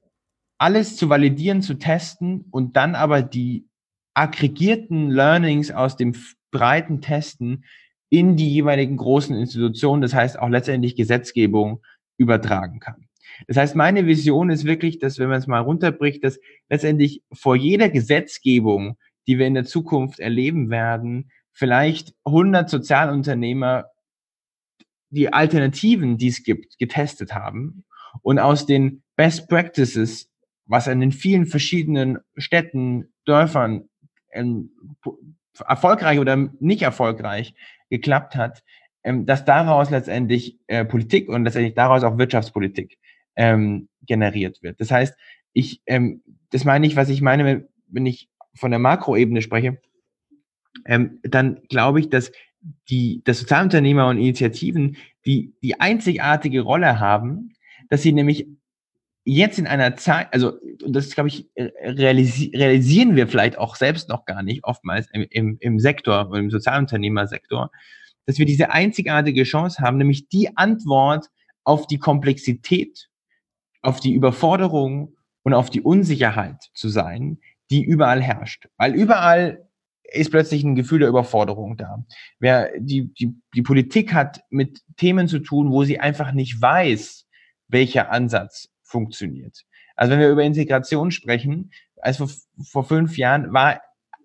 alles 0.58 0.96
zu 0.96 1.08
validieren, 1.08 1.62
zu 1.62 1.74
testen 1.74 2.44
und 2.50 2.76
dann 2.76 2.94
aber 2.94 3.22
die 3.22 3.66
aggregierten 4.14 5.10
Learnings 5.10 5.70
aus 5.70 5.96
dem 5.96 6.14
breiten 6.50 7.00
Testen 7.00 7.64
in 8.10 8.36
die 8.36 8.52
jeweiligen 8.52 8.96
großen 8.96 9.34
Institutionen, 9.36 10.02
das 10.02 10.14
heißt 10.14 10.38
auch 10.38 10.48
letztendlich 10.48 10.96
Gesetzgebung 10.96 11.80
übertragen 12.18 12.80
kann. 12.80 13.08
Das 13.46 13.56
heißt, 13.56 13.76
meine 13.76 14.06
Vision 14.06 14.50
ist 14.50 14.64
wirklich, 14.64 14.98
dass 14.98 15.18
wenn 15.18 15.28
man 15.28 15.38
es 15.38 15.46
mal 15.46 15.60
runterbricht, 15.60 16.22
dass 16.24 16.38
letztendlich 16.68 17.22
vor 17.32 17.56
jeder 17.56 17.88
Gesetzgebung, 17.88 18.98
die 19.26 19.38
wir 19.38 19.46
in 19.46 19.54
der 19.54 19.64
Zukunft 19.64 20.18
erleben 20.18 20.70
werden, 20.70 21.30
vielleicht 21.52 22.14
100 22.24 22.68
Sozialunternehmer 22.68 23.86
die 25.10 25.32
Alternativen, 25.32 26.18
die 26.18 26.28
es 26.28 26.42
gibt, 26.42 26.78
getestet 26.78 27.34
haben 27.34 27.84
und 28.22 28.38
aus 28.38 28.66
den 28.66 29.02
Best 29.16 29.48
Practices, 29.48 30.28
was 30.66 30.86
in 30.86 31.00
den 31.00 31.12
vielen 31.12 31.46
verschiedenen 31.46 32.18
Städten, 32.36 33.12
Dörfern 33.24 33.88
ähm, 34.32 34.70
erfolgreich 35.66 36.18
oder 36.18 36.36
nicht 36.60 36.82
erfolgreich 36.82 37.54
geklappt 37.90 38.36
hat, 38.36 38.62
ähm, 39.04 39.26
dass 39.26 39.44
daraus 39.44 39.90
letztendlich 39.90 40.58
äh, 40.66 40.84
Politik 40.84 41.28
und 41.28 41.44
letztendlich 41.44 41.74
daraus 41.74 42.02
auch 42.02 42.18
Wirtschaftspolitik 42.18 42.98
ähm, 43.36 43.88
generiert 44.06 44.62
wird. 44.62 44.80
Das 44.80 44.90
heißt, 44.90 45.16
ich, 45.52 45.82
ähm, 45.86 46.22
das 46.50 46.64
meine 46.64 46.86
ich, 46.86 46.96
was 46.96 47.08
ich 47.08 47.20
meine, 47.20 47.68
wenn 47.88 48.06
ich 48.06 48.28
von 48.54 48.70
der 48.70 48.80
Makroebene 48.80 49.42
spreche, 49.42 49.80
ähm, 50.86 51.18
dann 51.22 51.60
glaube 51.68 52.00
ich, 52.00 52.08
dass 52.08 52.32
die, 52.88 53.22
dass 53.24 53.40
Sozialunternehmer 53.40 54.06
und 54.08 54.18
Initiativen 54.18 54.96
die, 55.26 55.54
die 55.62 55.80
einzigartige 55.80 56.60
Rolle 56.60 57.00
haben, 57.00 57.54
dass 57.88 58.02
sie 58.02 58.12
nämlich 58.12 58.46
jetzt 59.24 59.58
in 59.58 59.66
einer 59.66 59.96
Zeit, 59.96 60.28
also 60.32 60.52
das 60.86 61.14
glaube 61.14 61.28
ich, 61.28 61.48
realisi 61.56 62.52
realisieren 62.54 63.16
wir 63.16 63.28
vielleicht 63.28 63.58
auch 63.58 63.76
selbst 63.76 64.08
noch 64.08 64.24
gar 64.24 64.42
nicht 64.42 64.64
oftmals 64.64 65.08
im, 65.12 65.26
im, 65.30 65.56
im 65.60 65.78
Sektor, 65.78 66.34
im 66.34 66.50
Sozialunternehmersektor, 66.50 67.70
dass 68.26 68.38
wir 68.38 68.46
diese 68.46 68.70
einzigartige 68.70 69.44
Chance 69.44 69.82
haben, 69.82 69.98
nämlich 69.98 70.28
die 70.28 70.56
Antwort 70.56 71.26
auf 71.64 71.86
die 71.86 71.98
Komplexität, 71.98 73.08
auf 73.82 74.00
die 74.00 74.12
Überforderung 74.12 75.16
und 75.42 75.54
auf 75.54 75.70
die 75.70 75.82
Unsicherheit 75.82 76.70
zu 76.74 76.88
sein, 76.88 77.38
die 77.70 77.82
überall 77.82 78.22
herrscht. 78.22 78.68
Weil 78.76 78.94
überall 78.94 79.68
ist 80.12 80.30
plötzlich 80.30 80.64
ein 80.64 80.74
Gefühl 80.74 81.00
der 81.00 81.08
Überforderung 81.08 81.76
da. 81.76 82.04
Wer 82.38 82.70
die, 82.78 83.12
die, 83.14 83.34
die 83.54 83.62
Politik 83.62 84.12
hat 84.12 84.42
mit 84.50 84.80
Themen 84.96 85.28
zu 85.28 85.38
tun, 85.38 85.70
wo 85.70 85.84
sie 85.84 86.00
einfach 86.00 86.32
nicht 86.32 86.60
weiß, 86.60 87.26
welcher 87.68 88.10
Ansatz 88.10 88.69
funktioniert. 88.90 89.64
Also 89.96 90.12
wenn 90.12 90.20
wir 90.20 90.30
über 90.30 90.42
Integration 90.42 91.10
sprechen, 91.10 91.72
also 92.00 92.26
vor, 92.26 92.36
vor 92.64 92.84
fünf 92.84 93.16
Jahren 93.16 93.52
war 93.52 93.80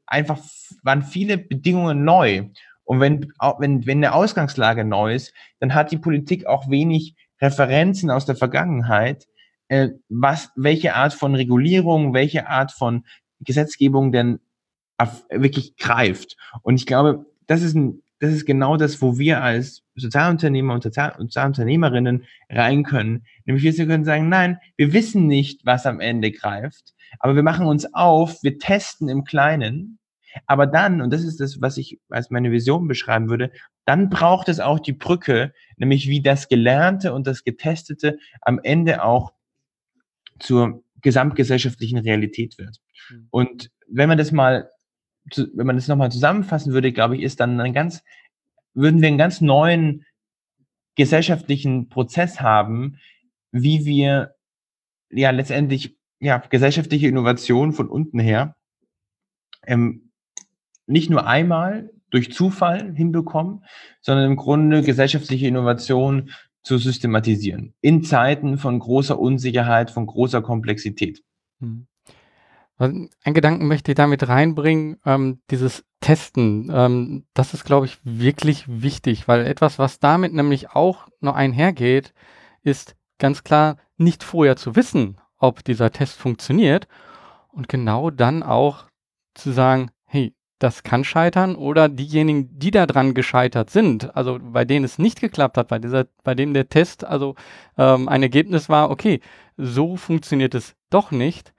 einfach, 0.06 0.40
waren 0.84 1.02
viele 1.02 1.38
Bedingungen 1.38 2.04
neu. 2.04 2.50
Und 2.84 3.00
wenn, 3.00 3.32
wenn, 3.60 3.86
wenn 3.86 3.98
eine 3.98 4.14
Ausgangslage 4.14 4.86
neu 4.86 5.16
ist, 5.16 5.34
dann 5.60 5.74
hat 5.74 5.92
die 5.92 5.98
Politik 5.98 6.46
auch 6.46 6.70
wenig 6.70 7.16
Referenzen 7.42 8.12
aus 8.12 8.26
der 8.26 8.36
Vergangenheit, 8.36 9.28
äh, 9.68 9.90
was, 10.10 10.52
welche 10.56 10.96
Art 10.96 11.14
von 11.14 11.36
Regulierung, 11.36 12.14
welche 12.14 12.48
Art 12.48 12.72
von 12.72 13.06
Gesetzgebung 13.40 14.12
denn 14.12 14.40
wirklich 15.30 15.76
greift. 15.76 16.38
Und 16.62 16.76
ich 16.76 16.86
glaube, 16.86 17.26
das 17.48 17.62
ist 17.62 17.76
ein, 17.76 18.02
das 18.20 18.32
ist 18.32 18.46
genau 18.46 18.78
das, 18.78 19.02
wo 19.02 19.18
wir 19.18 19.44
als 19.44 19.84
Sozialunternehmer 19.96 20.74
und 20.74 20.84
Sozial 20.84 21.16
Sozialunternehmerinnen 21.18 22.26
rein 22.50 22.84
können. 22.84 23.26
Nämlich 23.46 23.64
wir 23.64 23.88
können 23.88 24.06
sagen, 24.06 24.30
nein, 24.30 24.60
wir 24.78 24.94
wissen 24.94 25.28
nicht, 25.28 25.66
was 25.66 25.86
am 25.86 26.00
Ende 26.00 26.32
greift, 26.32 26.94
aber 27.20 27.36
wir 27.36 27.44
machen 27.44 27.68
uns 27.68 27.94
auf, 27.94 28.42
wir 28.44 28.58
testen 28.58 29.10
im 29.10 29.24
Kleinen. 29.24 30.00
Aber 30.48 30.68
dann, 30.68 31.02
und 31.02 31.14
das 31.14 31.24
ist 31.24 31.40
das, 31.40 31.62
was 31.62 31.78
ich 31.78 32.00
als 32.10 32.30
meine 32.30 32.52
Vision 32.52 32.88
beschreiben 32.88 33.30
würde, 33.30 33.52
dann 33.86 34.10
braucht 34.10 34.50
es 34.50 34.60
auch 34.60 34.80
die 34.80 34.94
Brücke, 34.94 35.54
nämlich 35.78 36.10
wie 36.10 36.22
das 36.22 36.50
Gelernte 36.50 37.14
und 37.14 37.26
das 37.26 37.44
Getestete 37.44 38.18
am 38.42 38.60
Ende 38.62 39.04
auch 39.04 39.34
zur 40.40 40.84
gesamtgesellschaftlichen 41.02 42.00
Realität 42.00 42.58
wird. 42.58 42.82
Mhm. 43.10 43.28
Und 43.30 43.72
wenn 43.88 44.10
man 44.10 44.18
das 44.18 44.32
mal 44.32 44.70
wenn 45.34 45.68
man 45.68 45.76
das 45.76 45.88
nochmal 45.88 46.12
zusammenfassen 46.12 46.74
würde, 46.74 46.92
glaube 46.92 47.18
ich, 47.18 47.24
ist 47.24 47.40
dann 47.40 47.60
ein 47.60 47.74
ganz, 47.74 48.04
würden 48.74 49.02
wir 49.02 49.08
einen 49.08 49.18
ganz 49.18 49.42
neuen 49.42 50.06
gesellschaftlichen 50.96 51.90
Prozess 51.90 52.42
haben, 52.42 52.98
wie 53.52 53.86
wir 53.86 54.36
ja 55.10 55.32
letztendlich 55.32 55.98
ja 56.20 56.38
gesellschaftliche 56.38 57.08
Innovation 57.08 57.74
von 57.74 57.90
unten 57.90 58.20
her 58.20 58.56
ähm, 59.64 60.12
nicht 60.88 61.10
nur 61.10 61.28
einmal 61.28 61.92
durch 62.10 62.32
Zufall 62.32 62.94
hinbekommen, 62.96 63.66
sondern 64.02 64.32
im 64.32 64.38
Grunde 64.38 64.84
gesellschaftliche 64.84 65.48
Innovation 65.48 66.32
zu 66.64 66.78
systematisieren 66.78 67.74
in 67.82 68.04
Zeiten 68.04 68.58
von 68.58 68.80
großer 68.80 69.20
Unsicherheit, 69.20 69.92
von 69.92 70.06
großer 70.06 70.42
Komplexität. 70.42 71.24
Mhm. 71.60 71.88
Ein 72.78 73.10
Gedanken 73.24 73.68
möchte 73.68 73.92
ich 73.92 73.96
damit 73.96 74.28
reinbringen, 74.28 74.98
ähm, 75.06 75.40
dieses 75.50 75.86
Testen. 76.02 76.70
Ähm, 76.74 77.26
das 77.34 77.54
ist, 77.54 77.64
glaube 77.64 77.86
ich, 77.86 78.00
wirklich 78.04 78.66
wichtig, 78.68 79.28
weil 79.28 79.46
etwas, 79.46 79.80
was 79.80 80.00
damit 80.00 80.34
nämlich 80.34 80.72
auch 80.72 81.08
noch 81.22 81.36
einhergeht, 81.36 82.14
ist 82.64 82.96
ganz 83.18 83.44
klar 83.44 83.78
nicht 83.98 84.24
vorher 84.24 84.58
zu 84.58 84.76
wissen, 84.76 85.18
ob 85.38 85.64
dieser 85.64 85.92
Test 85.92 86.18
funktioniert 86.18 86.88
und 87.48 87.70
genau 87.70 88.10
dann 88.10 88.44
auch 88.44 88.86
zu 89.36 89.52
sagen, 89.52 89.92
hey, 90.06 90.34
das 90.60 90.84
kann 90.84 91.04
scheitern 91.04 91.56
oder 91.56 91.90
diejenigen, 91.90 92.58
die 92.58 92.72
daran 92.72 93.14
gescheitert 93.14 93.70
sind, 93.70 94.16
also 94.16 94.40
bei 94.42 94.66
denen 94.66 94.86
es 94.86 94.98
nicht 94.98 95.20
geklappt 95.22 95.58
hat, 95.58 95.68
bei 95.68 95.80
dieser, 95.80 96.08
bei 96.24 96.34
dem 96.34 96.54
der 96.54 96.70
Test 96.70 97.04
also 97.06 97.36
ähm, 97.78 98.08
ein 98.08 98.24
Ergebnis 98.24 98.70
war, 98.70 98.90
okay, 98.90 99.20
so 99.58 99.96
funktioniert 99.98 100.56
es 100.56 100.76
doch 100.90 101.12
nicht, 101.12 101.54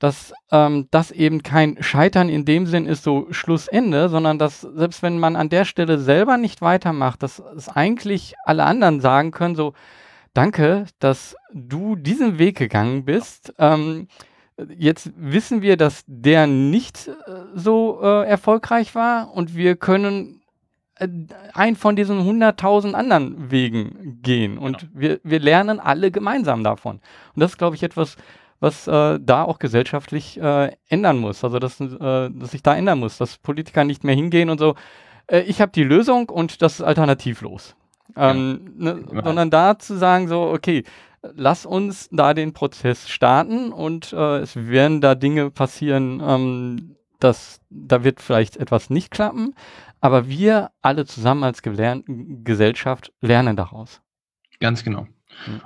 dass 0.00 0.32
ähm, 0.50 0.88
das 0.90 1.12
eben 1.12 1.42
kein 1.42 1.80
Scheitern 1.82 2.28
in 2.30 2.44
dem 2.46 2.66
Sinn 2.66 2.86
ist, 2.86 3.04
so 3.04 3.26
Schlussende, 3.30 4.08
sondern 4.08 4.38
dass 4.38 4.62
selbst 4.62 5.02
wenn 5.02 5.18
man 5.18 5.36
an 5.36 5.50
der 5.50 5.66
Stelle 5.66 5.98
selber 5.98 6.38
nicht 6.38 6.62
weitermacht, 6.62 7.22
dass 7.22 7.40
es 7.54 7.68
eigentlich 7.68 8.34
alle 8.44 8.64
anderen 8.64 9.00
sagen 9.00 9.30
können, 9.30 9.54
so 9.54 9.74
danke, 10.32 10.86
dass 10.98 11.36
du 11.52 11.96
diesen 11.96 12.38
Weg 12.38 12.56
gegangen 12.56 13.04
bist. 13.04 13.52
Ähm, 13.58 14.08
jetzt 14.76 15.12
wissen 15.16 15.60
wir, 15.60 15.76
dass 15.76 16.02
der 16.06 16.46
nicht 16.46 17.08
äh, 17.08 17.12
so 17.54 18.00
äh, 18.02 18.26
erfolgreich 18.26 18.94
war 18.94 19.34
und 19.34 19.54
wir 19.54 19.76
können 19.76 20.40
äh, 20.96 21.08
ein 21.52 21.76
von 21.76 21.94
diesen 21.94 22.20
100.000 22.20 22.94
anderen 22.94 23.50
Wegen 23.50 24.20
gehen 24.22 24.56
und 24.56 24.78
genau. 24.78 24.92
wir, 24.94 25.20
wir 25.24 25.40
lernen 25.40 25.78
alle 25.78 26.10
gemeinsam 26.10 26.64
davon. 26.64 27.00
Und 27.34 27.40
das 27.40 27.52
ist, 27.52 27.58
glaube 27.58 27.76
ich, 27.76 27.82
etwas, 27.82 28.16
was 28.60 28.86
äh, 28.86 29.18
da 29.20 29.42
auch 29.42 29.58
gesellschaftlich 29.58 30.40
äh, 30.40 30.72
ändern 30.88 31.18
muss. 31.18 31.42
Also 31.42 31.58
dass, 31.58 31.80
äh, 31.80 32.30
dass 32.30 32.50
sich 32.50 32.62
da 32.62 32.76
ändern 32.76 33.00
muss, 33.00 33.18
dass 33.18 33.38
Politiker 33.38 33.84
nicht 33.84 34.04
mehr 34.04 34.14
hingehen 34.14 34.50
und 34.50 34.58
so, 34.58 34.74
äh, 35.26 35.40
ich 35.40 35.60
habe 35.60 35.72
die 35.72 35.84
Lösung 35.84 36.28
und 36.28 36.62
das 36.62 36.74
ist 36.74 36.82
alternativlos. 36.82 37.74
Ähm, 38.16 38.74
ja. 38.78 38.94
ne, 38.94 39.04
sondern 39.24 39.50
da 39.50 39.78
zu 39.78 39.96
sagen, 39.96 40.28
so, 40.28 40.42
okay, 40.42 40.82
lass 41.22 41.64
uns 41.64 42.08
da 42.10 42.34
den 42.34 42.52
Prozess 42.52 43.08
starten 43.08 43.72
und 43.72 44.12
äh, 44.12 44.38
es 44.38 44.56
werden 44.56 45.00
da 45.00 45.14
Dinge 45.14 45.50
passieren, 45.50 46.20
ähm, 46.24 46.96
dass 47.18 47.60
da 47.70 48.02
wird 48.02 48.20
vielleicht 48.20 48.56
etwas 48.56 48.90
nicht 48.90 49.10
klappen, 49.10 49.54
aber 50.00 50.28
wir 50.28 50.70
alle 50.80 51.04
zusammen 51.04 51.44
als 51.44 51.62
Gesellschaft 51.62 53.12
lernen 53.20 53.56
daraus. 53.56 54.00
Ganz 54.58 54.82
genau. 54.82 55.06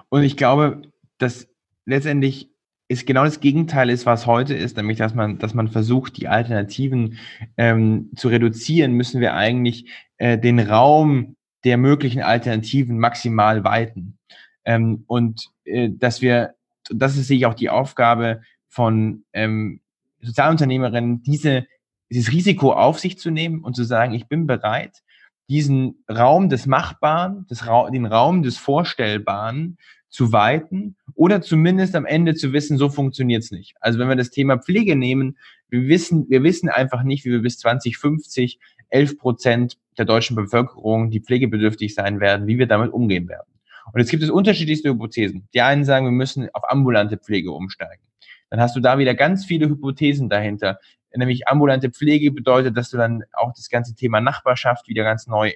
Und 0.09 0.23
ich 0.23 0.37
glaube, 0.37 0.83
dass 1.19 1.49
letztendlich 1.85 2.51
ist 2.95 3.07
genau 3.07 3.25
das 3.25 3.41
Gegenteil 3.41 3.91
ist, 3.91 4.07
was 4.07 4.27
heute 4.27 4.55
ist, 4.55 4.77
nämlich 4.77 4.99
dass 4.99 5.15
man, 5.15 5.39
dass 5.39 5.53
man 5.53 5.69
versucht, 5.69 6.17
die 6.17 6.29
Alternativen 6.29 7.19
ähm, 7.57 8.11
zu 8.17 8.29
reduzieren, 8.29 8.93
müssen 8.93 9.21
wir 9.21 9.35
eigentlich 9.35 9.91
äh, 10.19 10.39
den 10.39 10.61
Raum 10.61 11.37
der 11.65 11.77
möglichen 11.77 12.23
Alternativen 12.23 12.99
maximal 12.99 13.65
weiten. 13.65 14.19
Ähm, 14.65 15.05
und 15.07 15.51
äh, 15.65 15.91
dass 15.91 16.23
wir, 16.23 16.55
das 16.91 17.17
ist 17.17 17.29
sicher 17.29 17.49
auch 17.49 17.55
die 17.55 17.71
Aufgabe 17.71 18.43
von 18.69 19.25
ähm, 19.33 19.81
Sozialunternehmerinnen, 20.21 21.23
diese, 21.23 21.67
dieses 22.11 22.33
Risiko 22.33 22.73
auf 22.73 23.01
sich 23.01 23.19
zu 23.19 23.31
nehmen 23.31 23.63
und 23.63 23.75
zu 23.75 23.85
sagen, 23.85 24.15
ich 24.15 24.29
bin 24.29 24.47
bereit, 24.47 25.03
diesen 25.49 26.05
Raum 26.11 26.49
des 26.49 26.67
Machbaren, 26.67 27.47
des 27.49 27.67
Ra 27.67 27.91
den 27.91 28.07
Raum 28.07 28.43
des 28.43 28.57
Vorstellbaren 28.57 29.79
zu 30.15 30.31
weiten 30.31 30.95
oder 31.15 31.43
zumindest 31.43 31.97
am 31.97 32.07
Ende 32.07 32.37
zu 32.37 32.53
wissen, 32.53 32.79
so 32.79 32.89
funktioniert 32.89 33.43
es 33.43 33.51
nicht. 33.51 33.75
Also 33.81 33.99
wenn 33.99 34.09
wir 34.09 34.15
das 34.15 34.31
Thema 34.31 34.59
Pflege 34.59 34.95
nehmen, 34.95 35.37
wir 35.71 35.89
wissen, 35.89 36.27
wir 36.29 36.45
wissen 36.45 36.69
einfach 36.69 37.03
nicht, 37.03 37.25
wie 37.25 37.33
wir 37.33 37.43
bis 37.43 37.59
2050 37.59 38.61
11 38.91 39.19
Prozent 39.19 39.79
der 39.99 40.05
deutschen 40.05 40.37
Bevölkerung, 40.37 41.11
die 41.11 41.19
pflegebedürftig 41.19 41.97
sein 41.97 42.21
werden, 42.21 42.47
wie 42.47 42.59
wir 42.59 42.69
damit 42.69 42.93
umgehen 42.93 43.29
werden. 43.29 43.49
Und 43.93 43.99
jetzt 43.99 44.11
gibt 44.11 44.23
es 44.23 44.31
unterschiedlichste 44.31 44.91
Hypothesen. 44.91 45.49
Die 45.53 45.63
einen 45.63 45.85
sagen, 45.85 46.07
wir 46.07 46.13
müssen 46.13 46.49
auf 46.53 46.63
ambulante 46.71 47.19
Pflege 47.19 47.51
umsteigen. 47.51 48.05
Dann 48.51 48.61
hast 48.61 48.77
du 48.77 48.81
da 48.81 48.99
wieder 48.99 49.15
ganz 49.15 49.45
viele 49.45 49.69
Hypothesen 49.69 50.29
dahinter. 50.29 50.79
nämlich 51.13 51.49
ambulante 51.49 51.91
Pflege 51.91 52.31
bedeutet, 52.31 52.77
dass 52.77 52.91
du 52.91 52.99
dann 52.99 53.25
auch 53.33 53.53
das 53.53 53.69
ganze 53.69 53.97
Thema 53.97 54.21
Nachbarschaft 54.21 54.87
wieder 54.87 55.03
ganz 55.03 55.27
neu 55.27 55.51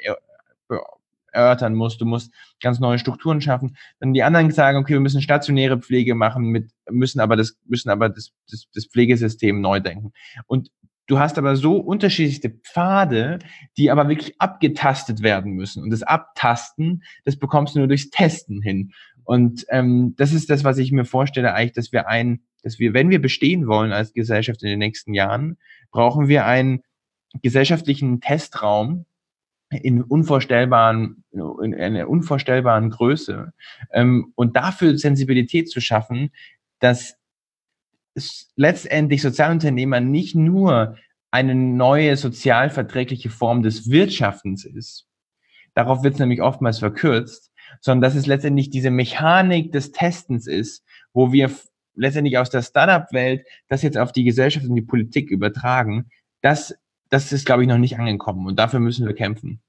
erörtern 1.32 1.74
musst. 1.74 2.00
Du 2.00 2.04
musst 2.04 2.32
ganz 2.60 2.80
neue 2.80 2.98
Strukturen 2.98 3.40
schaffen. 3.40 3.76
Dann 4.00 4.12
die 4.12 4.22
anderen 4.22 4.50
sagen, 4.50 4.78
okay, 4.78 4.94
wir 4.94 5.00
müssen 5.00 5.22
stationäre 5.22 5.78
Pflege 5.78 6.14
machen, 6.14 6.46
mit, 6.46 6.70
müssen 6.90 7.20
aber 7.20 7.36
das, 7.36 7.56
müssen 7.66 7.90
aber 7.90 8.08
das, 8.08 8.32
das, 8.50 8.66
das 8.74 8.86
Pflegesystem 8.86 9.60
neu 9.60 9.80
denken. 9.80 10.12
Und 10.46 10.70
Du 11.08 11.18
hast 11.18 11.38
aber 11.38 11.56
so 11.56 11.78
unterschiedliche 11.78 12.50
Pfade, 12.50 13.38
die 13.78 13.90
aber 13.90 14.10
wirklich 14.10 14.38
abgetastet 14.38 15.22
werden 15.22 15.52
müssen. 15.52 15.82
Und 15.82 15.88
das 15.88 16.02
Abtasten, 16.02 17.02
das 17.24 17.36
bekommst 17.36 17.74
du 17.74 17.78
nur 17.78 17.88
durchs 17.88 18.10
Testen 18.10 18.60
hin. 18.60 18.92
Und 19.24 19.64
ähm, 19.70 20.14
das 20.18 20.34
ist 20.34 20.50
das, 20.50 20.64
was 20.64 20.76
ich 20.76 20.92
mir 20.92 21.06
vorstelle, 21.06 21.54
eigentlich, 21.54 21.72
dass 21.72 21.92
wir 21.92 22.08
ein, 22.08 22.42
dass 22.62 22.78
wir, 22.78 22.92
wenn 22.92 23.08
wir 23.08 23.22
bestehen 23.22 23.66
wollen 23.66 23.90
als 23.90 24.12
Gesellschaft 24.12 24.62
in 24.62 24.68
den 24.68 24.78
nächsten 24.78 25.14
Jahren, 25.14 25.56
brauchen 25.90 26.28
wir 26.28 26.44
einen 26.44 26.82
gesellschaftlichen 27.42 28.20
Testraum 28.20 29.06
in 29.70 30.02
unvorstellbaren, 30.02 31.24
in 31.32 31.74
einer 31.74 32.08
unvorstellbaren 32.08 32.90
Größe. 32.90 33.52
Ähm, 33.92 34.32
und 34.34 34.56
dafür 34.56 34.96
Sensibilität 34.96 35.70
zu 35.70 35.80
schaffen, 35.80 36.30
dass 36.80 37.16
letztendlich 38.56 39.22
Sozialunternehmer 39.22 40.00
nicht 40.00 40.34
nur 40.34 40.96
eine 41.30 41.54
neue 41.54 42.16
sozialverträgliche 42.16 43.30
Form 43.30 43.62
des 43.62 43.90
Wirtschaftens 43.90 44.64
ist. 44.64 45.06
Darauf 45.74 46.02
wird 46.02 46.14
es 46.14 46.20
nämlich 46.20 46.42
oftmals 46.42 46.78
verkürzt, 46.78 47.52
sondern 47.80 48.02
dass 48.02 48.14
es 48.14 48.26
letztendlich 48.26 48.70
diese 48.70 48.90
Mechanik 48.90 49.72
des 49.72 49.92
Testens 49.92 50.46
ist, 50.46 50.84
wo 51.12 51.32
wir 51.32 51.50
letztendlich 51.94 52.38
aus 52.38 52.50
der 52.50 52.62
Startup-Welt 52.62 53.46
das 53.68 53.82
jetzt 53.82 53.98
auf 53.98 54.12
die 54.12 54.24
Gesellschaft 54.24 54.66
und 54.66 54.74
die 54.74 54.82
Politik 54.82 55.30
übertragen. 55.30 56.10
Das, 56.40 56.74
das 57.10 57.32
ist, 57.32 57.46
glaube 57.46 57.62
ich, 57.62 57.68
noch 57.68 57.78
nicht 57.78 57.98
angekommen 57.98 58.46
und 58.46 58.58
dafür 58.58 58.80
müssen 58.80 59.06
wir 59.06 59.14
kämpfen. 59.14 59.60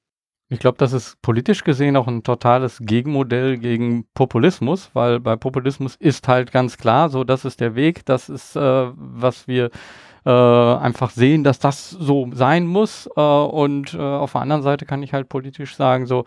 Ich 0.52 0.60
glaube, 0.60 0.80
das 0.80 0.94
ist 0.94 1.22
politisch 1.22 1.64
gesehen 1.64 1.96
auch 1.96 2.08
ein 2.08 2.24
totales 2.24 2.80
Gegenmodell 2.82 3.60
gegen 3.60 4.08
Populismus, 4.16 4.90
weil 4.94 5.20
bei 5.20 5.36
Populismus 5.36 5.96
ist 5.96 6.28
halt 6.28 6.52
ganz 6.52 6.78
klar, 6.78 7.10
so 7.10 7.24
das 7.24 7.46
ist 7.46 7.60
der 7.60 7.76
Weg, 7.76 8.04
das 8.06 8.30
ist, 8.30 8.56
äh, 8.56 8.88
was 8.96 9.48
wir 9.48 9.70
äh, 10.26 10.30
einfach 10.30 11.12
sehen, 11.12 11.44
dass 11.44 11.60
das 11.60 11.92
so 11.92 12.30
sein 12.34 12.66
muss. 12.66 13.08
Äh, 13.16 13.22
und 13.22 13.94
äh, 13.94 14.00
auf 14.00 14.32
der 14.32 14.42
anderen 14.42 14.64
Seite 14.64 14.86
kann 14.88 15.04
ich 15.04 15.14
halt 15.14 15.30
politisch 15.30 15.76
sagen, 15.76 16.08
so, 16.08 16.26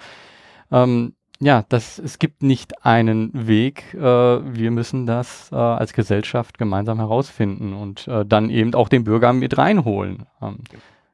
ähm, 0.70 1.14
ja, 1.40 1.64
das, 1.68 1.98
es 1.98 2.20
gibt 2.20 2.44
nicht 2.44 2.84
einen 2.86 3.30
Weg. 3.48 3.94
Äh, 3.94 4.00
wir 4.00 4.70
müssen 4.70 5.06
das 5.06 5.50
äh, 5.50 5.56
als 5.56 5.92
Gesellschaft 5.92 6.58
gemeinsam 6.58 6.98
herausfinden 6.98 7.74
und 7.74 8.06
äh, 8.06 8.24
dann 8.24 8.50
eben 8.50 8.74
auch 8.74 8.88
den 8.88 9.02
Bürger 9.02 9.32
mit 9.32 9.58
reinholen. 9.58 10.26
Ähm, 10.40 10.58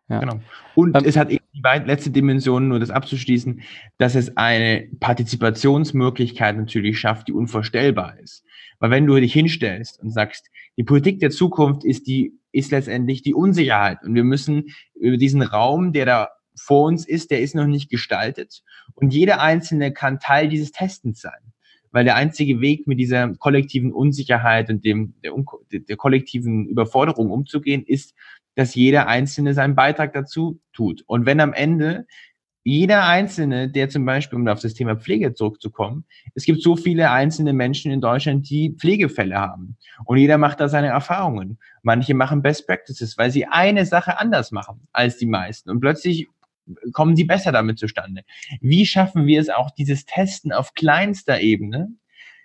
ja. 0.08 0.20
Genau. 0.20 0.40
Und 0.74 0.96
ähm, 0.96 1.02
es 1.04 1.16
hat 1.16 1.30
eben 1.30 1.44
die 1.52 1.60
letzte 1.60 2.10
Dimension, 2.10 2.68
nur 2.68 2.78
das 2.78 2.90
abzuschließen, 2.90 3.62
dass 3.98 4.14
es 4.14 4.36
eine 4.36 4.88
Partizipationsmöglichkeit 5.00 6.56
natürlich 6.56 6.98
schafft, 6.98 7.28
die 7.28 7.32
unvorstellbar 7.32 8.18
ist. 8.18 8.44
Weil 8.78 8.90
wenn 8.90 9.06
du 9.06 9.18
dich 9.20 9.32
hinstellst 9.32 10.00
und 10.00 10.10
sagst, 10.10 10.48
die 10.76 10.84
Politik 10.84 11.20
der 11.20 11.30
Zukunft 11.30 11.84
ist 11.84 12.06
die, 12.06 12.38
ist 12.52 12.70
letztendlich 12.70 13.22
die 13.22 13.34
Unsicherheit 13.34 13.98
und 14.02 14.14
wir 14.14 14.24
müssen 14.24 14.66
über 14.94 15.16
diesen 15.16 15.42
Raum, 15.42 15.92
der 15.92 16.06
da 16.06 16.28
vor 16.56 16.86
uns 16.86 17.06
ist, 17.06 17.30
der 17.30 17.40
ist 17.40 17.54
noch 17.54 17.66
nicht 17.66 17.90
gestaltet 17.90 18.62
und 18.94 19.12
jeder 19.12 19.40
Einzelne 19.40 19.92
kann 19.92 20.20
Teil 20.20 20.48
dieses 20.48 20.72
Testens 20.72 21.20
sein. 21.20 21.52
Weil 21.90 22.04
der 22.04 22.16
einzige 22.16 22.60
Weg, 22.60 22.86
mit 22.86 22.98
dieser 22.98 23.34
kollektiven 23.36 23.92
Unsicherheit 23.92 24.68
und 24.68 24.84
dem, 24.84 25.14
der, 25.24 25.32
der 25.72 25.96
kollektiven 25.96 26.66
Überforderung 26.66 27.30
umzugehen, 27.30 27.82
ist, 27.82 28.14
dass 28.58 28.74
jeder 28.74 29.06
Einzelne 29.06 29.54
seinen 29.54 29.76
Beitrag 29.76 30.12
dazu 30.14 30.60
tut. 30.72 31.04
Und 31.06 31.26
wenn 31.26 31.38
am 31.38 31.52
Ende 31.52 32.08
jeder 32.64 33.06
Einzelne, 33.06 33.70
der 33.70 33.88
zum 33.88 34.04
Beispiel, 34.04 34.36
um 34.36 34.48
auf 34.48 34.58
das 34.58 34.74
Thema 34.74 34.96
Pflege 34.96 35.32
zurückzukommen, 35.32 36.06
es 36.34 36.44
gibt 36.44 36.60
so 36.60 36.74
viele 36.74 37.12
einzelne 37.12 37.52
Menschen 37.52 37.92
in 37.92 38.00
Deutschland, 38.00 38.50
die 38.50 38.74
Pflegefälle 38.76 39.36
haben. 39.36 39.76
Und 40.04 40.18
jeder 40.18 40.38
macht 40.38 40.58
da 40.58 40.68
seine 40.68 40.88
Erfahrungen. 40.88 41.60
Manche 41.84 42.14
machen 42.14 42.42
Best 42.42 42.66
Practices, 42.66 43.16
weil 43.16 43.30
sie 43.30 43.46
eine 43.46 43.86
Sache 43.86 44.18
anders 44.18 44.50
machen 44.50 44.88
als 44.90 45.18
die 45.18 45.26
meisten. 45.26 45.70
Und 45.70 45.78
plötzlich 45.78 46.26
kommen 46.92 47.14
die 47.14 47.24
besser 47.24 47.52
damit 47.52 47.78
zustande. 47.78 48.22
Wie 48.60 48.86
schaffen 48.86 49.28
wir 49.28 49.40
es 49.40 49.50
auch, 49.50 49.70
dieses 49.70 50.04
Testen 50.04 50.50
auf 50.52 50.74
kleinster 50.74 51.40
Ebene 51.40 51.92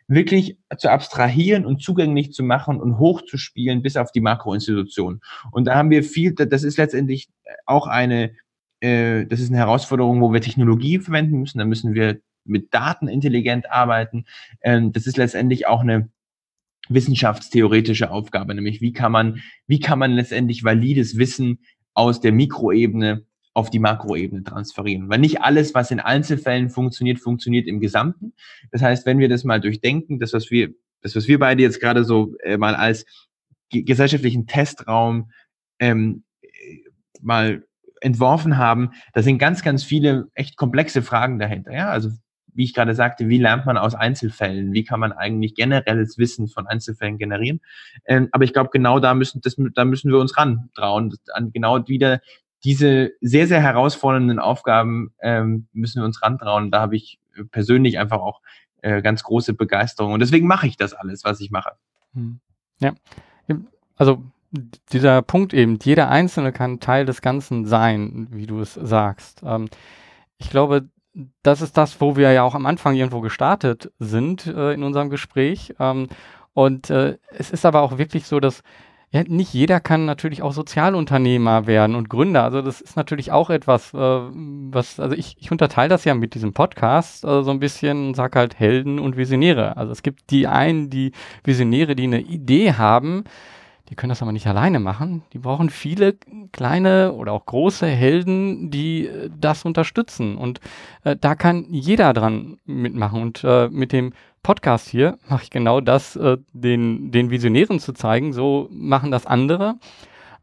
wirklich 0.08 0.58
zu 0.78 0.90
abstrahieren 0.90 1.66
und 1.66 1.82
zugänglich 1.82 2.34
zu 2.34 2.44
machen 2.44 2.80
und 2.80 3.00
hochzuspielen 3.00 3.82
bis 3.82 3.98
auf 3.98 4.12
die 4.12 4.22
Makroinstitution. 4.22 5.22
Und 5.52 5.66
da 5.66 5.76
haben 5.76 5.90
wir 5.90 6.04
viel, 6.04 6.34
das 6.34 6.64
ist 6.64 6.78
letztendlich 6.78 7.30
auch 7.66 7.88
eine, 7.88 8.36
äh, 8.80 9.26
das 9.26 9.40
ist 9.40 9.50
eine 9.50 9.60
Herausforderung, 9.60 10.22
wo 10.22 10.34
wir 10.34 10.42
Technologie 10.42 11.00
verwenden 11.00 11.40
müssen. 11.40 11.58
Da 11.58 11.66
müssen 11.66 11.94
wir 11.94 12.20
mit 12.46 12.74
Daten 12.74 13.08
intelligent 13.08 13.72
arbeiten. 13.72 14.26
Ähm, 14.62 14.92
das 14.92 15.08
ist 15.08 15.18
letztendlich 15.18 15.68
auch 15.68 15.82
eine 15.82 16.10
wissenschaftstheoretische 16.90 18.12
Aufgabe, 18.12 18.54
nämlich 18.54 18.82
wie 18.82 18.92
kann 18.92 19.12
man, 19.12 19.42
wie 19.68 19.80
kann 19.80 20.00
man 20.00 20.12
letztendlich 20.12 20.66
valides 20.66 21.18
Wissen 21.18 21.60
aus 21.94 22.20
der 22.20 22.34
Mikroebene 22.34 23.26
auf 23.54 23.70
die 23.70 23.80
Makroebene 23.80 24.44
transferieren. 24.44 25.10
Weil 25.10 25.20
nicht 25.20 25.42
alles, 25.42 25.74
was 25.74 25.92
in 25.92 26.00
Einzelfällen 26.00 26.70
funktioniert, 26.70 27.20
funktioniert 27.20 27.68
im 27.68 27.80
Gesamten. 27.80 28.34
Das 28.72 28.82
heißt, 28.82 29.06
wenn 29.06 29.20
wir 29.20 29.30
das 29.30 29.44
mal 29.44 29.62
durchdenken, 29.62 30.20
das, 30.20 30.34
was 30.34 30.50
wir, 30.50 30.74
das, 31.02 31.16
was 31.16 31.28
wir 31.28 31.40
beide 31.40 31.62
jetzt 31.62 31.80
gerade 31.80 32.04
so 32.04 32.36
äh, 32.40 32.58
mal 32.58 32.76
als 32.76 33.06
gesellschaftlichen 33.72 34.48
Testraum 34.48 35.32
ähm, 35.80 36.24
mal 37.22 37.64
entworfen 38.02 38.58
haben, 38.58 38.92
da 39.14 39.22
sind 39.22 39.38
ganz, 39.38 39.64
ganz 39.64 39.84
viele 39.84 40.28
echt 40.34 40.58
komplexe 40.58 41.02
Fragen 41.02 41.40
dahinter. 41.40 41.72
Ja, 41.72 41.90
also 41.90 42.10
wie 42.56 42.66
ich 42.66 42.74
gerade 42.74 42.94
sagte, 42.94 43.30
wie 43.30 43.40
lernt 43.40 43.66
man 43.66 43.78
aus 43.78 43.96
Einzelfällen? 43.96 44.74
Wie 44.74 44.84
kann 44.84 45.00
man 45.00 45.12
eigentlich 45.12 45.56
generelles 45.56 46.18
Wissen 46.18 46.48
von 46.48 46.68
Einzelfällen 46.68 47.18
generieren? 47.18 47.62
Ähm, 48.06 48.30
aber 48.32 48.44
ich 48.44 48.54
glaube, 48.54 48.70
genau 48.72 49.00
da 49.00 49.14
müssen, 49.14 49.42
das, 49.42 49.56
da 49.74 49.86
müssen 49.86 50.12
wir 50.12 50.20
uns 50.20 50.38
ran 50.38 50.70
trauen, 50.76 51.16
an 51.34 51.52
genau 51.52 51.88
wieder 51.88 52.22
diese 52.64 53.12
sehr, 53.22 53.48
sehr 53.48 53.62
herausfordernden 53.62 54.40
Aufgaben 54.40 55.14
ähm, 55.22 55.68
müssen 55.74 56.02
wir 56.02 56.06
uns 56.06 56.22
rantrauen. 56.22 56.72
Da 56.72 56.82
habe 56.82 56.96
ich 56.96 57.20
persönlich 57.52 58.00
einfach 58.00 58.20
auch 58.20 58.42
äh, 58.82 59.02
ganz 59.02 59.24
große 59.24 59.54
Begeisterung. 59.54 60.14
Und 60.14 60.20
deswegen 60.20 60.48
mache 60.48 60.68
ich 60.68 60.78
das 60.78 60.94
alles, 60.94 61.24
was 61.24 61.40
ich 61.40 61.52
mache. 61.52 61.72
Hm. 62.14 62.40
Ja, 62.80 62.94
also 63.96 64.24
dieser 64.92 65.22
Punkt 65.22 65.54
eben, 65.54 65.80
jeder 65.82 66.10
Einzelne 66.10 66.52
kann 66.52 66.80
Teil 66.80 67.06
des 67.06 67.22
Ganzen 67.22 67.66
sein, 67.66 68.28
wie 68.32 68.46
du 68.46 68.60
es 68.60 68.74
sagst. 68.74 69.42
Ähm, 69.44 69.70
ich 70.38 70.50
glaube, 70.50 70.90
das 71.42 71.62
ist 71.62 71.78
das, 71.78 72.02
wo 72.02 72.16
wir 72.16 72.32
ja 72.32 72.44
auch 72.44 72.56
am 72.56 72.66
Anfang 72.66 72.96
irgendwo 72.96 73.22
gestartet 73.22 73.92
sind 74.00 74.48
äh, 74.48 74.74
in 74.74 74.84
unserem 74.84 75.10
Gespräch. 75.10 75.74
Ähm, 75.80 76.08
und 76.54 76.90
äh, 76.90 77.18
es 77.32 77.52
ist 77.52 77.66
aber 77.66 77.82
auch 77.82 77.98
wirklich 77.98 78.28
so, 78.28 78.40
dass 78.40 78.62
ja, 79.14 79.22
nicht 79.28 79.54
jeder 79.54 79.80
kann 79.80 80.06
natürlich 80.06 80.42
auch 80.42 80.54
Sozialunternehmer 80.54 81.68
werden 81.68 81.96
und 81.96 82.10
Gründer. 82.10 82.44
Also 82.44 82.64
das 82.64 82.82
ist 82.82 82.96
natürlich 82.96 83.32
auch 83.32 83.52
etwas, 83.52 83.94
äh, 83.94 83.98
was, 83.98 85.00
also 85.00 85.16
ich, 85.16 85.36
ich 85.40 85.52
unterteile 85.52 85.90
das 85.90 86.04
ja 86.04 86.16
mit 86.16 86.34
diesem 86.34 86.54
Podcast 86.54 87.24
äh, 87.24 87.44
so 87.44 87.52
ein 87.52 87.60
bisschen 87.60 88.08
und 88.08 88.16
sage 88.16 88.40
halt 88.40 88.60
Helden 88.60 88.98
und 88.98 89.16
Visionäre. 89.16 89.78
Also 89.78 89.92
es 89.92 90.02
gibt 90.02 90.32
die 90.32 90.48
einen, 90.48 90.90
die 90.90 91.12
Visionäre, 91.44 91.96
die 91.96 92.06
eine 92.06 92.22
Idee 92.22 92.74
haben, 92.74 93.26
die 93.94 93.96
können 93.96 94.10
das 94.10 94.24
aber 94.24 94.32
nicht 94.32 94.48
alleine 94.48 94.80
machen. 94.80 95.22
Die 95.34 95.38
brauchen 95.38 95.70
viele 95.70 96.16
kleine 96.52 97.14
oder 97.14 97.32
auch 97.32 97.46
große 97.46 97.86
Helden, 97.86 98.72
die 98.72 99.06
äh, 99.06 99.30
das 99.40 99.66
unterstützen. 99.66 100.36
Und 100.36 100.62
äh, 101.04 101.16
da 101.16 101.36
kann 101.36 101.68
jeder 101.70 102.12
dran 102.14 102.58
mitmachen. 102.66 103.22
Und 103.22 103.44
äh, 103.44 103.70
mit 103.70 103.92
dem 103.92 104.14
Podcast 104.42 104.90
hier 104.90 105.20
mache 105.30 105.44
ich 105.44 105.52
genau 105.52 105.80
das, 105.80 106.16
äh, 106.16 106.38
den, 106.54 107.12
den 107.12 107.30
Visionären 107.30 107.80
zu 107.80 107.94
zeigen. 107.94 108.34
So 108.34 108.68
machen 108.72 109.12
das 109.12 109.28
andere. 109.28 109.76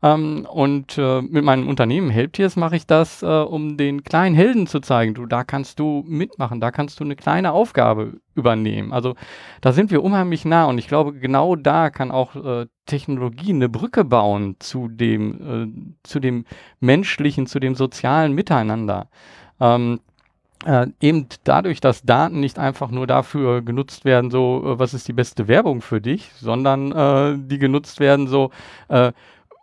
Ähm, 0.02 0.46
und 0.50 0.96
äh, 0.96 1.20
mit 1.20 1.44
meinem 1.44 1.68
Unternehmen 1.68 2.10
Helptiers 2.10 2.56
mache 2.56 2.76
ich 2.76 2.86
das, 2.86 3.22
äh, 3.22 3.26
um 3.26 3.76
den 3.76 4.02
kleinen 4.02 4.34
Helden 4.34 4.66
zu 4.66 4.80
zeigen. 4.80 5.12
Du, 5.14 5.26
da 5.26 5.44
kannst 5.44 5.78
du 5.78 6.04
mitmachen, 6.06 6.60
da 6.60 6.70
kannst 6.70 7.00
du 7.00 7.04
eine 7.04 7.16
kleine 7.16 7.52
Aufgabe 7.52 8.20
übernehmen. 8.34 8.92
Also 8.92 9.14
da 9.60 9.72
sind 9.72 9.90
wir 9.90 10.02
unheimlich 10.02 10.44
nah 10.44 10.64
und 10.64 10.78
ich 10.78 10.88
glaube, 10.88 11.12
genau 11.12 11.54
da 11.54 11.90
kann 11.90 12.10
auch 12.10 12.34
äh, 12.34 12.66
Technologie 12.86 13.52
eine 13.52 13.68
Brücke 13.68 14.04
bauen 14.04 14.56
zu 14.58 14.88
dem, 14.88 15.74
äh, 15.74 15.98
zu 16.02 16.18
dem 16.18 16.46
menschlichen, 16.80 17.46
zu 17.46 17.60
dem 17.60 17.74
sozialen 17.74 18.32
Miteinander. 18.32 19.08
Ähm, 19.60 20.00
äh, 20.64 20.86
eben 21.00 21.26
dadurch, 21.44 21.80
dass 21.80 22.02
Daten 22.02 22.40
nicht 22.40 22.58
einfach 22.58 22.90
nur 22.90 23.06
dafür 23.06 23.62
genutzt 23.62 24.04
werden, 24.04 24.30
so, 24.30 24.62
äh, 24.64 24.78
was 24.78 24.94
ist 24.94 25.08
die 25.08 25.12
beste 25.12 25.48
Werbung 25.48 25.80
für 25.80 26.00
dich, 26.00 26.30
sondern 26.34 26.92
äh, 26.92 27.38
die 27.38 27.58
genutzt 27.58 28.00
werden, 28.00 28.28
so, 28.28 28.50
äh, 28.88 29.12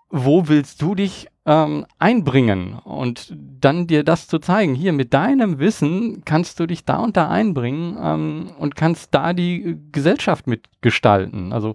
wo 0.10 0.47
willst 0.47 0.82
du 0.82 0.95
dich 0.95 1.28
ähm, 1.45 1.86
einbringen 1.97 2.80
und 2.84 3.34
dann 3.38 3.88
dir 3.88 4.03
das 4.03 4.28
zu 4.28 4.39
zeigen. 4.39 4.76
Hier 4.76 4.93
mit 4.93 5.14
deinem 5.14 5.60
Wissen 5.60 6.24
kannst 6.26 6.60
du 6.60 6.66
dich 6.66 6.86
da 6.86 6.97
und 6.97 7.18
da 7.18 7.30
einbringen 7.30 7.97
ähm, 8.01 8.51
und 8.60 8.76
kannst 8.76 9.14
da 9.14 9.34
die 9.34 9.78
Gesellschaft 9.91 10.47
mitgestalten. 10.47 11.53
Also 11.53 11.74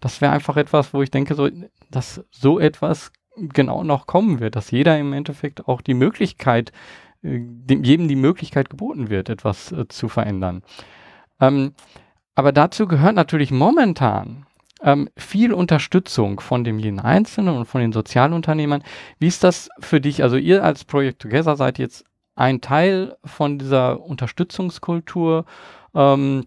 das 0.00 0.20
wäre 0.20 0.32
einfach 0.32 0.56
etwas, 0.56 0.92
wo 0.92 1.02
ich 1.02 1.10
denke, 1.10 1.34
so, 1.34 1.48
dass 1.90 2.22
so 2.30 2.58
etwas 2.58 3.12
genau 3.36 3.82
noch 3.82 4.06
kommen 4.06 4.40
wird, 4.40 4.56
dass 4.56 4.70
jeder 4.70 4.98
im 4.98 5.12
Endeffekt 5.12 5.68
auch 5.68 5.80
die 5.80 5.94
Möglichkeit, 5.94 6.70
äh, 7.22 7.38
dem, 7.40 7.82
jedem 7.82 8.08
die 8.08 8.16
Möglichkeit 8.16 8.68
geboten 8.68 9.08
wird, 9.08 9.30
etwas 9.30 9.72
äh, 9.72 9.88
zu 9.88 10.08
verändern. 10.08 10.62
Ähm, 11.40 11.72
aber 12.34 12.52
dazu 12.52 12.86
gehört 12.86 13.14
natürlich 13.14 13.50
momentan 13.50 14.44
ähm, 14.84 15.08
viel 15.16 15.52
Unterstützung 15.52 16.40
von 16.40 16.62
dem 16.62 16.78
jeden 16.78 17.00
Einzelnen 17.00 17.56
und 17.56 17.64
von 17.64 17.80
den 17.80 17.92
Sozialunternehmern. 17.92 18.84
Wie 19.18 19.26
ist 19.26 19.42
das 19.42 19.70
für 19.80 20.00
dich? 20.00 20.22
Also 20.22 20.36
ihr 20.36 20.62
als 20.62 20.84
Project 20.84 21.22
Together 21.22 21.56
seid 21.56 21.78
jetzt 21.78 22.04
ein 22.36 22.60
Teil 22.60 23.16
von 23.24 23.58
dieser 23.58 24.00
Unterstützungskultur. 24.00 25.46
Ähm, 25.94 26.46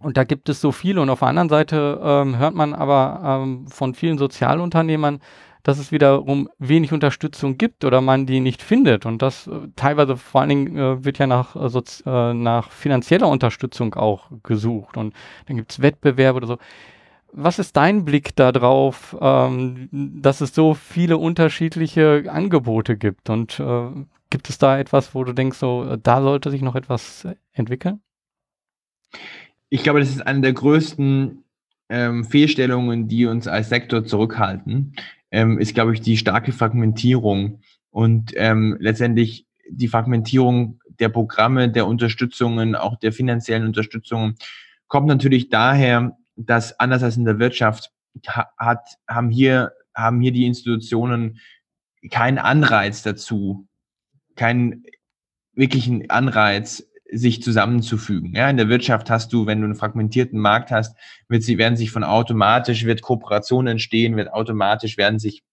und 0.00 0.16
da 0.16 0.24
gibt 0.24 0.48
es 0.48 0.60
so 0.60 0.70
viel. 0.70 0.98
Und 0.98 1.10
auf 1.10 1.20
der 1.20 1.28
anderen 1.28 1.48
Seite 1.48 2.00
ähm, 2.02 2.38
hört 2.38 2.54
man 2.54 2.74
aber 2.74 3.42
ähm, 3.42 3.66
von 3.68 3.94
vielen 3.94 4.18
Sozialunternehmern, 4.18 5.20
dass 5.62 5.78
es 5.78 5.90
wiederum 5.90 6.50
wenig 6.58 6.92
Unterstützung 6.92 7.56
gibt 7.56 7.84
oder 7.86 8.02
man 8.02 8.26
die 8.26 8.40
nicht 8.40 8.62
findet. 8.62 9.06
Und 9.06 9.22
das 9.22 9.46
äh, 9.46 9.68
teilweise 9.76 10.16
vor 10.16 10.42
allen 10.42 10.50
Dingen 10.50 10.76
äh, 10.76 11.04
wird 11.04 11.18
ja 11.18 11.26
nach, 11.26 11.56
äh, 11.56 12.10
äh 12.10 12.34
nach 12.34 12.70
finanzieller 12.70 13.28
Unterstützung 13.28 13.94
auch 13.94 14.30
gesucht. 14.42 14.96
Und 14.96 15.14
dann 15.46 15.56
gibt 15.56 15.72
es 15.72 15.82
Wettbewerbe 15.82 16.36
oder 16.36 16.46
so. 16.46 16.58
Was 17.36 17.58
ist 17.58 17.76
dein 17.76 18.04
Blick 18.04 18.36
darauf, 18.36 19.16
ähm, 19.20 19.88
dass 19.90 20.40
es 20.40 20.54
so 20.54 20.74
viele 20.74 21.18
unterschiedliche 21.18 22.24
Angebote 22.28 22.96
gibt? 22.96 23.28
Und 23.28 23.58
äh, 23.58 23.88
gibt 24.30 24.48
es 24.48 24.58
da 24.58 24.78
etwas, 24.78 25.14
wo 25.14 25.24
du 25.24 25.32
denkst, 25.32 25.58
so, 25.58 25.96
da 25.96 26.22
sollte 26.22 26.50
sich 26.50 26.62
noch 26.62 26.76
etwas 26.76 27.26
entwickeln? 27.52 28.00
Ich 29.68 29.82
glaube, 29.82 29.98
das 29.98 30.10
ist 30.10 30.24
eine 30.24 30.42
der 30.42 30.52
größten 30.52 31.42
ähm, 31.88 32.24
Fehlstellungen, 32.24 33.08
die 33.08 33.26
uns 33.26 33.48
als 33.48 33.68
Sektor 33.68 34.04
zurückhalten 34.04 34.94
ähm, 35.34 35.58
ist, 35.58 35.74
glaube 35.74 35.92
ich, 35.92 36.00
die 36.00 36.16
starke 36.16 36.52
Fragmentierung 36.52 37.58
und 37.90 38.32
ähm, 38.36 38.76
letztendlich 38.78 39.46
die 39.68 39.88
Fragmentierung 39.88 40.78
der 41.00 41.08
Programme, 41.08 41.68
der 41.68 41.88
Unterstützungen, 41.88 42.76
auch 42.76 42.96
der 42.96 43.12
finanziellen 43.12 43.66
Unterstützungen, 43.66 44.36
kommt 44.86 45.08
natürlich 45.08 45.48
daher, 45.48 46.16
dass 46.36 46.78
anders 46.80 47.02
als 47.02 47.16
in 47.16 47.24
der 47.24 47.38
Wirtschaft 47.38 47.92
hat, 48.26 48.86
haben 49.08 49.30
hier, 49.30 49.72
haben 49.94 50.20
hier 50.20 50.32
die 50.32 50.46
Institutionen 50.46 51.40
keinen 52.10 52.38
Anreiz 52.38 53.02
dazu, 53.02 53.66
keinen 54.36 54.84
wirklichen 55.54 56.10
Anreiz, 56.10 56.88
sich 57.10 57.42
zusammenzufügen. 57.42 58.34
Ja, 58.34 58.50
in 58.50 58.56
der 58.56 58.68
Wirtschaft 58.68 59.10
hast 59.10 59.32
du, 59.32 59.46
wenn 59.46 59.60
du 59.60 59.66
einen 59.66 59.76
fragmentierten 59.76 60.38
Markt 60.38 60.70
hast, 60.70 60.96
wird 61.28 61.42
sie, 61.42 61.58
werden 61.58 61.76
sich 61.76 61.90
von 61.90 62.02
automatisch, 62.02 62.84
wird 62.84 63.02
Kooperation 63.02 63.66
entstehen, 63.66 64.16
wird 64.16 64.32
automatisch, 64.32 64.96
werden 64.96 65.18
sich, 65.18 65.44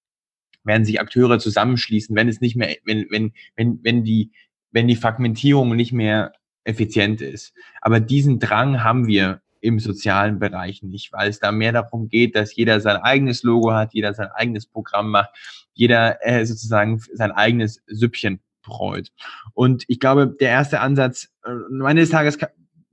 werden 0.63 0.85
sich 0.85 0.99
Akteure 0.99 1.39
zusammenschließen, 1.39 2.15
wenn 2.15 2.29
es 2.29 2.41
nicht 2.41 2.55
mehr, 2.55 2.75
wenn, 2.85 3.05
wenn, 3.09 3.33
wenn, 3.55 3.79
wenn 3.83 4.03
die, 4.03 4.31
wenn 4.71 4.87
die 4.87 4.95
Fragmentierung 4.95 5.75
nicht 5.75 5.93
mehr 5.93 6.33
effizient 6.63 7.21
ist. 7.21 7.53
Aber 7.81 7.99
diesen 7.99 8.39
Drang 8.39 8.83
haben 8.83 9.07
wir 9.07 9.41
im 9.61 9.79
sozialen 9.79 10.39
Bereich 10.39 10.83
nicht, 10.83 11.13
weil 11.13 11.29
es 11.29 11.39
da 11.39 11.51
mehr 11.51 11.71
darum 11.71 12.09
geht, 12.09 12.35
dass 12.35 12.55
jeder 12.55 12.81
sein 12.81 12.97
eigenes 12.97 13.43
Logo 13.43 13.73
hat, 13.73 13.93
jeder 13.93 14.13
sein 14.13 14.29
eigenes 14.33 14.65
Programm 14.65 15.11
macht, 15.11 15.29
jeder 15.73 16.17
äh, 16.25 16.45
sozusagen 16.45 16.99
sein 17.13 17.31
eigenes 17.31 17.81
Süppchen 17.87 18.41
betreut. 18.61 19.09
Und 19.53 19.83
ich 19.87 19.99
glaube, 19.99 20.35
der 20.39 20.49
erste 20.49 20.79
Ansatz, 20.79 21.29
äh, 21.43 21.95
des 21.95 22.09
Tages, 22.09 22.37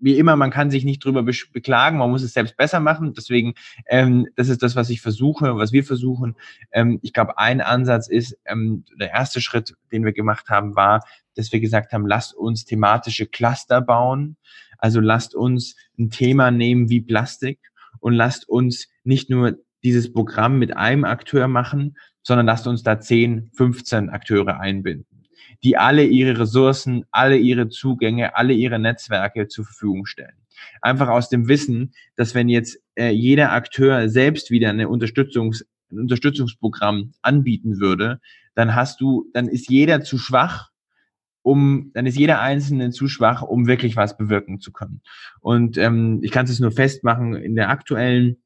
wie 0.00 0.16
immer, 0.16 0.36
man 0.36 0.50
kann 0.50 0.70
sich 0.70 0.84
nicht 0.84 1.04
drüber 1.04 1.22
beklagen, 1.22 1.98
man 1.98 2.10
muss 2.10 2.22
es 2.22 2.32
selbst 2.32 2.56
besser 2.56 2.80
machen. 2.80 3.14
Deswegen, 3.14 3.54
ähm, 3.86 4.28
das 4.36 4.48
ist 4.48 4.62
das, 4.62 4.76
was 4.76 4.90
ich 4.90 5.00
versuche, 5.00 5.56
was 5.56 5.72
wir 5.72 5.84
versuchen. 5.84 6.36
Ähm, 6.70 7.00
ich 7.02 7.12
glaube, 7.12 7.38
ein 7.38 7.60
Ansatz 7.60 8.08
ist, 8.08 8.38
ähm, 8.46 8.84
der 8.98 9.10
erste 9.10 9.40
Schritt, 9.40 9.74
den 9.90 10.04
wir 10.04 10.12
gemacht 10.12 10.50
haben, 10.50 10.76
war, 10.76 11.04
dass 11.38 11.52
wir 11.52 11.60
gesagt 11.60 11.92
haben, 11.92 12.06
lasst 12.06 12.34
uns 12.34 12.64
thematische 12.64 13.26
Cluster 13.26 13.80
bauen. 13.80 14.36
Also 14.78 15.00
lasst 15.00 15.34
uns 15.34 15.76
ein 15.98 16.10
Thema 16.10 16.50
nehmen 16.50 16.88
wie 16.88 17.00
Plastik 17.00 17.58
und 18.00 18.12
lasst 18.12 18.48
uns 18.48 18.88
nicht 19.04 19.30
nur 19.30 19.58
dieses 19.82 20.12
Programm 20.12 20.58
mit 20.58 20.76
einem 20.76 21.04
Akteur 21.04 21.48
machen, 21.48 21.96
sondern 22.22 22.46
lasst 22.46 22.66
uns 22.66 22.82
da 22.82 23.00
10, 23.00 23.50
15 23.54 24.10
Akteure 24.10 24.60
einbinden 24.60 25.18
die 25.62 25.76
alle 25.76 26.04
ihre 26.04 26.38
Ressourcen, 26.38 27.04
alle 27.10 27.36
ihre 27.36 27.68
Zugänge, 27.68 28.36
alle 28.36 28.52
ihre 28.52 28.78
Netzwerke 28.78 29.48
zur 29.48 29.64
Verfügung 29.64 30.06
stellen. 30.06 30.36
Einfach 30.80 31.08
aus 31.08 31.28
dem 31.28 31.48
Wissen, 31.48 31.92
dass 32.16 32.34
wenn 32.34 32.48
jetzt 32.48 32.80
äh, 32.96 33.10
jeder 33.10 33.52
Akteur 33.52 34.08
selbst 34.08 34.50
wieder 34.50 34.70
eine 34.70 34.88
Unterstützungs, 34.88 35.66
ein 35.90 36.00
Unterstützungsprogramm 36.00 37.12
anbieten 37.22 37.80
würde, 37.80 38.20
dann 38.54 38.74
hast 38.74 39.00
du, 39.00 39.26
dann 39.32 39.48
ist 39.48 39.70
jeder 39.70 40.02
zu 40.02 40.18
schwach, 40.18 40.70
um, 41.48 41.90
dann 41.94 42.04
ist 42.04 42.18
jeder 42.18 42.40
Einzelne 42.40 42.90
zu 42.90 43.08
schwach, 43.08 43.40
um 43.40 43.66
wirklich 43.66 43.96
was 43.96 44.18
bewirken 44.18 44.60
zu 44.60 44.70
können. 44.70 45.00
Und 45.40 45.78
ähm, 45.78 46.20
ich 46.22 46.30
kann 46.30 46.44
es 46.44 46.60
nur 46.60 46.72
festmachen, 46.72 47.34
in 47.34 47.54
der 47.54 47.70
aktuellen, 47.70 48.36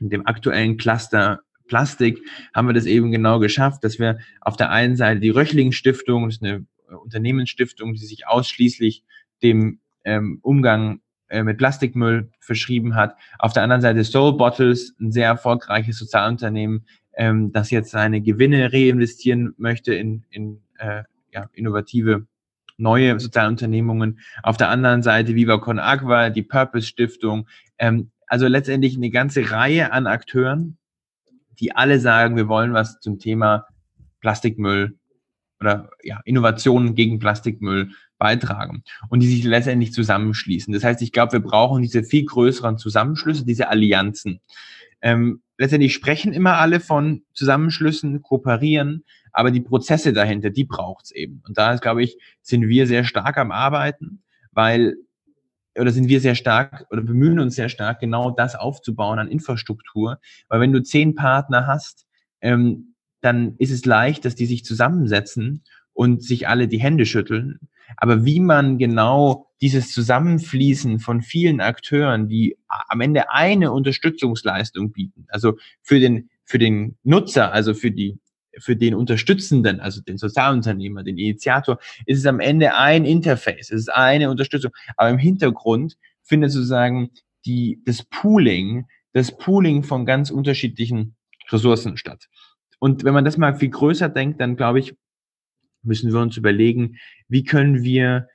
in 0.00 0.08
dem 0.08 0.26
aktuellen 0.26 0.78
Cluster 0.78 1.40
Plastik 1.66 2.18
haben 2.54 2.66
wir 2.66 2.72
das 2.72 2.86
eben 2.86 3.12
genau 3.12 3.38
geschafft, 3.40 3.84
dass 3.84 3.98
wir 3.98 4.18
auf 4.40 4.56
der 4.56 4.70
einen 4.70 4.96
Seite 4.96 5.20
die 5.20 5.28
Röchling 5.28 5.70
Stiftung, 5.72 6.24
das 6.24 6.36
ist 6.36 6.42
eine 6.42 6.66
äh, 6.88 6.94
Unternehmensstiftung, 6.94 7.92
die 7.92 8.06
sich 8.06 8.26
ausschließlich 8.26 9.04
dem 9.42 9.80
ähm, 10.04 10.38
Umgang 10.40 11.02
äh, 11.28 11.42
mit 11.42 11.58
Plastikmüll 11.58 12.30
verschrieben 12.40 12.94
hat. 12.94 13.16
Auf 13.38 13.52
der 13.52 13.62
anderen 13.62 13.82
Seite 13.82 14.02
Soul 14.02 14.38
Bottles, 14.38 14.96
ein 14.98 15.12
sehr 15.12 15.26
erfolgreiches 15.26 15.98
Sozialunternehmen, 15.98 16.86
ähm, 17.14 17.52
das 17.52 17.70
jetzt 17.70 17.90
seine 17.90 18.22
Gewinne 18.22 18.72
reinvestieren 18.72 19.52
möchte 19.58 19.94
in, 19.94 20.24
in 20.30 20.62
äh, 20.78 21.02
ja, 21.32 21.48
innovative 21.52 22.26
neue 22.80 23.18
Sozialunternehmungen. 23.20 24.20
Auf 24.42 24.56
der 24.56 24.68
anderen 24.68 25.02
Seite 25.02 25.34
Viva 25.34 25.58
Con 25.58 25.78
Agua, 25.78 26.30
die 26.30 26.42
Purpose 26.42 26.86
Stiftung. 26.86 27.48
Ähm, 27.78 28.10
also 28.26 28.46
letztendlich 28.46 28.96
eine 28.96 29.10
ganze 29.10 29.50
Reihe 29.50 29.92
an 29.92 30.06
Akteuren, 30.06 30.78
die 31.58 31.74
alle 31.74 32.00
sagen, 32.00 32.36
wir 32.36 32.48
wollen 32.48 32.72
was 32.72 33.00
zum 33.00 33.18
Thema 33.18 33.66
Plastikmüll 34.20 34.96
oder 35.60 35.90
ja, 36.02 36.20
Innovationen 36.24 36.94
gegen 36.94 37.18
Plastikmüll 37.18 37.90
beitragen 38.18 38.82
und 39.08 39.20
die 39.20 39.28
sich 39.28 39.44
letztendlich 39.44 39.92
zusammenschließen. 39.92 40.72
Das 40.72 40.84
heißt, 40.84 41.02
ich 41.02 41.12
glaube, 41.12 41.32
wir 41.32 41.40
brauchen 41.40 41.82
diese 41.82 42.02
viel 42.02 42.24
größeren 42.24 42.78
Zusammenschlüsse, 42.78 43.44
diese 43.44 43.68
Allianzen. 43.68 44.40
Ähm, 45.02 45.42
letztendlich 45.60 45.92
sprechen 45.92 46.32
immer 46.32 46.56
alle 46.56 46.80
von 46.80 47.22
Zusammenschlüssen, 47.34 48.22
kooperieren, 48.22 49.04
aber 49.30 49.50
die 49.50 49.60
Prozesse 49.60 50.14
dahinter, 50.14 50.48
die 50.48 50.64
braucht's 50.64 51.10
eben. 51.10 51.42
Und 51.46 51.58
da, 51.58 51.76
glaube 51.76 52.02
ich, 52.02 52.16
sind 52.40 52.66
wir 52.66 52.86
sehr 52.86 53.04
stark 53.04 53.36
am 53.36 53.52
Arbeiten, 53.52 54.22
weil 54.52 54.96
oder 55.78 55.92
sind 55.92 56.08
wir 56.08 56.20
sehr 56.20 56.34
stark 56.34 56.86
oder 56.90 57.02
bemühen 57.02 57.38
uns 57.38 57.54
sehr 57.56 57.68
stark, 57.68 58.00
genau 58.00 58.30
das 58.30 58.56
aufzubauen 58.56 59.18
an 59.18 59.28
Infrastruktur. 59.28 60.18
Weil 60.48 60.60
wenn 60.60 60.72
du 60.72 60.82
zehn 60.82 61.14
Partner 61.14 61.66
hast, 61.66 62.06
ähm, 62.40 62.94
dann 63.20 63.54
ist 63.58 63.70
es 63.70 63.84
leicht, 63.84 64.24
dass 64.24 64.34
die 64.34 64.46
sich 64.46 64.64
zusammensetzen 64.64 65.62
und 65.92 66.24
sich 66.24 66.48
alle 66.48 66.68
die 66.68 66.80
Hände 66.80 67.04
schütteln. 67.04 67.60
Aber 67.96 68.24
wie 68.24 68.40
man 68.40 68.78
genau 68.78 69.46
dieses 69.60 69.92
Zusammenfließen 69.92 71.00
von 71.00 71.20
vielen 71.22 71.60
Akteuren, 71.60 72.28
die 72.28 72.56
am 72.66 73.00
Ende 73.00 73.30
eine 73.30 73.72
Unterstützungsleistung 73.72 74.92
bieten, 74.92 75.26
also 75.28 75.56
für 75.82 76.00
den, 76.00 76.30
für 76.44 76.58
den 76.58 76.96
Nutzer, 77.02 77.52
also 77.52 77.74
für 77.74 77.90
die 77.90 78.18
für 78.58 78.76
den 78.76 78.94
Unterstützenden, 78.94 79.80
also 79.80 80.02
den 80.02 80.18
Sozialunternehmer, 80.18 81.02
den 81.02 81.18
Initiator, 81.18 81.78
ist 82.06 82.18
es 82.18 82.26
am 82.26 82.40
Ende 82.40 82.76
ein 82.76 83.04
Interface, 83.04 83.70
es 83.70 83.82
ist 83.82 83.92
eine 83.92 84.30
Unterstützung. 84.30 84.72
Aber 84.96 85.08
im 85.08 85.18
Hintergrund 85.18 85.96
findet 86.22 86.50
sozusagen 86.50 87.10
die, 87.46 87.80
das 87.84 88.02
Pooling, 88.02 88.86
das 89.12 89.36
Pooling 89.36 89.82
von 89.82 90.04
ganz 90.04 90.30
unterschiedlichen 90.30 91.16
Ressourcen 91.50 91.96
statt. 91.96 92.28
Und 92.78 93.04
wenn 93.04 93.14
man 93.14 93.24
das 93.24 93.36
mal 93.36 93.54
viel 93.54 93.70
größer 93.70 94.08
denkt, 94.08 94.40
dann 94.40 94.56
glaube 94.56 94.80
ich, 94.80 94.94
müssen 95.82 96.12
wir 96.12 96.20
uns 96.20 96.36
überlegen, 96.36 96.96
wie 97.28 97.44
können 97.44 97.82
wir 97.82 98.28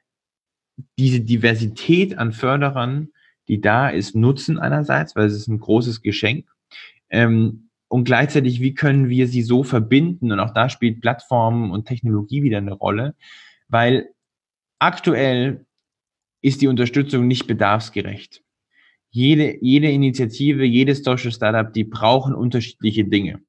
diese 0.97 1.21
Diversität 1.21 2.17
an 2.17 2.31
Förderern, 2.31 3.09
die 3.47 3.61
da 3.61 3.89
ist, 3.89 4.15
nutzen 4.15 4.59
einerseits, 4.59 5.15
weil 5.15 5.27
es 5.27 5.35
ist 5.35 5.47
ein 5.47 5.59
großes 5.59 6.01
Geschenk. 6.01 6.47
Ähm, 7.09 7.69
und 7.87 8.05
gleichzeitig, 8.05 8.59
wie 8.61 8.73
können 8.73 9.09
wir 9.09 9.27
sie 9.27 9.43
so 9.43 9.63
verbinden? 9.63 10.31
Und 10.31 10.39
auch 10.39 10.53
da 10.53 10.69
spielt 10.69 11.01
Plattformen 11.01 11.71
und 11.71 11.85
Technologie 11.85 12.43
wieder 12.43 12.57
eine 12.57 12.73
Rolle, 12.73 13.15
weil 13.67 14.09
aktuell 14.79 15.65
ist 16.41 16.61
die 16.61 16.67
Unterstützung 16.67 17.27
nicht 17.27 17.47
bedarfsgerecht. 17.47 18.43
Jede, 19.11 19.57
jede 19.61 19.89
Initiative, 19.89 20.65
jedes 20.65 21.03
Social 21.03 21.31
Startup, 21.31 21.71
die 21.71 21.85
brauchen 21.85 22.35
unterschiedliche 22.35 23.05
Dinge. 23.05 23.39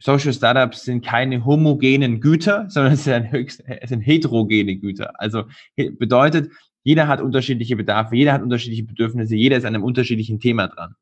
Social 0.00 0.32
Startups 0.32 0.84
sind 0.84 1.04
keine 1.04 1.44
homogenen 1.44 2.20
Güter, 2.20 2.66
sondern 2.68 2.94
es 2.94 3.04
sind, 3.04 3.30
höchst, 3.30 3.62
es 3.66 3.90
sind 3.90 4.00
heterogene 4.00 4.76
Güter. 4.76 5.12
Also 5.20 5.44
bedeutet, 5.76 6.50
jeder 6.82 7.08
hat 7.08 7.20
unterschiedliche 7.20 7.76
Bedarfe, 7.76 8.16
jeder 8.16 8.32
hat 8.32 8.42
unterschiedliche 8.42 8.84
Bedürfnisse, 8.84 9.36
jeder 9.36 9.58
ist 9.58 9.64
an 9.64 9.74
einem 9.74 9.84
unterschiedlichen 9.84 10.40
Thema 10.40 10.68
dran. 10.68 10.94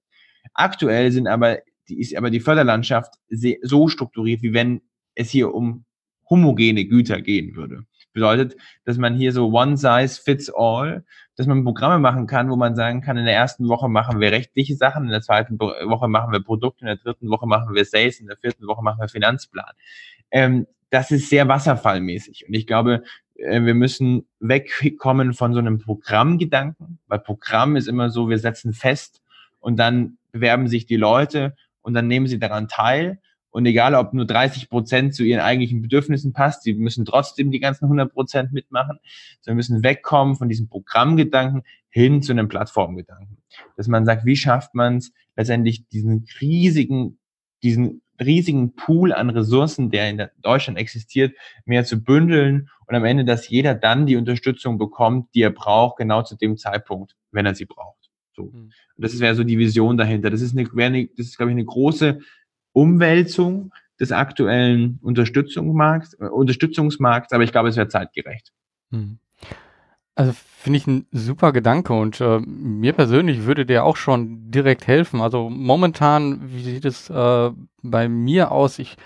Aktuell 0.55 1.13
sind 1.13 1.29
aber 1.29 1.59
ist 1.89 2.15
aber 2.17 2.31
die 2.31 2.41
Förderlandschaft 2.41 3.15
so 3.63 3.89
strukturiert, 3.89 4.43
wie 4.43 4.53
wenn 4.53 4.83
es 5.15 5.31
hier 5.31 5.55
um 5.55 5.85
homogene 6.29 6.85
Güter 6.85 7.23
gehen 7.23 7.57
würde. 7.57 7.85
Bedeutet, 8.19 8.57
dass 8.85 8.99
man 8.99 9.15
hier 9.15 9.33
so 9.33 9.49
one 9.49 9.77
size 9.77 10.21
fits 10.21 10.51
all, 10.53 11.05
dass 11.37 11.47
man 11.47 11.63
Programme 11.63 12.01
machen 12.01 12.27
kann, 12.27 12.51
wo 12.51 12.57
man 12.57 12.75
sagen 12.75 13.01
kann, 13.01 13.17
in 13.17 13.25
der 13.25 13.35
ersten 13.35 13.69
Woche 13.69 13.89
machen 13.89 14.19
wir 14.21 14.33
rechtliche 14.33 14.75
Sachen, 14.75 15.05
in 15.05 15.11
der 15.11 15.21
zweiten 15.21 15.59
Woche 15.61 16.09
machen 16.09 16.33
wir 16.33 16.43
Produkte, 16.43 16.81
in 16.81 16.87
der 16.89 16.97
dritten 16.97 17.31
Woche 17.31 17.47
machen 17.47 17.75
wir 17.75 17.85
Sales, 17.85 18.19
in 18.19 18.27
der 18.27 18.37
vierten 18.37 18.67
Woche 18.67 18.83
machen 18.83 18.99
wir 19.01 19.09
Finanzplan. 19.09 19.73
Ähm, 20.33 20.67
das 20.91 21.13
ist 21.13 21.31
sehr 21.31 21.47
wasserfallmäßig. 21.47 22.47
Und 22.49 22.55
ich 22.55 22.67
glaube, 22.67 23.05
äh, 23.37 23.63
wir 23.63 23.75
müssen 23.75 24.27
wegkommen 24.41 25.33
von 25.33 25.53
so 25.53 25.61
einem 25.61 25.79
Programmgedanken, 25.79 26.99
weil 27.07 27.21
Programm 27.21 27.77
ist 27.77 27.87
immer 27.87 28.11
so, 28.11 28.29
wir 28.29 28.39
setzen 28.39 28.73
fest 28.73 29.23
und 29.61 29.79
dann 29.79 30.19
bewerben 30.33 30.67
sich 30.67 30.87
die 30.87 30.97
Leute 30.97 31.55
und 31.83 31.95
dann 31.95 32.09
nehmen 32.09 32.27
sie 32.27 32.41
daran 32.41 32.67
teil. 32.67 33.21
Und 33.51 33.67
egal, 33.67 33.95
ob 33.95 34.13
nur 34.13 34.27
30 34.27 34.69
Prozent 34.69 35.15
zu 35.15 35.25
ihren 35.25 35.41
eigentlichen 35.41 35.81
Bedürfnissen 35.81 36.33
passt, 36.33 36.63
sie 36.63 36.75
müssen 36.75 37.05
trotzdem 37.05 37.51
die 37.51 37.61
ganzen 37.61 37.87
100 37.87 38.13
Prozent 38.13 38.53
mitmachen. 38.53 38.99
sondern 39.41 39.57
müssen 39.57 39.83
wegkommen 39.83 40.37
von 40.37 40.49
diesem 40.49 40.69
Programmgedanken 40.69 41.63
hin 41.89 42.23
zu 42.23 42.33
einem 42.33 42.49
Plattformgedanken. 42.49 43.39
Dass 43.77 43.89
man 43.89 44.05
sagt, 44.05 44.25
wie 44.27 44.37
schafft 44.37 44.75
man 44.75 44.99
es 44.99 45.13
letztendlich 45.37 45.89
diesen 45.89 46.27
riesigen, 46.41 47.19
diesen 47.63 48.03
riesigen 48.21 48.75
Pool 48.75 49.13
an 49.13 49.31
Ressourcen, 49.31 49.91
der 49.91 50.11
in 50.11 50.27
Deutschland 50.43 50.79
existiert, 50.79 51.35
mehr 51.65 51.85
zu 51.85 52.03
bündeln 52.03 52.69
und 52.87 52.95
am 52.95 53.05
Ende, 53.05 53.25
dass 53.25 53.49
jeder 53.49 53.75
dann 53.75 54.07
die 54.07 54.17
Unterstützung 54.17 54.79
bekommt, 54.79 55.35
die 55.35 55.43
er 55.43 55.51
braucht, 55.51 55.99
genau 55.99 56.23
zu 56.23 56.37
dem 56.37 56.57
Zeitpunkt, 56.57 57.17
wenn 57.31 57.47
er 57.47 57.55
sie 57.55 57.67
braucht. 57.67 58.11
So. 58.35 58.45
Mhm. 58.45 58.71
Das 58.97 59.19
wäre 59.21 59.35
so 59.35 59.45
die 59.45 59.59
Vision 59.59 59.97
dahinter. 59.97 60.31
Das 60.31 60.41
ist 60.41 60.57
eine, 60.57 60.69
eine 60.83 61.07
das 61.17 61.27
ist, 61.27 61.37
glaube 61.37 61.53
ich, 61.53 61.55
eine 61.55 61.65
große 61.65 62.21
Umwälzung 62.79 63.73
des 63.99 64.13
aktuellen 64.13 64.99
Unterstützungsmarkts, 65.03 66.15
äh, 66.15 66.27
Unterstützungsmarkts, 66.27 67.33
aber 67.33 67.43
ich 67.43 67.53
glaube, 67.53 67.69
es 67.69 67.77
wäre 67.77 67.89
zeitgerecht. 67.89 68.53
Hm. 68.93 69.19
Also 70.15 70.33
finde 70.33 70.77
ich 70.79 70.87
ein 70.87 71.07
super 71.13 71.53
Gedanke 71.53 71.93
und 71.93 72.21
äh, 72.21 72.41
mir 72.41 72.93
persönlich 72.93 73.45
würde 73.45 73.67
der 73.67 73.85
auch 73.85 73.97
schon 73.97 74.51
direkt 74.51 74.87
helfen. 74.87 75.21
Also 75.21 75.49
momentan, 75.49 76.41
wie 76.53 76.63
sieht 76.63 76.85
es 76.85 77.09
äh, 77.11 77.51
bei 77.83 78.09
mir 78.09 78.51
aus? 78.51 78.79
Ich 78.79 78.97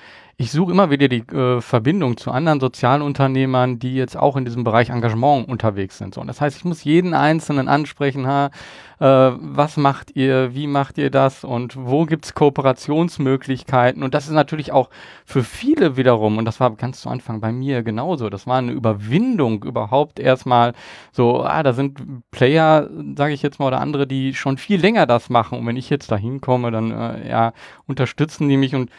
ich 0.42 0.50
suche 0.50 0.72
immer 0.72 0.90
wieder 0.90 1.06
die 1.06 1.20
äh, 1.20 1.60
Verbindung 1.60 2.16
zu 2.16 2.32
anderen 2.32 2.58
Sozialunternehmern, 2.58 3.78
die 3.78 3.94
jetzt 3.94 4.16
auch 4.16 4.36
in 4.36 4.44
diesem 4.44 4.64
Bereich 4.64 4.90
Engagement 4.90 5.48
unterwegs 5.48 5.98
sind. 5.98 6.14
So, 6.14 6.20
und 6.20 6.26
das 6.26 6.40
heißt, 6.40 6.56
ich 6.56 6.64
muss 6.64 6.82
jeden 6.82 7.14
Einzelnen 7.14 7.68
ansprechen, 7.68 8.26
ha, 8.26 8.50
äh, 8.98 9.36
was 9.38 9.76
macht 9.76 10.16
ihr, 10.16 10.52
wie 10.52 10.66
macht 10.66 10.98
ihr 10.98 11.10
das 11.10 11.44
und 11.44 11.76
wo 11.76 12.06
gibt 12.06 12.24
es 12.24 12.34
Kooperationsmöglichkeiten? 12.34 14.02
Und 14.02 14.14
das 14.14 14.26
ist 14.26 14.32
natürlich 14.32 14.72
auch 14.72 14.90
für 15.24 15.44
viele 15.44 15.96
wiederum, 15.96 16.38
und 16.38 16.44
das 16.44 16.58
war 16.58 16.74
ganz 16.74 17.02
zu 17.02 17.08
Anfang 17.08 17.40
bei 17.40 17.52
mir 17.52 17.84
genauso, 17.84 18.28
das 18.28 18.48
war 18.48 18.58
eine 18.58 18.72
Überwindung 18.72 19.62
überhaupt 19.62 20.18
erstmal 20.18 20.72
so, 21.12 21.44
ah, 21.44 21.62
da 21.62 21.72
sind 21.72 22.00
Player, 22.32 22.90
sage 23.16 23.32
ich 23.32 23.42
jetzt 23.42 23.60
mal, 23.60 23.68
oder 23.68 23.80
andere, 23.80 24.08
die 24.08 24.34
schon 24.34 24.58
viel 24.58 24.80
länger 24.80 25.06
das 25.06 25.30
machen. 25.30 25.60
Und 25.60 25.66
wenn 25.68 25.76
ich 25.76 25.88
jetzt 25.88 26.10
da 26.10 26.16
hinkomme, 26.16 26.72
dann 26.72 26.90
äh, 26.90 27.28
ja, 27.30 27.52
unterstützen 27.86 28.48
die 28.48 28.56
mich 28.56 28.74
und 28.74 28.90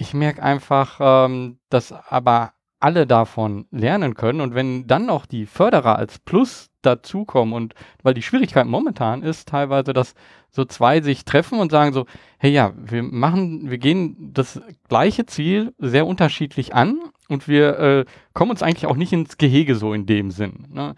ich 0.00 0.14
merke 0.14 0.42
einfach, 0.42 0.98
ähm, 1.00 1.58
dass 1.68 1.92
aber 1.92 2.54
alle 2.80 3.06
davon 3.06 3.66
lernen 3.70 4.14
können. 4.14 4.40
Und 4.40 4.54
wenn 4.54 4.86
dann 4.86 5.04
noch 5.04 5.26
die 5.26 5.44
Förderer 5.44 5.96
als 5.96 6.18
Plus 6.18 6.70
dazukommen 6.80 7.52
und 7.52 7.74
weil 8.02 8.14
die 8.14 8.22
Schwierigkeit 8.22 8.66
momentan 8.66 9.22
ist 9.22 9.48
teilweise, 9.48 9.92
dass 9.92 10.14
so 10.50 10.64
zwei 10.64 11.02
sich 11.02 11.26
treffen 11.26 11.60
und 11.60 11.70
sagen 11.70 11.92
so, 11.92 12.06
hey 12.38 12.50
ja, 12.50 12.72
wir 12.74 13.02
machen, 13.02 13.70
wir 13.70 13.76
gehen 13.76 14.32
das 14.32 14.62
gleiche 14.88 15.26
Ziel 15.26 15.74
sehr 15.76 16.06
unterschiedlich 16.06 16.74
an 16.74 16.98
und 17.28 17.46
wir 17.46 17.78
äh, 17.78 18.04
kommen 18.32 18.50
uns 18.50 18.62
eigentlich 18.62 18.86
auch 18.86 18.96
nicht 18.96 19.12
ins 19.12 19.36
Gehege 19.36 19.74
so 19.74 19.92
in 19.92 20.06
dem 20.06 20.30
Sinn. 20.30 20.66
Ne? 20.70 20.94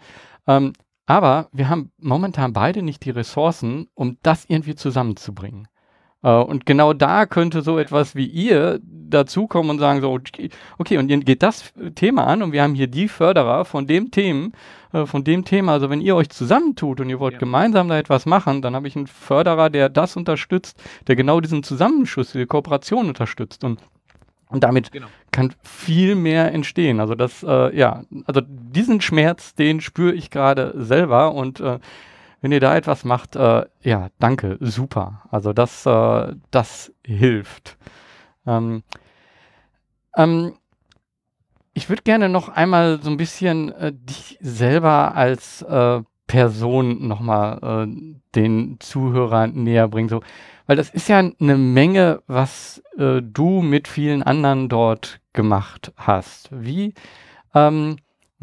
Ähm, 0.47 0.71
aber 1.05 1.49
wir 1.51 1.67
haben 1.67 1.91
momentan 1.97 2.53
beide 2.53 2.81
nicht 2.81 3.03
die 3.03 3.09
Ressourcen, 3.09 3.87
um 3.93 4.17
das 4.23 4.45
irgendwie 4.47 4.75
zusammenzubringen. 4.75 5.67
Äh, 6.23 6.29
und 6.31 6.65
genau 6.65 6.93
da 6.93 7.25
könnte 7.25 7.61
so 7.61 7.77
etwas 7.77 8.15
wie 8.15 8.25
ihr 8.25 8.79
dazukommen 8.83 9.69
und 9.69 9.79
sagen 9.79 10.01
so, 10.01 10.17
okay, 10.79 10.97
und 10.97 11.11
ihr 11.11 11.17
geht 11.19 11.43
das 11.43 11.71
Thema 11.95 12.25
an 12.25 12.41
und 12.41 12.51
wir 12.51 12.63
haben 12.63 12.73
hier 12.73 12.87
die 12.87 13.07
Förderer 13.07 13.63
von 13.65 13.85
dem 13.85 14.09
Themen, 14.09 14.53
äh, 14.91 15.05
von 15.05 15.23
dem 15.23 15.45
Thema. 15.45 15.73
Also 15.73 15.89
wenn 15.89 16.01
ihr 16.01 16.15
euch 16.15 16.29
zusammentut 16.29 16.99
und 16.99 17.09
ihr 17.09 17.19
wollt 17.19 17.33
ja. 17.33 17.39
gemeinsam 17.39 17.89
da 17.89 17.97
etwas 17.97 18.25
machen, 18.25 18.61
dann 18.61 18.75
habe 18.75 18.87
ich 18.87 18.95
einen 18.95 19.07
Förderer, 19.07 19.69
der 19.69 19.89
das 19.89 20.15
unterstützt, 20.17 20.81
der 21.07 21.15
genau 21.15 21.41
diesen 21.41 21.61
Zusammenschuss, 21.63 22.31
diese 22.31 22.47
Kooperation 22.47 23.07
unterstützt 23.07 23.63
und 23.63 23.79
und 24.49 24.63
damit 24.63 24.91
genau. 24.91 25.07
kann 25.31 25.51
viel 25.63 26.13
mehr 26.13 26.53
entstehen. 26.53 26.99
Also 26.99 27.15
das, 27.15 27.41
äh, 27.41 27.75
ja, 27.75 28.03
also 28.25 28.39
diesen 28.45 29.01
Schmerz, 29.01 29.55
den 29.55 29.81
spüre 29.81 30.13
ich 30.13 30.29
gerade 30.29 30.75
selber 30.77 31.33
und 31.33 31.59
äh, 31.59 31.79
wenn 32.43 32.51
ihr 32.51 32.59
da 32.59 32.75
etwas 32.75 33.05
macht, 33.05 33.37
äh, 33.37 33.65
ja, 33.83 34.09
danke, 34.19 34.57
super. 34.59 35.21
Also 35.31 35.53
das, 35.53 35.85
äh, 35.85 36.35
das 36.51 36.93
hilft. 37.05 37.77
Ähm, 38.45 38.83
ähm, 40.17 40.53
ich 41.73 41.87
würde 41.87 42.01
gerne 42.03 42.27
noch 42.27 42.49
einmal 42.49 43.01
so 43.01 43.09
ein 43.09 43.15
bisschen 43.15 43.71
äh, 43.71 43.93
dich 43.93 44.37
selber 44.41 45.15
als 45.15 45.61
äh, 45.61 46.01
Person 46.27 47.07
nochmal 47.07 47.87
äh, 47.87 48.11
den 48.35 48.75
Zuhörern 48.81 49.53
näher 49.63 49.87
bringen. 49.87 50.09
So, 50.09 50.19
weil 50.67 50.75
das 50.75 50.89
ist 50.89 51.07
ja 51.07 51.19
eine 51.19 51.57
Menge, 51.57 52.23
was 52.27 52.83
äh, 52.97 53.21
du 53.21 53.61
mit 53.61 53.87
vielen 53.87 54.21
anderen 54.21 54.67
dort 54.67 55.21
gemacht 55.31 55.93
hast. 55.95 56.49
Wie, 56.51 56.93
ähm, 57.55 57.95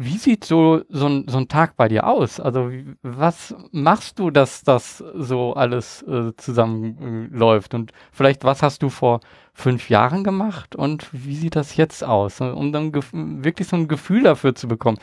wie 0.03 0.17
sieht 0.17 0.43
so, 0.43 0.81
so, 0.89 1.07
ein, 1.07 1.25
so 1.27 1.37
ein 1.37 1.47
Tag 1.47 1.75
bei 1.75 1.87
dir 1.87 2.07
aus? 2.07 2.39
Also, 2.39 2.71
wie, 2.71 2.85
was 3.01 3.55
machst 3.71 4.19
du, 4.19 4.31
dass 4.31 4.63
das 4.63 5.03
so 5.15 5.53
alles 5.53 6.01
äh, 6.03 6.35
zusammenläuft? 6.37 7.73
Und 7.73 7.91
vielleicht, 8.11 8.43
was 8.43 8.63
hast 8.63 8.83
du 8.83 8.89
vor 8.89 9.19
fünf 9.53 9.89
Jahren 9.89 10.23
gemacht 10.23 10.75
und 10.75 11.07
wie 11.11 11.35
sieht 11.35 11.55
das 11.55 11.75
jetzt 11.75 12.03
aus? 12.03 12.41
Um 12.41 12.71
dann 12.71 12.93
wirklich 12.93 13.67
so 13.67 13.75
ein 13.75 13.87
Gefühl 13.87 14.23
dafür 14.23 14.55
zu 14.55 14.67
bekommen. 14.67 14.97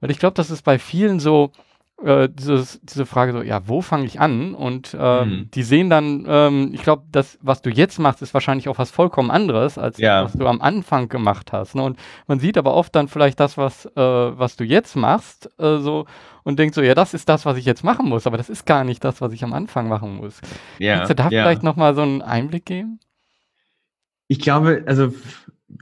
Weil 0.00 0.10
ich 0.10 0.18
glaube, 0.18 0.34
das 0.34 0.50
ist 0.50 0.62
bei 0.62 0.78
vielen 0.78 1.20
so, 1.20 1.52
äh, 2.02 2.28
dieses, 2.28 2.80
diese 2.82 3.06
Frage 3.06 3.32
so, 3.32 3.42
ja, 3.42 3.66
wo 3.68 3.80
fange 3.80 4.04
ich 4.04 4.20
an? 4.20 4.54
Und 4.54 4.94
äh, 4.98 5.24
mhm. 5.24 5.50
die 5.52 5.62
sehen 5.62 5.88
dann, 5.88 6.24
ähm, 6.28 6.70
ich 6.72 6.82
glaube, 6.82 7.04
das, 7.10 7.38
was 7.40 7.62
du 7.62 7.70
jetzt 7.70 7.98
machst, 7.98 8.22
ist 8.22 8.34
wahrscheinlich 8.34 8.68
auch 8.68 8.78
was 8.78 8.90
vollkommen 8.90 9.30
anderes, 9.30 9.78
als 9.78 9.98
ja. 9.98 10.24
was 10.24 10.34
du 10.34 10.46
am 10.46 10.60
Anfang 10.60 11.08
gemacht 11.08 11.52
hast. 11.52 11.74
Ne? 11.74 11.82
Und 11.82 11.98
man 12.26 12.38
sieht 12.38 12.58
aber 12.58 12.74
oft 12.74 12.94
dann 12.94 13.08
vielleicht 13.08 13.40
das, 13.40 13.56
was, 13.56 13.86
äh, 13.86 13.90
was 13.96 14.56
du 14.56 14.64
jetzt 14.64 14.94
machst, 14.94 15.50
äh, 15.58 15.78
so 15.78 16.06
und 16.44 16.58
denkt 16.58 16.74
so, 16.74 16.82
ja, 16.82 16.94
das 16.94 17.14
ist 17.14 17.28
das, 17.28 17.46
was 17.46 17.56
ich 17.56 17.64
jetzt 17.64 17.82
machen 17.82 18.08
muss, 18.08 18.26
aber 18.26 18.36
das 18.36 18.50
ist 18.50 18.66
gar 18.66 18.84
nicht 18.84 19.02
das, 19.02 19.20
was 19.20 19.32
ich 19.32 19.42
am 19.42 19.52
Anfang 19.52 19.88
machen 19.88 20.16
muss. 20.16 20.40
Ja, 20.78 20.98
Kannst 20.98 21.10
du 21.10 21.14
da 21.14 21.24
ja. 21.24 21.42
vielleicht 21.42 21.62
nochmal 21.62 21.94
so 21.94 22.02
einen 22.02 22.22
Einblick 22.22 22.66
geben? 22.66 23.00
Ich 24.28 24.38
glaube, 24.40 24.84
also 24.86 25.14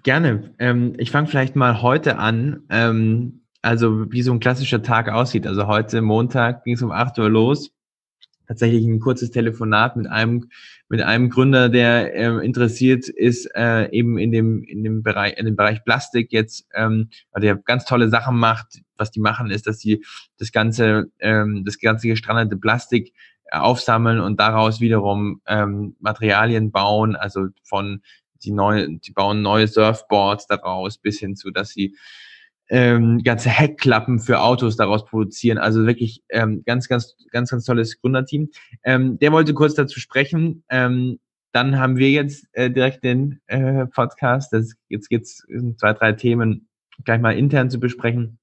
gerne. 0.02 0.54
Ähm, 0.58 0.94
ich 0.96 1.10
fange 1.10 1.26
vielleicht 1.26 1.56
mal 1.56 1.82
heute 1.82 2.18
an. 2.18 2.62
Also 3.64 4.12
wie 4.12 4.20
so 4.20 4.30
ein 4.30 4.40
klassischer 4.40 4.82
Tag 4.82 5.08
aussieht. 5.08 5.46
Also 5.46 5.66
heute 5.66 6.02
Montag 6.02 6.64
ging 6.64 6.74
es 6.74 6.82
um 6.82 6.92
8 6.92 7.18
Uhr 7.18 7.30
los. 7.30 7.70
Tatsächlich 8.46 8.84
ein 8.84 9.00
kurzes 9.00 9.30
Telefonat 9.30 9.96
mit 9.96 10.06
einem 10.06 10.50
mit 10.90 11.00
einem 11.00 11.30
Gründer, 11.30 11.70
der 11.70 12.14
äh, 12.14 12.44
interessiert 12.44 13.08
ist 13.08 13.46
äh, 13.56 13.90
eben 13.90 14.18
in 14.18 14.32
dem 14.32 14.62
in 14.64 14.84
dem 14.84 15.02
Bereich 15.02 15.38
in 15.38 15.46
dem 15.46 15.56
Bereich 15.56 15.82
Plastik 15.82 16.30
jetzt, 16.30 16.66
ähm, 16.74 17.08
weil 17.32 17.40
der 17.40 17.56
ganz 17.56 17.86
tolle 17.86 18.10
Sachen 18.10 18.36
macht. 18.36 18.82
Was 18.98 19.10
die 19.10 19.20
machen, 19.20 19.50
ist, 19.50 19.66
dass 19.66 19.78
sie 19.78 20.04
das 20.36 20.52
ganze 20.52 21.06
ähm, 21.20 21.62
das 21.64 21.78
ganze 21.78 22.06
gestrandete 22.08 22.58
Plastik 22.58 23.14
aufsammeln 23.50 24.20
und 24.20 24.38
daraus 24.40 24.82
wiederum 24.82 25.40
ähm, 25.46 25.96
Materialien 26.00 26.70
bauen, 26.70 27.16
also 27.16 27.46
von 27.62 28.02
die 28.42 28.50
neue, 28.50 28.98
die 28.98 29.12
bauen 29.12 29.40
neue 29.40 29.68
Surfboards 29.68 30.48
daraus 30.48 30.98
bis 30.98 31.18
hin 31.18 31.34
zu, 31.34 31.50
dass 31.50 31.70
sie 31.70 31.96
ähm, 32.68 33.22
ganze 33.22 33.50
Heckklappen 33.50 34.20
für 34.20 34.40
Autos 34.40 34.76
daraus 34.76 35.04
produzieren. 35.04 35.58
Also 35.58 35.86
wirklich 35.86 36.22
ähm, 36.30 36.62
ganz, 36.64 36.88
ganz, 36.88 37.16
ganz, 37.30 37.50
ganz 37.50 37.64
tolles 37.64 38.00
Gründerteam. 38.00 38.50
Ähm, 38.84 39.18
der 39.18 39.32
wollte 39.32 39.54
kurz 39.54 39.74
dazu 39.74 40.00
sprechen. 40.00 40.64
Ähm, 40.68 41.18
dann 41.52 41.78
haben 41.78 41.96
wir 41.96 42.10
jetzt 42.10 42.46
äh, 42.52 42.70
direkt 42.70 43.04
den 43.04 43.40
äh, 43.46 43.86
Podcast. 43.86 44.52
Das, 44.52 44.74
jetzt 44.88 45.08
geht's 45.08 45.46
zwei, 45.76 45.92
drei 45.92 46.12
Themen 46.12 46.68
gleich 47.04 47.20
mal 47.20 47.36
intern 47.36 47.70
zu 47.70 47.78
besprechen 47.78 48.38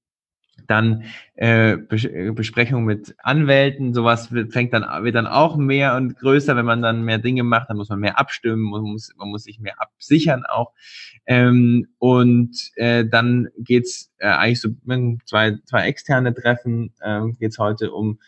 dann 0.72 1.04
äh, 1.34 1.76
Bes 1.76 2.08
Besprechung 2.34 2.84
mit 2.84 3.14
Anwälten, 3.18 3.92
sowas 3.92 4.32
wird, 4.32 4.52
fängt 4.52 4.72
dann, 4.72 5.04
wird 5.04 5.14
dann 5.14 5.26
auch 5.26 5.56
mehr 5.56 5.94
und 5.96 6.16
größer, 6.18 6.56
wenn 6.56 6.64
man 6.64 6.80
dann 6.80 7.04
mehr 7.04 7.18
Dinge 7.18 7.42
macht, 7.42 7.68
dann 7.68 7.76
muss 7.76 7.90
man 7.90 8.00
mehr 8.00 8.18
abstimmen, 8.18 8.70
man 8.70 8.82
muss, 8.82 9.12
man 9.16 9.28
muss 9.28 9.44
sich 9.44 9.60
mehr 9.60 9.80
absichern 9.80 10.44
auch. 10.46 10.72
Ähm, 11.26 11.88
und 11.98 12.56
äh, 12.76 13.04
dann 13.04 13.48
geht's 13.58 14.10
äh, 14.18 14.28
eigentlich 14.28 14.60
so 14.60 14.70
zwei, 15.26 15.58
zwei 15.66 15.86
externe 15.86 16.34
Treffen, 16.34 16.92
äh, 17.00 17.20
geht's 17.38 17.58
heute 17.58 17.92
um 17.92 18.18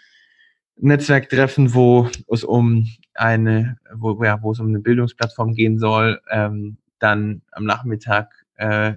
Netzwerktreffen, 0.76 1.74
wo 1.74 2.08
es 2.30 2.44
um 2.44 2.86
eine, 3.14 3.78
wo, 3.94 4.22
ja, 4.22 4.42
wo 4.42 4.52
es 4.52 4.60
um 4.60 4.68
eine 4.68 4.80
Bildungsplattform 4.80 5.54
gehen 5.54 5.78
soll. 5.78 6.20
Ähm, 6.30 6.76
dann 6.98 7.42
am 7.52 7.64
Nachmittag 7.64 8.44
äh, 8.56 8.94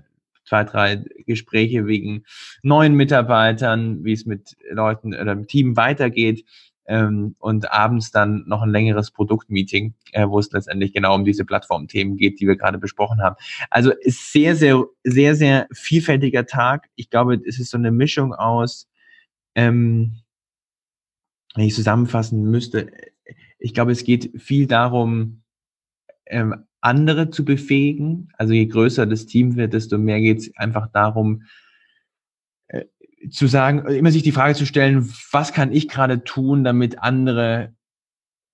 zwei, 0.48 0.64
drei 0.64 1.04
Gespräche 1.26 1.86
wegen 1.86 2.24
neuen 2.64 2.96
Mitarbeitern, 2.96 4.04
wie 4.04 4.14
es 4.14 4.26
mit 4.26 4.56
Leuten 4.70 5.14
oder 5.14 5.34
im 5.34 5.48
Team 5.48 5.78
weitergeht. 5.78 6.46
Ähm, 6.90 7.36
und 7.40 7.70
abends 7.70 8.12
dann 8.12 8.46
noch 8.48 8.62
ein 8.62 8.70
längeres 8.70 9.12
Produktmeeting, 9.12 9.94
äh, 10.14 10.26
wo 10.26 10.40
es 10.40 10.50
letztendlich 10.54 10.94
genau 10.94 11.16
um 11.16 11.26
diese 11.26 11.44
Plattformthemen 11.44 12.16
geht, 12.16 12.40
die 12.40 12.48
wir 12.48 12.56
gerade 12.56 12.78
besprochen 12.78 13.22
haben. 13.22 13.36
Also 13.70 13.92
ist 13.92 14.32
sehr, 14.32 14.56
sehr, 14.56 14.86
sehr, 15.04 15.36
sehr 15.36 15.68
vielfältiger 15.74 16.46
Tag. 16.46 16.88
Ich 16.96 17.10
glaube, 17.10 17.42
es 17.46 17.60
ist 17.60 17.72
so 17.72 17.78
eine 17.78 17.92
Mischung 17.92 18.34
aus, 18.34 18.88
ähm, 19.54 20.22
wenn 21.56 21.66
ich 21.66 21.76
zusammenfassen 21.76 22.50
müsste, 22.50 22.90
ich 23.60 23.74
glaube, 23.74 23.92
es 23.92 24.04
geht 24.04 24.40
viel 24.42 24.68
darum, 24.68 25.44
ähm, 26.28 26.67
andere 26.88 27.30
zu 27.30 27.46
befähigen. 27.46 28.30
Also 28.38 28.54
je 28.54 28.66
größer 28.66 29.06
das 29.06 29.26
Team 29.26 29.56
wird, 29.56 29.74
desto 29.74 29.98
mehr 29.98 30.20
geht 30.20 30.40
es 30.40 30.58
einfach 30.58 30.88
darum, 30.92 31.44
äh, 32.68 32.86
zu 33.30 33.48
sagen, 33.48 33.86
immer 33.88 34.12
sich 34.12 34.24
die 34.24 34.32
Frage 34.32 34.56
zu 34.56 34.66
stellen, 34.66 35.08
was 35.32 35.54
kann 35.54 35.72
ich 35.72 35.88
gerade 35.90 36.24
tun, 36.24 36.64
damit 36.64 37.00
andere 37.00 37.76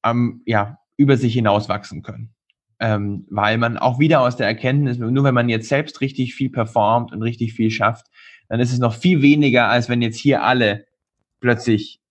ähm, 0.03 0.41
ja, 0.45 0.79
über 0.97 1.17
sich 1.17 1.33
hinaus 1.33 1.69
wachsen 1.69 2.01
können. 2.01 2.33
Ähm, 2.79 3.25
weil 3.29 3.57
man 3.57 3.77
auch 3.77 3.99
wieder 3.99 4.21
aus 4.21 4.35
der 4.35 4.47
Erkenntnis, 4.47 4.97
nur 4.97 5.23
wenn 5.23 5.33
man 5.33 5.47
jetzt 5.47 5.69
selbst 5.69 6.01
richtig 6.01 6.35
viel 6.35 6.49
performt 6.49 7.13
und 7.13 7.21
richtig 7.21 7.53
viel 7.53 7.71
schafft, 7.71 8.07
dann 8.49 8.59
ist 8.59 8.73
es 8.73 8.79
noch 8.79 8.95
viel 8.95 9.21
weniger, 9.21 9.69
als 9.69 9.89
wenn 9.89 10.01
jetzt 10.01 10.17
hier 10.17 10.43
alle 10.43 10.85
plötzlich 11.39 12.01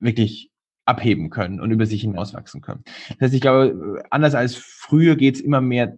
wirklich 0.00 0.50
abheben 0.86 1.30
können 1.30 1.60
und 1.60 1.70
über 1.70 1.86
sich 1.86 2.02
hinauswachsen 2.02 2.60
können. 2.60 2.84
Das 3.08 3.20
heißt, 3.26 3.34
ich 3.34 3.40
glaube, 3.40 4.02
anders 4.10 4.34
als 4.34 4.54
früher 4.54 5.16
geht 5.16 5.36
es 5.36 5.40
immer 5.40 5.60
mehr, 5.60 5.96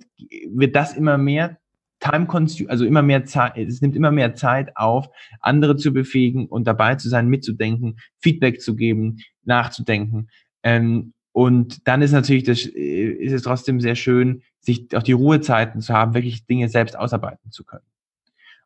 wird 0.50 0.76
das 0.76 0.94
immer 0.94 1.18
mehr 1.18 1.58
time 1.98 2.26
consume, 2.26 2.70
also 2.70 2.84
immer 2.84 3.02
mehr 3.02 3.24
Zeit, 3.24 3.56
es 3.56 3.80
nimmt 3.80 3.96
immer 3.96 4.10
mehr 4.10 4.34
Zeit 4.34 4.76
auf, 4.76 5.08
andere 5.40 5.76
zu 5.76 5.92
befähigen 5.92 6.46
und 6.46 6.66
dabei 6.66 6.94
zu 6.96 7.08
sein, 7.08 7.28
mitzudenken, 7.28 7.98
Feedback 8.18 8.60
zu 8.60 8.76
geben, 8.76 9.18
nachzudenken. 9.44 10.28
Ähm, 10.62 11.14
und 11.32 11.86
dann 11.88 12.02
ist 12.02 12.12
natürlich 12.12 12.44
das, 12.44 12.64
äh, 12.66 13.08
ist 13.10 13.32
es 13.32 13.42
trotzdem 13.42 13.80
sehr 13.80 13.94
schön, 13.94 14.42
sich 14.60 14.94
auch 14.96 15.02
die 15.02 15.12
Ruhezeiten 15.12 15.80
zu 15.80 15.94
haben, 15.94 16.14
wirklich 16.14 16.46
Dinge 16.46 16.68
selbst 16.68 16.98
ausarbeiten 16.98 17.50
zu 17.50 17.64
können. 17.64 17.84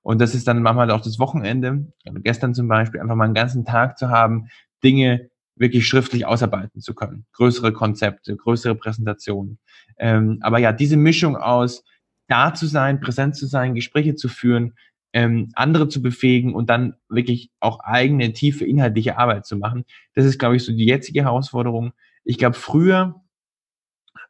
Und 0.02 0.20
das 0.20 0.34
ist 0.34 0.48
dann 0.48 0.62
manchmal 0.62 0.90
auch 0.90 1.02
das 1.02 1.18
Wochenende, 1.18 1.92
also 2.06 2.20
gestern 2.20 2.54
zum 2.54 2.68
Beispiel, 2.68 3.00
einfach 3.00 3.16
mal 3.16 3.24
einen 3.24 3.34
ganzen 3.34 3.64
Tag 3.64 3.98
zu 3.98 4.08
haben, 4.08 4.48
Dinge 4.82 5.29
wirklich 5.56 5.86
schriftlich 5.86 6.26
ausarbeiten 6.26 6.80
zu 6.80 6.94
können. 6.94 7.26
Größere 7.32 7.72
Konzepte, 7.72 8.36
größere 8.36 8.74
Präsentationen. 8.74 9.58
Ähm, 9.98 10.38
aber 10.40 10.58
ja, 10.58 10.72
diese 10.72 10.96
Mischung 10.96 11.36
aus 11.36 11.84
da 12.28 12.54
zu 12.54 12.66
sein, 12.66 13.00
präsent 13.00 13.36
zu 13.36 13.46
sein, 13.46 13.74
Gespräche 13.74 14.14
zu 14.14 14.28
führen, 14.28 14.74
ähm, 15.12 15.50
andere 15.54 15.88
zu 15.88 16.00
befähigen 16.02 16.54
und 16.54 16.70
dann 16.70 16.94
wirklich 17.08 17.50
auch 17.58 17.80
eigene, 17.80 18.32
tiefe, 18.32 18.64
inhaltliche 18.64 19.18
Arbeit 19.18 19.46
zu 19.46 19.56
machen. 19.56 19.84
Das 20.14 20.24
ist, 20.24 20.38
glaube 20.38 20.56
ich, 20.56 20.64
so 20.64 20.72
die 20.72 20.86
jetzige 20.86 21.24
Herausforderung. 21.24 21.92
Ich 22.24 22.38
glaube, 22.38 22.54
früher, 22.54 23.20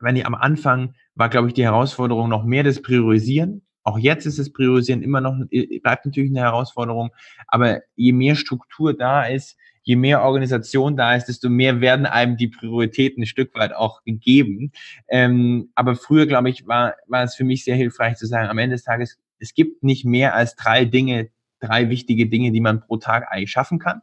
wenn 0.01 0.17
ich 0.17 0.27
am 0.27 0.35
Anfang 0.35 0.95
war, 1.15 1.29
glaube 1.29 1.49
ich, 1.49 1.55
die 1.55 1.65
Herausforderung 1.65 2.31
noch 2.31 2.45
mehr 2.45 2.63
das 2.63 2.81
Priorisieren. 2.81 3.63
Auch 3.83 3.99
jetzt 3.99 4.25
ist 4.25 4.39
das 4.39 4.53
Priorisieren 4.53 5.03
immer 5.03 5.21
noch, 5.21 5.37
bleibt 5.83 6.07
natürlich 6.07 6.31
eine 6.31 6.41
Herausforderung, 6.41 7.11
aber 7.47 7.81
je 7.97 8.13
mehr 8.13 8.37
Struktur 8.37 8.97
da 8.97 9.25
ist, 9.25 9.59
je 9.91 9.97
mehr 9.97 10.23
Organisation 10.23 10.97
da 10.97 11.17
ist, 11.17 11.27
desto 11.27 11.49
mehr 11.49 11.81
werden 11.81 12.07
einem 12.07 12.37
die 12.37 12.47
Prioritäten 12.47 13.25
ein 13.25 13.27
Stück 13.27 13.53
weit 13.57 13.75
auch 13.75 14.05
gegeben. 14.05 14.71
Ähm, 15.09 15.73
aber 15.75 15.97
früher, 15.97 16.27
glaube 16.27 16.49
ich, 16.49 16.69
war, 16.69 16.95
war 17.09 17.25
es 17.25 17.35
für 17.35 17.43
mich 17.43 17.65
sehr 17.65 17.75
hilfreich 17.75 18.17
zu 18.17 18.27
sagen, 18.27 18.49
am 18.49 18.59
Ende 18.59 18.77
des 18.77 18.85
Tages, 18.85 19.19
es 19.41 19.53
gibt 19.53 19.83
nicht 19.83 20.05
mehr 20.05 20.37
als 20.37 20.55
drei 20.55 20.85
Dinge, 20.85 21.31
drei 21.59 21.91
wichtige 21.91 22.29
Dinge, 22.29 22.53
die 22.53 22.61
man 22.61 22.83
pro 22.83 22.99
Tag 22.99 23.33
eigentlich 23.33 23.51
schaffen 23.51 23.81
kann. 23.81 24.03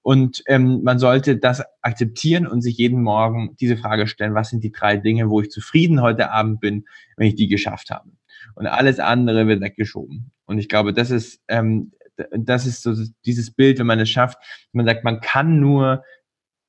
Und 0.00 0.42
ähm, 0.46 0.82
man 0.84 0.98
sollte 0.98 1.36
das 1.36 1.62
akzeptieren 1.82 2.46
und 2.46 2.62
sich 2.62 2.78
jeden 2.78 3.02
Morgen 3.02 3.56
diese 3.60 3.76
Frage 3.76 4.06
stellen, 4.06 4.32
was 4.32 4.48
sind 4.48 4.64
die 4.64 4.72
drei 4.72 4.96
Dinge, 4.96 5.28
wo 5.28 5.42
ich 5.42 5.50
zufrieden 5.50 6.00
heute 6.00 6.30
Abend 6.30 6.60
bin, 6.60 6.86
wenn 7.18 7.26
ich 7.26 7.34
die 7.34 7.48
geschafft 7.48 7.90
habe. 7.90 8.08
Und 8.54 8.66
alles 8.66 8.98
andere 9.00 9.46
wird 9.46 9.60
weggeschoben. 9.60 10.30
Und 10.46 10.56
ich 10.56 10.70
glaube, 10.70 10.94
das 10.94 11.10
ist 11.10 11.42
ähm, 11.48 11.92
das 12.32 12.66
ist 12.66 12.82
so 12.82 12.94
dieses 13.24 13.50
Bild, 13.50 13.78
wenn 13.78 13.86
man 13.86 14.00
es 14.00 14.10
schafft, 14.10 14.38
man 14.72 14.86
sagt, 14.86 15.04
man 15.04 15.20
kann 15.20 15.60
nur, 15.60 16.04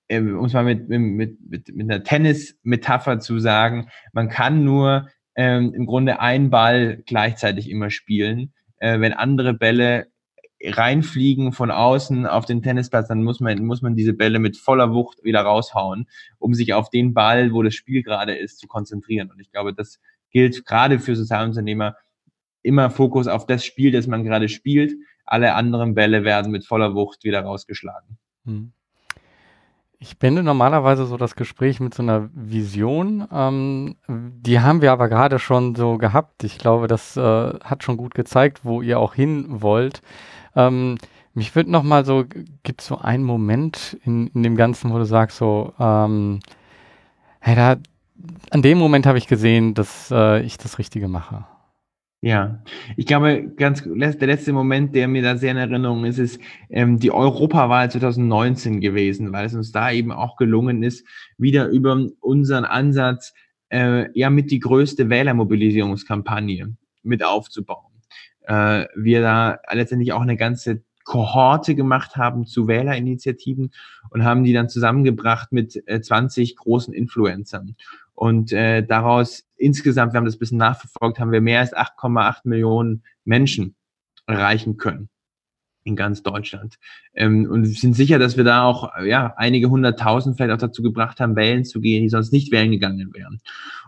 äh, 0.08 0.20
um 0.20 0.46
es 0.46 0.54
mal 0.54 0.64
mit, 0.64 0.90
mit, 0.90 1.40
mit, 1.42 1.76
mit 1.76 1.92
einer 1.92 2.04
Tennis-Metapher 2.04 3.20
zu 3.20 3.40
sagen, 3.40 3.90
man 4.14 4.30
kann 4.30 4.64
nur 4.64 5.08
ähm, 5.36 5.74
im 5.74 5.86
Grunde 5.86 6.20
einen 6.20 6.50
Ball 6.50 7.02
gleichzeitig 7.06 7.70
immer 7.70 7.90
spielen. 7.90 8.54
Äh, 8.78 9.00
wenn 9.00 9.14
andere 9.14 9.54
Bälle 9.54 10.08
reinfliegen 10.64 11.54
von 11.54 11.72
außen 11.72 12.28
auf 12.28 12.46
den 12.46 12.62
Tennisplatz, 12.62 13.08
dann 13.08 13.24
muss 13.24 13.40
man, 13.40 13.64
muss 13.66 13.82
man 13.82 13.96
diese 13.96 14.14
Bälle 14.14 14.40
mit 14.40 14.58
voller 14.58 14.94
Wucht 14.94 15.24
wieder 15.24 15.42
raushauen, 15.42 16.08
um 16.38 16.54
sich 16.54 16.74
auf 16.74 16.90
den 16.90 17.14
Ball, 17.14 17.54
wo 17.54 17.64
das 17.64 17.74
Spiel 17.74 18.04
gerade 18.04 18.36
ist, 18.36 18.60
zu 18.60 18.68
konzentrieren. 18.68 19.32
Und 19.32 19.40
ich 19.40 19.52
glaube, 19.52 19.74
das 19.74 20.00
gilt 20.30 20.66
gerade 20.66 21.00
für 21.00 21.16
Sozialunternehmer, 21.16 21.96
immer 22.64 22.90
Fokus 22.90 23.28
auf 23.28 23.48
das 23.48 23.66
Spiel, 23.66 23.92
das 23.92 24.08
man 24.08 24.24
gerade 24.24 24.50
spielt 24.50 24.94
alle 25.32 25.56
anderen 25.56 25.96
Bälle 25.96 26.24
werden 26.24 26.52
mit 26.52 26.66
voller 26.66 26.94
Wucht 26.94 27.24
wieder 27.24 27.42
rausgeschlagen. 27.42 28.18
Hm. 28.46 28.74
Ich 29.98 30.18
beende 30.18 30.42
normalerweise 30.42 31.06
so 31.06 31.16
das 31.16 31.36
Gespräch 31.36 31.80
mit 31.80 31.94
so 31.94 32.02
einer 32.02 32.30
Vision. 32.34 33.28
Ähm, 33.32 33.96
die 34.08 34.60
haben 34.60 34.82
wir 34.82 34.92
aber 34.92 35.10
gerade 35.10 35.38
schon 35.38 35.76
so 35.76 35.98
gehabt. 35.98 36.44
Ich 36.44 36.58
glaube, 36.58 36.88
das 36.88 37.16
äh, 37.18 37.22
hat 37.22 37.84
schon 37.84 37.98
gut 37.98 38.16
gezeigt, 38.16 38.66
wo 38.66 38.82
ihr 38.82 39.00
auch 39.00 39.14
hin 39.14 39.62
wollt. 39.62 40.02
Ähm, 40.56 40.98
mich 41.34 41.56
würde 41.56 41.72
noch 41.72 41.84
mal 41.84 42.04
so, 42.04 42.26
gibt 42.64 42.82
es 42.82 42.88
so 42.88 42.98
einen 42.98 43.24
Moment 43.24 43.98
in, 44.04 44.28
in 44.28 44.44
dem 44.44 44.56
Ganzen, 44.58 44.92
wo 44.92 44.98
du 44.98 45.06
sagst 45.06 45.38
so, 45.38 45.74
ähm, 45.80 46.40
hey, 47.40 47.56
da, 47.56 47.76
an 48.50 48.62
dem 48.64 48.80
Moment 48.80 49.06
habe 49.06 49.20
ich 49.20 49.28
gesehen, 49.28 49.76
dass 49.76 50.12
äh, 50.12 50.42
ich 50.42 50.58
das 50.58 50.78
Richtige 50.80 51.08
mache. 51.08 51.46
Ja, 52.24 52.64
ich 52.98 53.08
glaube, 53.08 53.52
ganz 53.58 53.84
der 53.84 54.28
letzte 54.28 54.54
Moment, 54.54 54.94
der 54.94 55.08
mir 55.08 55.24
da 55.24 55.38
sehr 55.38 55.52
in 55.52 55.58
Erinnerung 55.58 56.06
ist, 56.06 56.20
ist 56.20 56.40
ähm, 56.70 57.00
die 57.00 57.10
Europawahl 57.10 57.90
2019 57.90 58.80
gewesen, 58.80 59.32
weil 59.34 59.48
es 59.48 59.56
uns 59.56 59.72
da 59.72 59.92
eben 59.92 60.12
auch 60.12 60.36
gelungen 60.36 60.84
ist, 60.84 61.04
wieder 61.40 61.70
über 61.70 62.10
unseren 62.20 62.66
Ansatz 62.66 63.34
äh, 63.70 64.08
ja 64.14 64.30
mit 64.30 64.52
die 64.52 64.60
größte 64.60 65.10
Wählermobilisierungskampagne 65.10 66.76
mit 67.02 67.24
aufzubauen. 67.24 68.04
Äh, 68.42 68.86
wir 68.96 69.22
da 69.22 69.60
letztendlich 69.72 70.14
auch 70.14 70.22
eine 70.22 70.38
ganze 70.38 70.84
Kohorte 71.06 71.74
gemacht 71.74 72.18
haben 72.18 72.46
zu 72.46 72.68
Wählerinitiativen 72.68 73.72
und 74.12 74.24
haben 74.24 74.44
die 74.44 74.54
dann 74.54 74.70
zusammengebracht 74.70 75.52
mit 75.52 75.82
äh, 75.88 76.02
20 76.02 76.56
großen 76.56 76.94
Influencern. 76.94 77.76
Und 78.14 78.52
äh, 78.52 78.86
daraus 78.86 79.44
insgesamt, 79.56 80.14
wir 80.14 80.18
haben 80.18 80.26
das 80.26 80.36
ein 80.36 80.40
bisschen 80.40 80.58
nachverfolgt, 80.58 81.20
haben 81.20 81.32
wir 81.32 81.42
mehr 81.42 81.62
als 81.62 81.74
8,8 81.74 82.42
Millionen 82.44 83.04
Menschen 83.24 83.76
erreichen 84.28 84.78
können 84.78 85.10
in 85.84 85.96
ganz 85.96 86.22
Deutschland. 86.24 86.78
Ähm, 87.14 87.48
und 87.50 87.66
sind 87.66 87.96
sicher, 87.96 88.20
dass 88.20 88.38
wir 88.38 88.44
da 88.44 88.64
auch 88.64 88.92
ja 89.04 89.34
einige 89.38 89.70
hunderttausend 89.70 90.38
vielleicht 90.38 90.54
auch 90.54 90.68
dazu 90.68 90.82
gebracht 90.84 91.20
haben, 91.20 91.36
wählen 91.36 91.66
zu 91.66 91.82
gehen, 91.82 92.04
die 92.04 92.10
sonst 92.10 92.32
nicht 92.32 92.52
wählen 92.52 92.72
gegangen 92.72 93.14
wären. 93.14 93.42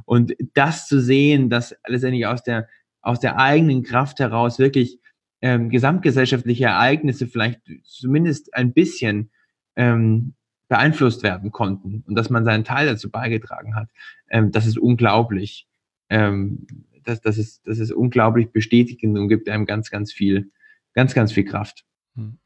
Und 0.05 0.33
das 0.53 0.87
zu 0.87 0.99
sehen, 0.99 1.49
dass 1.49 1.75
letztendlich 1.87 2.25
aus 2.25 2.43
der 2.43 2.67
aus 3.01 3.19
der 3.19 3.37
eigenen 3.37 3.83
Kraft 3.83 4.19
heraus 4.19 4.59
wirklich 4.59 4.99
ähm, 5.41 5.69
gesamtgesellschaftliche 5.69 6.65
Ereignisse 6.65 7.27
vielleicht 7.27 7.59
zumindest 7.83 8.53
ein 8.53 8.73
bisschen 8.73 9.29
ähm, 9.75 10.35
beeinflusst 10.67 11.23
werden 11.23 11.51
konnten 11.51 12.03
und 12.07 12.15
dass 12.15 12.29
man 12.29 12.45
seinen 12.45 12.63
Teil 12.63 12.87
dazu 12.87 13.09
beigetragen 13.11 13.75
hat, 13.75 13.89
ähm, 14.29 14.51
das 14.51 14.65
ist 14.65 14.77
unglaublich. 14.77 15.67
Ähm, 16.09 16.67
das, 17.03 17.21
das, 17.21 17.37
ist, 17.37 17.67
das 17.67 17.79
ist 17.79 17.91
unglaublich 17.91 18.51
bestätigend 18.51 19.17
und 19.17 19.27
gibt 19.27 19.49
einem 19.49 19.65
ganz, 19.65 19.89
ganz 19.89 20.11
viel, 20.11 20.51
ganz, 20.93 21.13
ganz 21.13 21.31
viel 21.31 21.45
Kraft. 21.45 21.85
Hm. 22.15 22.37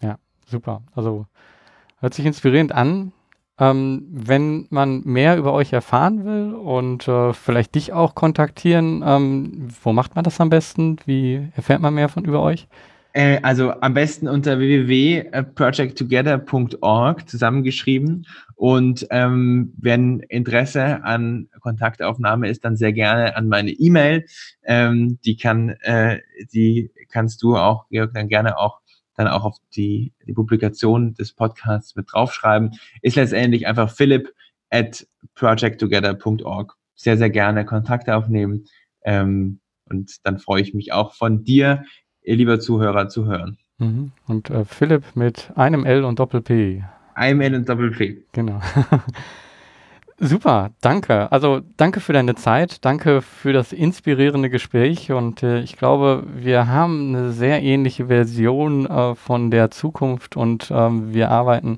Ja, 0.00 0.18
super. 0.46 0.82
Also 0.94 1.26
hört 2.00 2.14
sich 2.14 2.26
inspirierend 2.26 2.72
an. 2.72 3.12
Ähm, 3.60 4.06
wenn 4.10 4.68
man 4.70 5.02
mehr 5.04 5.36
über 5.36 5.52
euch 5.52 5.72
erfahren 5.72 6.24
will 6.24 6.54
und 6.54 7.08
äh, 7.08 7.32
vielleicht 7.32 7.74
dich 7.74 7.92
auch 7.92 8.14
kontaktieren, 8.14 9.02
ähm, 9.04 9.68
wo 9.82 9.92
macht 9.92 10.14
man 10.14 10.22
das 10.22 10.40
am 10.40 10.48
besten? 10.48 10.98
Wie 11.06 11.48
erfährt 11.56 11.80
man 11.80 11.94
mehr 11.94 12.08
von 12.08 12.24
über 12.24 12.40
euch? 12.40 12.68
Äh, 13.18 13.40
also 13.42 13.72
am 13.72 13.92
besten 13.94 14.28
unter 14.28 14.60
www.projecttogether.org 14.60 17.28
zusammengeschrieben. 17.28 18.28
Und 18.54 19.08
ähm, 19.10 19.74
wenn 19.76 20.20
Interesse 20.20 21.02
an 21.02 21.48
Kontaktaufnahme 21.58 22.48
ist, 22.48 22.64
dann 22.64 22.76
sehr 22.76 22.92
gerne 22.92 23.34
an 23.34 23.48
meine 23.48 23.72
E-Mail. 23.72 24.24
Ähm, 24.62 25.18
die 25.24 25.36
kann, 25.36 25.70
äh, 25.80 26.20
die 26.52 26.92
kannst 27.08 27.42
du 27.42 27.56
auch, 27.56 27.88
Georg, 27.88 28.14
dann 28.14 28.28
gerne 28.28 28.56
auch 28.56 28.78
dann 29.16 29.26
auch 29.26 29.44
auf 29.44 29.56
die, 29.74 30.12
die 30.24 30.32
Publikation 30.32 31.14
des 31.14 31.32
Podcasts 31.32 31.96
mit 31.96 32.06
draufschreiben, 32.12 32.78
ist 33.02 33.16
letztendlich 33.16 33.66
einfach 33.66 33.90
philipp 33.90 34.32
at 34.70 35.08
projecttogether.org. 35.34 36.76
Sehr, 36.94 37.16
sehr 37.16 37.30
gerne 37.30 37.64
Kontakte 37.64 38.14
aufnehmen. 38.14 38.66
Ähm, 39.02 39.58
und 39.86 40.18
dann 40.22 40.38
freue 40.38 40.62
ich 40.62 40.72
mich 40.72 40.92
auch 40.92 41.14
von 41.14 41.42
dir, 41.42 41.82
lieber 42.34 42.60
Zuhörer, 42.60 43.08
zu 43.08 43.26
hören. 43.26 43.58
Mhm. 43.78 44.12
Und 44.26 44.50
äh, 44.50 44.64
Philipp 44.64 45.04
mit 45.14 45.52
einem 45.54 45.84
L 45.84 46.04
und 46.04 46.18
Doppel-P. 46.18 46.84
Einem 47.14 47.40
L 47.40 47.54
und 47.54 47.68
Doppel-P. 47.68 48.24
Genau. 48.32 48.60
Super, 50.20 50.70
danke. 50.80 51.30
Also 51.30 51.60
danke 51.76 52.00
für 52.00 52.12
deine 52.12 52.34
Zeit, 52.34 52.84
danke 52.84 53.22
für 53.22 53.52
das 53.52 53.72
inspirierende 53.72 54.50
Gespräch 54.50 55.12
und 55.12 55.44
äh, 55.44 55.60
ich 55.60 55.76
glaube, 55.76 56.24
wir 56.34 56.66
haben 56.66 57.14
eine 57.14 57.30
sehr 57.30 57.62
ähnliche 57.62 58.06
Version 58.06 58.86
äh, 58.86 59.14
von 59.14 59.52
der 59.52 59.70
Zukunft 59.70 60.36
und 60.36 60.72
ähm, 60.72 61.14
wir 61.14 61.30
arbeiten 61.30 61.76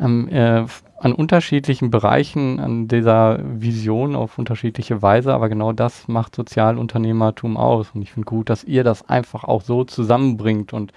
ähm, 0.00 0.28
äh, 0.28 0.66
an 1.04 1.12
unterschiedlichen 1.12 1.90
Bereichen 1.90 2.58
an 2.58 2.88
dieser 2.88 3.38
Vision 3.42 4.16
auf 4.16 4.38
unterschiedliche 4.38 5.02
Weise, 5.02 5.34
aber 5.34 5.50
genau 5.50 5.72
das 5.72 6.08
macht 6.08 6.34
Sozialunternehmertum 6.34 7.58
aus 7.58 7.90
und 7.94 8.00
ich 8.00 8.12
finde 8.12 8.24
gut, 8.24 8.48
dass 8.48 8.64
ihr 8.64 8.84
das 8.84 9.06
einfach 9.06 9.44
auch 9.44 9.60
so 9.60 9.84
zusammenbringt 9.84 10.72
und 10.72 10.92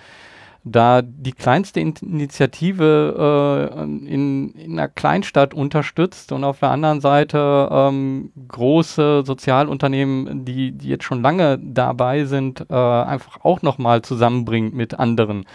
da 0.64 1.02
die 1.02 1.34
kleinste 1.34 1.82
Initiative 1.82 3.70
äh, 3.76 3.84
in, 3.84 4.52
in 4.52 4.74
einer 4.74 4.88
Kleinstadt 4.88 5.54
unterstützt 5.54 6.32
und 6.32 6.46
auf 6.46 6.60
der 6.60 6.72
anderen 6.72 7.02
Seite 7.02 7.68
ähm, 7.70 8.32
große 8.48 9.24
Sozialunternehmen, 9.26 10.46
die, 10.46 10.72
die 10.72 10.88
jetzt 10.88 11.04
schon 11.04 11.22
lange 11.22 11.60
dabei 11.60 12.24
sind, 12.24 12.66
äh, 12.70 12.74
einfach 12.74 13.44
auch 13.44 13.62
nochmal 13.62 14.04
zusammenbringt 14.04 14.74
mit 14.74 14.98
anderen. 14.98 15.46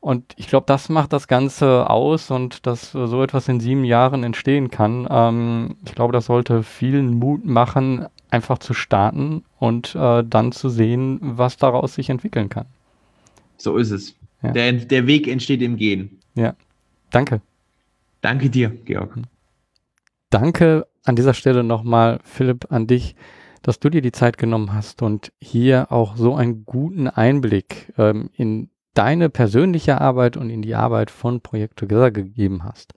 Und 0.00 0.32
ich 0.36 0.46
glaube, 0.46 0.66
das 0.66 0.88
macht 0.88 1.12
das 1.12 1.26
Ganze 1.26 1.90
aus 1.90 2.30
und 2.30 2.66
dass 2.66 2.92
so 2.92 3.22
etwas 3.22 3.48
in 3.48 3.60
sieben 3.60 3.84
Jahren 3.84 4.22
entstehen 4.22 4.70
kann. 4.70 5.06
Ähm, 5.10 5.76
ich 5.84 5.94
glaube, 5.94 6.12
das 6.12 6.26
sollte 6.26 6.62
vielen 6.62 7.14
Mut 7.14 7.44
machen, 7.44 8.06
einfach 8.30 8.58
zu 8.58 8.74
starten 8.74 9.44
und 9.58 9.94
äh, 9.94 10.22
dann 10.24 10.52
zu 10.52 10.68
sehen, 10.68 11.18
was 11.20 11.56
daraus 11.56 11.94
sich 11.94 12.10
entwickeln 12.10 12.48
kann. 12.48 12.66
So 13.56 13.76
ist 13.76 13.90
es. 13.90 14.14
Ja. 14.42 14.52
Der, 14.52 14.72
der 14.72 15.06
Weg 15.06 15.26
entsteht 15.26 15.62
im 15.62 15.76
Gehen. 15.76 16.20
Ja. 16.34 16.54
Danke. 17.10 17.40
Danke 18.20 18.50
dir, 18.50 18.70
Georg. 18.84 19.18
Danke 20.30 20.86
an 21.04 21.16
dieser 21.16 21.34
Stelle 21.34 21.64
nochmal, 21.64 22.20
Philipp, 22.22 22.70
an 22.70 22.86
dich, 22.86 23.16
dass 23.62 23.80
du 23.80 23.88
dir 23.88 24.02
die 24.02 24.12
Zeit 24.12 24.38
genommen 24.38 24.72
hast 24.72 25.02
und 25.02 25.32
hier 25.40 25.90
auch 25.90 26.16
so 26.16 26.34
einen 26.34 26.64
guten 26.64 27.08
Einblick 27.08 27.92
ähm, 27.98 28.30
in 28.34 28.70
deine 28.98 29.30
persönliche 29.30 30.00
Arbeit 30.00 30.36
und 30.36 30.50
in 30.50 30.60
die 30.60 30.74
Arbeit 30.74 31.12
von 31.12 31.40
Projekt 31.40 31.76
Together 31.78 32.10
gegeben 32.10 32.64
hast. 32.64 32.94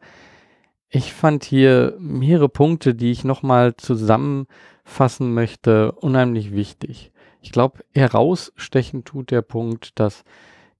Ich 0.90 1.14
fand 1.14 1.44
hier 1.44 1.96
mehrere 2.00 2.50
Punkte, 2.50 2.96
die 2.96 3.12
ich 3.12 3.24
nochmal 3.24 3.78
zusammenfassen 3.78 5.36
möchte, 5.36 5.92
unheimlich 5.92 6.54
wichtig. 6.54 7.12
Ich 7.40 7.52
glaube, 7.52 7.84
herausstechen 7.94 9.04
tut 9.04 9.30
der 9.30 9.44
Punkt, 9.44 10.00
dass 10.00 10.24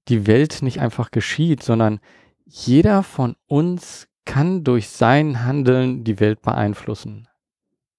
die 0.08 0.26
Welt 0.26 0.60
nicht 0.60 0.80
einfach 0.80 1.12
geschieht, 1.12 1.62
sondern 1.62 2.00
jeder 2.44 3.04
von 3.04 3.36
uns 3.46 4.08
kann 4.24 4.64
durch 4.64 4.88
sein 4.88 5.44
Handeln 5.44 6.02
die 6.02 6.18
Welt 6.18 6.42
beeinflussen. 6.42 7.28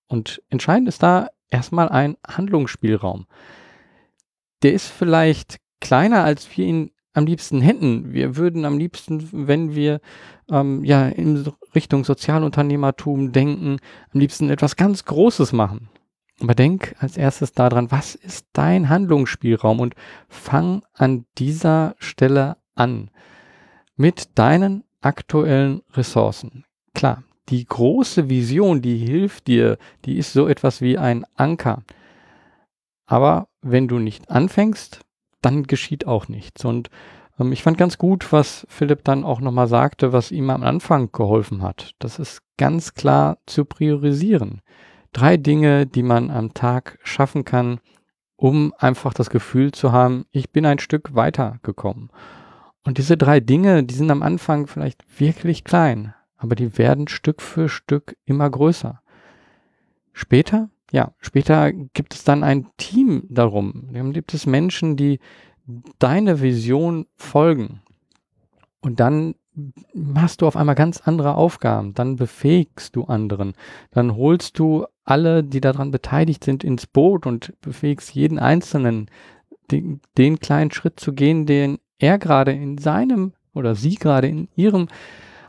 Und 0.07 0.41
entscheidend 0.49 0.89
ist 0.89 1.01
da 1.01 1.29
erstmal 1.49 1.87
ein 1.87 2.17
Handlungsspielraum. 2.27 3.27
Der 4.61 4.73
ist 4.73 4.87
vielleicht 4.87 5.61
kleiner, 5.79 6.25
als 6.25 6.57
wir 6.57 6.65
ihn 6.65 6.91
am 7.13 7.25
liebsten 7.25 7.61
hätten. 7.61 8.11
Wir 8.11 8.35
würden 8.35 8.65
am 8.65 8.77
liebsten, 8.77 9.29
wenn 9.31 9.75
wir 9.75 10.01
ähm, 10.49 10.83
ja 10.83 11.07
in 11.07 11.47
Richtung 11.75 12.03
Sozialunternehmertum 12.03 13.31
denken, 13.31 13.77
am 14.13 14.19
liebsten 14.19 14.49
etwas 14.49 14.75
ganz 14.75 15.05
Großes 15.05 15.53
machen. 15.53 15.89
Aber 16.41 16.55
denk 16.55 16.95
als 16.99 17.15
erstes 17.15 17.53
daran, 17.53 17.91
was 17.91 18.15
ist 18.15 18.47
dein 18.53 18.89
Handlungsspielraum 18.89 19.79
und 19.79 19.95
fang 20.27 20.83
an 20.93 21.25
dieser 21.37 21.95
Stelle 21.99 22.57
an 22.75 23.11
mit 23.95 24.37
deinen 24.37 24.83
aktuellen 25.01 25.81
Ressourcen. 25.93 26.65
Klar, 26.93 27.23
die 27.49 27.65
große 27.65 28.29
Vision, 28.29 28.81
die 28.81 28.97
hilft 28.97 29.47
dir, 29.47 29.77
die 30.05 30.17
ist 30.17 30.33
so 30.33 30.47
etwas 30.47 30.81
wie 30.81 30.97
ein 30.97 31.25
Anker. 31.35 31.83
Aber 33.05 33.47
wenn 33.61 33.87
du 33.87 33.99
nicht 33.99 34.29
anfängst, 34.31 35.01
dann 35.43 35.63
geschieht 35.63 36.07
auch 36.07 36.27
nichts. 36.27 36.65
Und 36.65 36.89
ähm, 37.39 37.51
ich 37.51 37.61
fand 37.61 37.77
ganz 37.77 37.97
gut, 37.97 38.31
was 38.31 38.65
Philipp 38.69 39.03
dann 39.03 39.23
auch 39.23 39.41
nochmal 39.41 39.67
sagte, 39.67 40.13
was 40.13 40.31
ihm 40.31 40.49
am 40.49 40.63
Anfang 40.63 41.11
geholfen 41.11 41.61
hat. 41.61 41.93
Das 41.99 42.17
ist 42.17 42.41
ganz 42.57 42.95
klar 42.95 43.37
zu 43.45 43.65
priorisieren 43.65 44.61
drei 45.13 45.37
Dinge, 45.37 45.85
die 45.85 46.03
man 46.03 46.29
am 46.29 46.53
Tag 46.53 46.99
schaffen 47.03 47.45
kann, 47.45 47.79
um 48.35 48.73
einfach 48.77 49.13
das 49.13 49.29
Gefühl 49.29 49.71
zu 49.71 49.91
haben, 49.91 50.25
ich 50.31 50.51
bin 50.51 50.65
ein 50.65 50.79
Stück 50.79 51.15
weitergekommen. 51.15 52.09
Und 52.83 52.97
diese 52.97 53.15
drei 53.15 53.39
Dinge, 53.39 53.83
die 53.83 53.93
sind 53.93 54.11
am 54.11 54.23
Anfang 54.23 54.67
vielleicht 54.67 55.05
wirklich 55.19 55.63
klein, 55.63 56.13
aber 56.35 56.55
die 56.55 56.77
werden 56.77 57.07
Stück 57.07 57.41
für 57.41 57.69
Stück 57.69 58.17
immer 58.25 58.49
größer. 58.49 59.01
Später, 60.11 60.69
ja, 60.93 61.11
später 61.17 61.73
gibt 61.73 62.13
es 62.13 62.23
dann 62.23 62.43
ein 62.43 62.67
Team 62.77 63.23
darum. 63.27 63.89
Dann 63.91 64.13
gibt 64.13 64.35
es 64.35 64.45
Menschen, 64.45 64.95
die 64.95 65.19
deine 65.97 66.39
Vision 66.39 67.07
folgen. 67.15 67.81
Und 68.79 68.99
dann 68.99 69.33
hast 70.13 70.41
du 70.41 70.47
auf 70.47 70.55
einmal 70.55 70.75
ganz 70.75 71.01
andere 71.01 71.33
Aufgaben, 71.33 71.95
dann 71.95 72.15
befähigst 72.15 72.95
du 72.95 73.05
anderen, 73.05 73.53
dann 73.89 74.15
holst 74.15 74.59
du 74.59 74.85
alle, 75.03 75.43
die 75.43 75.61
daran 75.61 75.89
beteiligt 75.89 76.43
sind, 76.43 76.63
ins 76.63 76.85
Boot 76.85 77.25
und 77.25 77.59
befähigst 77.61 78.13
jeden 78.13 78.37
Einzelnen, 78.37 79.09
den, 79.71 79.99
den 80.19 80.39
kleinen 80.39 80.71
Schritt 80.71 80.99
zu 80.99 81.13
gehen, 81.13 81.47
den 81.47 81.79
er 81.97 82.19
gerade 82.19 82.51
in 82.51 82.77
seinem 82.77 83.33
oder 83.55 83.73
sie 83.73 83.95
gerade 83.95 84.27
in 84.27 84.47
ihrem 84.55 84.89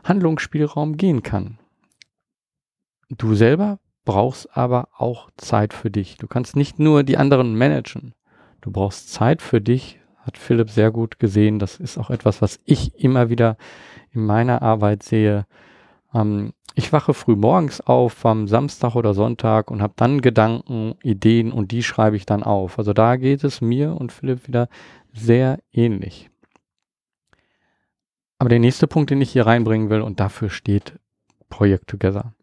Handlungsspielraum 0.03 0.97
gehen 0.97 1.21
kann. 1.21 1.59
Du 3.09 3.35
selber 3.35 3.77
brauchst 4.05 4.55
aber 4.55 4.87
auch 4.97 5.29
Zeit 5.37 5.73
für 5.73 5.91
dich. 5.91 6.17
Du 6.17 6.27
kannst 6.27 6.55
nicht 6.55 6.79
nur 6.79 7.03
die 7.03 7.17
anderen 7.17 7.57
managen. 7.57 8.13
Du 8.61 8.71
brauchst 8.71 9.11
Zeit 9.11 9.41
für 9.41 9.61
dich, 9.61 9.99
hat 10.19 10.37
Philipp 10.37 10.69
sehr 10.69 10.91
gut 10.91 11.19
gesehen. 11.19 11.59
Das 11.59 11.79
ist 11.79 11.97
auch 11.97 12.09
etwas, 12.09 12.41
was 12.41 12.59
ich 12.65 12.97
immer 13.03 13.29
wieder 13.29 13.57
in 14.11 14.25
meiner 14.25 14.61
Arbeit 14.61 15.03
sehe. 15.03 15.45
Ähm, 16.13 16.53
ich 16.73 16.91
wache 16.91 17.13
früh 17.13 17.35
morgens 17.35 17.79
auf 17.81 18.25
am 18.25 18.47
Samstag 18.47 18.95
oder 18.95 19.13
Sonntag 19.13 19.71
und 19.71 19.81
habe 19.81 19.93
dann 19.95 20.21
Gedanken, 20.21 20.95
Ideen 21.03 21.51
und 21.51 21.71
die 21.71 21.83
schreibe 21.83 22.17
ich 22.17 22.25
dann 22.25 22.43
auf. 22.43 22.77
Also 22.77 22.93
da 22.93 23.15
geht 23.15 23.43
es 23.43 23.61
mir 23.61 23.95
und 23.95 24.11
Philipp 24.11 24.47
wieder 24.47 24.67
sehr 25.13 25.59
ähnlich. 25.71 26.29
Aber 28.37 28.49
der 28.49 28.59
nächste 28.59 28.87
Punkt, 28.87 29.09
den 29.09 29.21
ich 29.21 29.31
hier 29.31 29.45
reinbringen 29.45 29.89
will, 29.89 30.01
und 30.01 30.19
dafür 30.19 30.49
steht 30.49 30.99
Project 31.49 31.87
Together. 31.87 32.33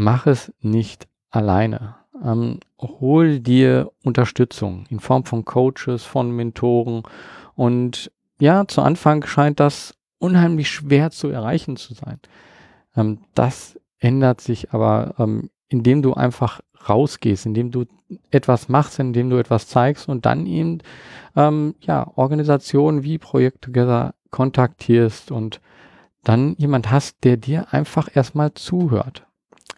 Mach 0.00 0.28
es 0.28 0.52
nicht 0.60 1.08
alleine. 1.28 1.96
Ähm, 2.24 2.60
hol 2.80 3.40
dir 3.40 3.90
Unterstützung 4.04 4.86
in 4.90 5.00
Form 5.00 5.24
von 5.24 5.44
Coaches, 5.44 6.04
von 6.04 6.30
Mentoren. 6.30 7.02
Und 7.56 8.12
ja, 8.38 8.68
zu 8.68 8.80
Anfang 8.82 9.26
scheint 9.26 9.58
das 9.58 9.96
unheimlich 10.20 10.70
schwer 10.70 11.10
zu 11.10 11.30
erreichen 11.30 11.76
zu 11.76 11.94
sein. 11.94 12.20
Ähm, 12.94 13.22
das 13.34 13.76
ändert 13.98 14.40
sich 14.40 14.72
aber, 14.72 15.16
ähm, 15.18 15.50
indem 15.66 16.00
du 16.02 16.14
einfach 16.14 16.60
rausgehst, 16.88 17.46
indem 17.46 17.72
du 17.72 17.84
etwas 18.30 18.68
machst, 18.68 19.00
indem 19.00 19.30
du 19.30 19.36
etwas 19.36 19.66
zeigst 19.66 20.08
und 20.08 20.26
dann 20.26 20.46
eben 20.46 20.78
ähm, 21.34 21.74
ja, 21.80 22.08
Organisationen 22.14 23.02
wie 23.02 23.18
Projekt 23.18 23.62
Together 23.62 24.14
kontaktierst 24.30 25.32
und 25.32 25.60
dann 26.22 26.54
jemand 26.56 26.88
hast, 26.88 27.24
der 27.24 27.36
dir 27.36 27.72
einfach 27.72 28.14
erstmal 28.14 28.54
zuhört. 28.54 29.27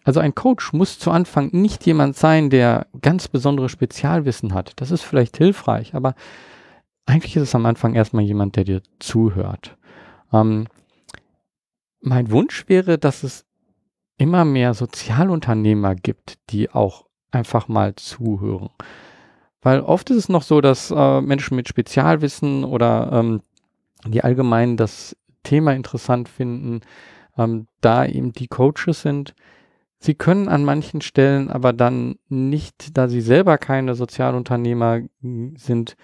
Also 0.03 0.19
ein 0.19 0.33
Coach 0.33 0.73
muss 0.73 0.97
zu 0.97 1.11
Anfang 1.11 1.49
nicht 1.51 1.85
jemand 1.85 2.15
sein, 2.15 2.49
der 2.49 2.87
ganz 3.01 3.27
besondere 3.27 3.69
Spezialwissen 3.69 4.53
hat. 4.53 4.73
Das 4.77 4.91
ist 4.91 5.03
vielleicht 5.03 5.37
hilfreich, 5.37 5.93
aber 5.93 6.15
eigentlich 7.05 7.35
ist 7.35 7.43
es 7.43 7.55
am 7.55 7.65
Anfang 7.65 7.93
erstmal 7.93 8.23
jemand, 8.23 8.55
der 8.55 8.63
dir 8.63 8.81
zuhört. 8.99 9.77
Ähm, 10.33 10.67
mein 12.01 12.31
Wunsch 12.31 12.67
wäre, 12.67 12.97
dass 12.97 13.23
es 13.23 13.45
immer 14.17 14.45
mehr 14.45 14.73
Sozialunternehmer 14.73 15.95
gibt, 15.95 16.37
die 16.49 16.71
auch 16.71 17.05
einfach 17.31 17.67
mal 17.67 17.95
zuhören. 17.95 18.69
Weil 19.61 19.81
oft 19.81 20.09
ist 20.09 20.17
es 20.17 20.29
noch 20.29 20.41
so, 20.41 20.61
dass 20.61 20.91
äh, 20.91 21.21
Menschen 21.21 21.55
mit 21.55 21.67
Spezialwissen 21.67 22.63
oder 22.63 23.11
ähm, 23.13 23.41
die 24.05 24.23
allgemein 24.23 24.77
das 24.77 25.15
Thema 25.43 25.73
interessant 25.73 26.27
finden, 26.27 26.81
ähm, 27.37 27.67
da 27.81 28.05
eben 28.05 28.33
die 28.33 28.47
Coaches 28.47 29.01
sind, 29.01 29.35
Sie 30.03 30.15
können 30.15 30.49
an 30.49 30.65
manchen 30.65 31.01
Stellen 31.01 31.51
aber 31.51 31.73
dann 31.73 32.15
nicht, 32.27 32.97
da 32.97 33.07
sie 33.07 33.21
selber 33.21 33.59
keine 33.59 33.93
Sozialunternehmer 33.93 35.01
sind, 35.21 35.95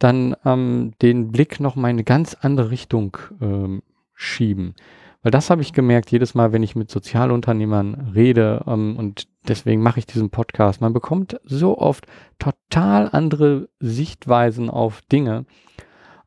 dann 0.00 0.34
ähm, 0.44 0.90
den 1.00 1.30
Blick 1.30 1.60
noch 1.60 1.76
mal 1.76 1.88
in 1.88 1.94
eine 1.94 2.02
ganz 2.04 2.34
andere 2.34 2.72
Richtung 2.72 3.16
ähm, 3.40 3.84
schieben. 4.12 4.74
Weil 5.22 5.30
das 5.30 5.50
habe 5.50 5.62
ich 5.62 5.72
gemerkt, 5.72 6.10
jedes 6.10 6.34
Mal, 6.34 6.52
wenn 6.52 6.64
ich 6.64 6.74
mit 6.74 6.90
Sozialunternehmern 6.90 8.10
rede 8.12 8.64
ähm, 8.66 8.96
und 8.96 9.28
deswegen 9.46 9.82
mache 9.82 10.00
ich 10.00 10.06
diesen 10.06 10.30
Podcast. 10.30 10.80
Man 10.80 10.92
bekommt 10.92 11.40
so 11.44 11.78
oft 11.78 12.08
total 12.40 13.08
andere 13.12 13.68
Sichtweisen 13.78 14.68
auf 14.68 15.00
Dinge, 15.02 15.46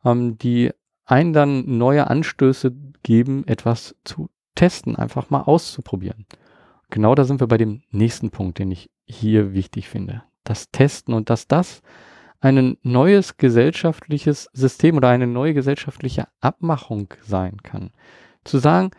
ähm, 0.06 0.38
die 0.38 0.72
einen 1.04 1.34
dann 1.34 1.78
neue 1.78 2.10
Anstöße 2.10 2.74
geben, 3.04 3.44
etwas 3.48 3.96
zu 4.06 4.30
testen, 4.56 4.96
einfach 4.96 5.30
mal 5.30 5.42
auszuprobieren. 5.42 6.26
Genau 6.90 7.16
da 7.16 7.26
sind 7.26 7.40
wir 7.40 7.48
bei 7.48 7.58
dem 7.58 7.82
nächsten 7.92 8.30
Punkt, 8.30 8.60
den 8.60 8.72
ich 8.72 8.90
hier 9.06 9.54
wichtig 9.54 9.90
finde. 9.90 10.24
Das 10.44 10.72
Testen 10.72 11.14
und 11.14 11.30
dass 11.30 11.48
das 11.48 11.82
ein 12.40 12.78
neues 12.84 13.38
gesellschaftliches 13.38 14.50
System 14.54 14.98
oder 14.98 15.10
eine 15.10 15.28
neue 15.28 15.54
gesellschaftliche 15.54 16.28
Abmachung 16.40 17.14
sein 17.22 17.58
kann. 17.64 17.92
Zu 18.44 18.60
sagen, 18.60 18.92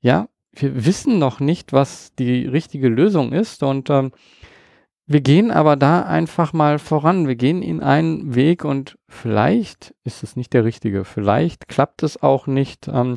ja, 0.00 0.28
wir 0.52 0.86
wissen 0.86 1.18
noch 1.18 1.40
nicht, 1.40 1.72
was 1.72 2.14
die 2.14 2.46
richtige 2.46 2.88
Lösung 2.88 3.32
ist 3.32 3.62
und 3.62 3.90
ähm, 3.90 4.12
wir 5.08 5.20
gehen 5.20 5.52
aber 5.52 5.76
da 5.76 6.02
einfach 6.02 6.52
mal 6.52 6.80
voran. 6.80 7.28
Wir 7.28 7.36
gehen 7.36 7.62
in 7.62 7.80
einen 7.80 8.34
Weg 8.34 8.64
und 8.64 8.98
vielleicht 9.08 9.94
ist 10.02 10.24
es 10.24 10.34
nicht 10.34 10.52
der 10.52 10.64
richtige. 10.64 11.04
Vielleicht 11.04 11.68
klappt 11.68 12.02
es 12.02 12.20
auch 12.20 12.48
nicht. 12.48 12.88
Ähm, 12.88 13.16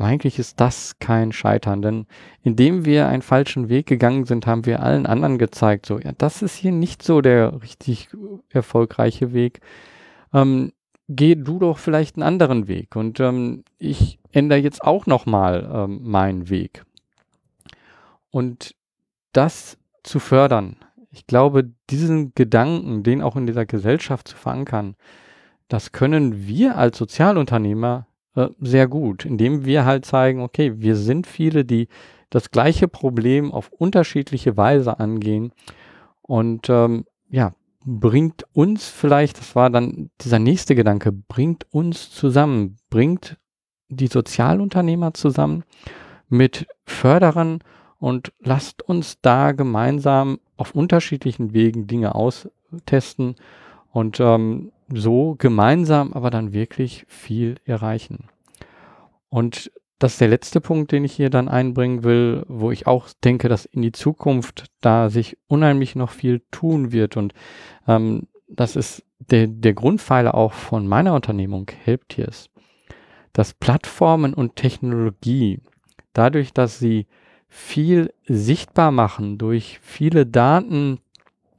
aber 0.00 0.08
eigentlich 0.08 0.38
ist 0.38 0.58
das 0.60 0.98
kein 0.98 1.30
Scheitern, 1.30 1.82
denn 1.82 2.06
indem 2.42 2.86
wir 2.86 3.06
einen 3.06 3.20
falschen 3.20 3.68
Weg 3.68 3.84
gegangen 3.84 4.24
sind, 4.24 4.46
haben 4.46 4.64
wir 4.64 4.82
allen 4.82 5.04
anderen 5.04 5.36
gezeigt, 5.36 5.84
so, 5.84 5.98
ja, 5.98 6.12
das 6.16 6.40
ist 6.40 6.56
hier 6.56 6.72
nicht 6.72 7.02
so 7.02 7.20
der 7.20 7.60
richtig 7.60 8.08
erfolgreiche 8.48 9.34
Weg. 9.34 9.60
Ähm, 10.32 10.72
geh 11.06 11.34
du 11.34 11.58
doch 11.58 11.76
vielleicht 11.76 12.16
einen 12.16 12.22
anderen 12.22 12.66
Weg. 12.66 12.96
Und 12.96 13.20
ähm, 13.20 13.62
ich 13.76 14.18
ändere 14.32 14.60
jetzt 14.60 14.82
auch 14.82 15.04
nochmal 15.04 15.70
ähm, 15.70 16.00
meinen 16.02 16.48
Weg. 16.48 16.86
Und 18.30 18.74
das 19.32 19.76
zu 20.02 20.18
fördern, 20.18 20.76
ich 21.10 21.26
glaube, 21.26 21.72
diesen 21.90 22.34
Gedanken, 22.34 23.02
den 23.02 23.20
auch 23.20 23.36
in 23.36 23.46
dieser 23.46 23.66
Gesellschaft 23.66 24.28
zu 24.28 24.36
verankern, 24.38 24.96
das 25.68 25.92
können 25.92 26.46
wir 26.46 26.78
als 26.78 26.96
Sozialunternehmer 26.96 28.06
äh, 28.34 28.48
sehr 28.60 28.88
gut, 28.88 29.24
indem 29.24 29.64
wir 29.64 29.84
halt 29.84 30.04
zeigen, 30.04 30.40
okay, 30.40 30.74
wir 30.76 30.96
sind 30.96 31.26
viele, 31.26 31.64
die 31.64 31.88
das 32.30 32.50
gleiche 32.50 32.88
Problem 32.88 33.52
auf 33.52 33.70
unterschiedliche 33.72 34.56
Weise 34.56 35.00
angehen. 35.00 35.52
Und 36.22 36.68
ähm, 36.70 37.04
ja, 37.28 37.54
bringt 37.84 38.44
uns 38.52 38.88
vielleicht, 38.88 39.38
das 39.38 39.56
war 39.56 39.70
dann 39.70 40.10
dieser 40.20 40.38
nächste 40.38 40.74
Gedanke, 40.74 41.12
bringt 41.12 41.66
uns 41.72 42.10
zusammen, 42.10 42.76
bringt 42.88 43.36
die 43.88 44.06
Sozialunternehmer 44.06 45.14
zusammen 45.14 45.64
mit 46.28 46.66
Förderern 46.84 47.58
und 47.98 48.32
lasst 48.38 48.82
uns 48.82 49.20
da 49.20 49.52
gemeinsam 49.52 50.38
auf 50.56 50.74
unterschiedlichen 50.74 51.52
Wegen 51.52 51.86
Dinge 51.86 52.14
austesten. 52.14 53.34
Und 53.90 54.20
ähm, 54.20 54.70
so 54.92 55.36
gemeinsam 55.38 56.12
aber 56.12 56.30
dann 56.30 56.52
wirklich 56.52 57.04
viel 57.08 57.56
erreichen. 57.64 58.28
Und 59.28 59.70
das 60.00 60.12
ist 60.12 60.20
der 60.22 60.28
letzte 60.28 60.60
Punkt, 60.60 60.92
den 60.92 61.04
ich 61.04 61.12
hier 61.12 61.28
dann 61.28 61.48
einbringen 61.48 62.02
will, 62.04 62.44
wo 62.48 62.70
ich 62.70 62.86
auch 62.86 63.08
denke, 63.22 63.48
dass 63.48 63.66
in 63.66 63.82
die 63.82 63.92
Zukunft 63.92 64.66
da 64.80 65.10
sich 65.10 65.36
unheimlich 65.46 65.94
noch 65.94 66.10
viel 66.10 66.42
tun 66.50 66.90
wird. 66.90 67.18
Und 67.18 67.34
ähm, 67.86 68.26
das 68.48 68.76
ist 68.76 69.04
der, 69.18 69.46
der 69.46 69.74
Grundpfeiler 69.74 70.34
auch 70.34 70.54
von 70.54 70.88
meiner 70.88 71.14
Unternehmung 71.14 71.70
Helptiers. 71.84 72.48
Dass 73.34 73.52
Plattformen 73.52 74.32
und 74.32 74.56
Technologie, 74.56 75.60
dadurch, 76.14 76.54
dass 76.54 76.78
sie 76.78 77.06
viel 77.48 78.12
sichtbar 78.26 78.92
machen, 78.92 79.36
durch 79.36 79.80
viele 79.82 80.24
Daten 80.24 81.00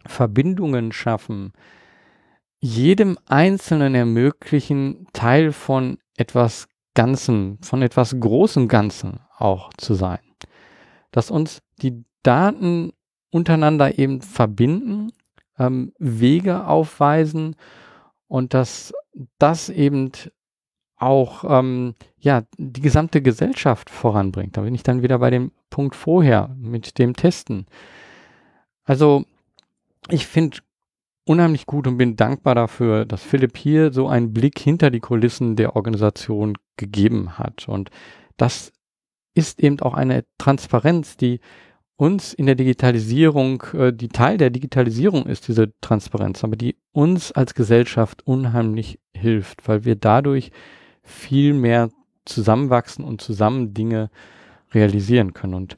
Verbindungen 0.07 0.91
schaffen, 0.91 1.53
jedem 2.61 3.17
Einzelnen 3.27 3.95
ermöglichen, 3.95 5.07
Teil 5.13 5.51
von 5.51 5.97
etwas 6.15 6.67
Ganzem, 6.93 7.57
von 7.61 7.81
etwas 7.81 8.17
großem 8.19 8.67
Ganzen 8.67 9.19
auch 9.37 9.73
zu 9.77 9.95
sein. 9.95 10.19
Dass 11.11 11.31
uns 11.31 11.61
die 11.81 12.05
Daten 12.23 12.93
untereinander 13.31 13.97
eben 13.97 14.21
verbinden, 14.21 15.11
ähm, 15.57 15.93
Wege 15.97 16.67
aufweisen 16.67 17.55
und 18.27 18.53
dass 18.53 18.93
das 19.39 19.69
eben 19.69 20.11
auch 20.97 21.43
ähm, 21.47 21.95
ja 22.19 22.43
die 22.57 22.81
gesamte 22.81 23.21
Gesellschaft 23.21 23.89
voranbringt. 23.89 24.55
Da 24.55 24.61
bin 24.61 24.75
ich 24.75 24.83
dann 24.83 25.01
wieder 25.01 25.17
bei 25.17 25.31
dem 25.31 25.51
Punkt 25.69 25.95
vorher 25.95 26.55
mit 26.59 26.99
dem 26.99 27.15
Testen. 27.15 27.65
Also 28.83 29.25
ich 30.09 30.27
finde 30.27 30.59
unheimlich 31.25 31.65
gut 31.65 31.87
und 31.87 31.97
bin 31.97 32.15
dankbar 32.15 32.55
dafür, 32.55 33.05
dass 33.05 33.23
Philipp 33.23 33.57
hier 33.57 33.93
so 33.93 34.07
einen 34.07 34.33
Blick 34.33 34.59
hinter 34.59 34.89
die 34.89 34.99
Kulissen 34.99 35.55
der 35.55 35.75
Organisation 35.75 36.57
gegeben 36.77 37.37
hat. 37.37 37.67
Und 37.67 37.89
das 38.37 38.71
ist 39.33 39.59
eben 39.59 39.79
auch 39.81 39.93
eine 39.93 40.25
Transparenz, 40.37 41.17
die 41.17 41.39
uns 41.95 42.33
in 42.33 42.47
der 42.47 42.55
Digitalisierung, 42.55 43.63
äh, 43.73 43.93
die 43.93 44.07
Teil 44.09 44.37
der 44.37 44.49
Digitalisierung 44.49 45.27
ist, 45.27 45.47
diese 45.47 45.71
Transparenz, 45.81 46.43
aber 46.43 46.55
die 46.55 46.75
uns 46.91 47.31
als 47.31 47.53
Gesellschaft 47.53 48.25
unheimlich 48.25 48.99
hilft, 49.15 49.67
weil 49.67 49.85
wir 49.85 49.95
dadurch 49.95 50.51
viel 51.03 51.53
mehr 51.53 51.89
zusammenwachsen 52.25 53.05
und 53.05 53.21
zusammen 53.21 53.75
Dinge 53.75 54.09
realisieren 54.73 55.33
können. 55.33 55.53
Und 55.53 55.77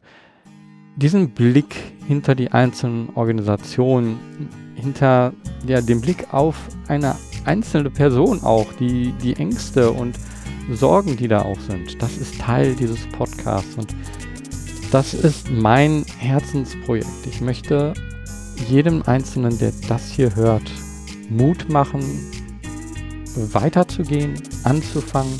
diesen 0.96 1.32
Blick 1.32 1.76
hinter 2.08 2.36
die 2.36 2.52
einzelnen 2.52 3.10
Organisationen, 3.16 4.20
hinter 4.76 5.34
ja, 5.68 5.82
dem 5.82 6.02
Blick 6.02 6.34
auf 6.34 6.56
eine 6.88 7.16
einzelne 7.46 7.90
Person 7.90 8.44
auch, 8.44 8.72
die, 8.74 9.14
die 9.24 9.36
Ängste 9.36 9.92
und 9.92 10.18
Sorgen, 10.72 11.18
die 11.18 11.28
da 11.28 11.42
auch 11.42 11.60
sind, 11.60 12.02
das 12.02 12.18
ist 12.18 12.40
Teil 12.40 12.74
dieses 12.76 13.06
Podcasts 13.08 13.76
und 13.76 13.94
das 14.92 15.14
ist 15.14 15.50
mein 15.52 16.06
Herzensprojekt. 16.20 17.08
Ich 17.28 17.42
möchte 17.42 17.94
jedem 18.70 19.02
Einzelnen, 19.04 19.58
der 19.58 19.74
das 19.90 20.12
hier 20.12 20.36
hört, 20.36 20.72
Mut 21.30 21.68
machen, 21.70 22.02
weiterzugehen, 23.36 24.36
anzufangen, 24.64 25.40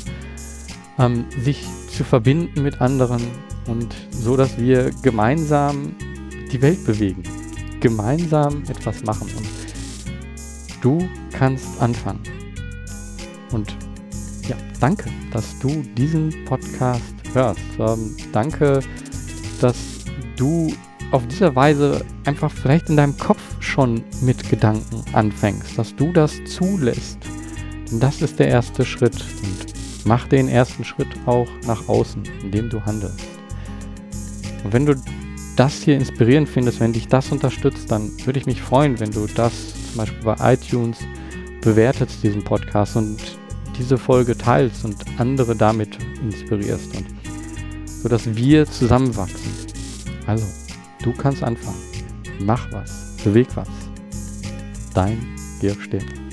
ähm, 0.98 1.24
sich 1.38 1.64
zu 1.88 2.04
verbinden 2.04 2.62
mit 2.62 2.80
anderen 2.80 3.22
und 3.66 3.94
so, 4.10 4.36
dass 4.36 4.58
wir 4.58 4.90
gemeinsam 5.02 5.94
die 6.52 6.60
Welt 6.62 6.84
bewegen, 6.84 7.22
gemeinsam 7.80 8.62
etwas 8.68 9.02
machen 9.04 9.28
und 9.36 9.48
du 10.80 11.08
kannst 11.32 11.80
anfangen. 11.80 12.22
Und 13.52 13.76
ja, 14.48 14.56
danke, 14.80 15.10
dass 15.32 15.58
du 15.58 15.82
diesen 15.96 16.44
Podcast 16.44 17.14
hörst. 17.32 17.60
Ähm, 17.78 18.16
danke, 18.32 18.80
dass 19.60 19.76
du 20.36 20.72
auf 21.10 21.26
diese 21.28 21.54
Weise 21.54 22.04
einfach 22.24 22.50
vielleicht 22.50 22.90
in 22.90 22.96
deinem 22.96 23.16
Kopf 23.16 23.40
schon 23.60 24.02
mit 24.20 24.48
Gedanken 24.50 25.02
anfängst, 25.12 25.78
dass 25.78 25.94
du 25.94 26.12
das 26.12 26.32
zulässt. 26.44 27.18
Denn 27.90 28.00
das 28.00 28.20
ist 28.22 28.38
der 28.38 28.48
erste 28.48 28.84
Schritt. 28.84 29.24
Und 29.42 29.74
mach 30.04 30.26
den 30.28 30.48
ersten 30.48 30.84
Schritt 30.84 31.08
auch 31.26 31.48
nach 31.66 31.88
außen, 31.88 32.22
indem 32.42 32.68
du 32.68 32.84
handelst. 32.84 33.33
Und 34.64 34.72
wenn 34.72 34.86
du 34.86 34.96
das 35.56 35.82
hier 35.82 35.96
inspirierend 35.96 36.48
findest, 36.48 36.80
wenn 36.80 36.92
dich 36.92 37.06
das 37.06 37.30
unterstützt, 37.30 37.90
dann 37.90 38.10
würde 38.24 38.38
ich 38.38 38.46
mich 38.46 38.60
freuen, 38.60 38.98
wenn 38.98 39.12
du 39.12 39.26
das 39.26 39.52
zum 39.88 39.98
Beispiel 39.98 40.24
bei 40.24 40.54
iTunes 40.54 40.98
bewertest, 41.60 42.22
diesen 42.22 42.42
Podcast 42.42 42.96
und 42.96 43.18
diese 43.78 43.98
Folge 43.98 44.36
teilst 44.36 44.84
und 44.84 44.96
andere 45.18 45.54
damit 45.54 45.98
inspirierst 46.22 46.96
und 46.96 47.06
so 47.86 48.08
dass 48.08 48.34
wir 48.34 48.66
zusammenwachsen. 48.66 49.50
Also, 50.26 50.46
du 51.02 51.12
kannst 51.12 51.42
anfangen. 51.42 51.80
Mach 52.40 52.70
was. 52.72 53.16
Beweg 53.24 53.48
was. 53.54 53.68
Dein 54.92 55.18
Georg 55.60 55.80
Stehmer. 55.80 56.23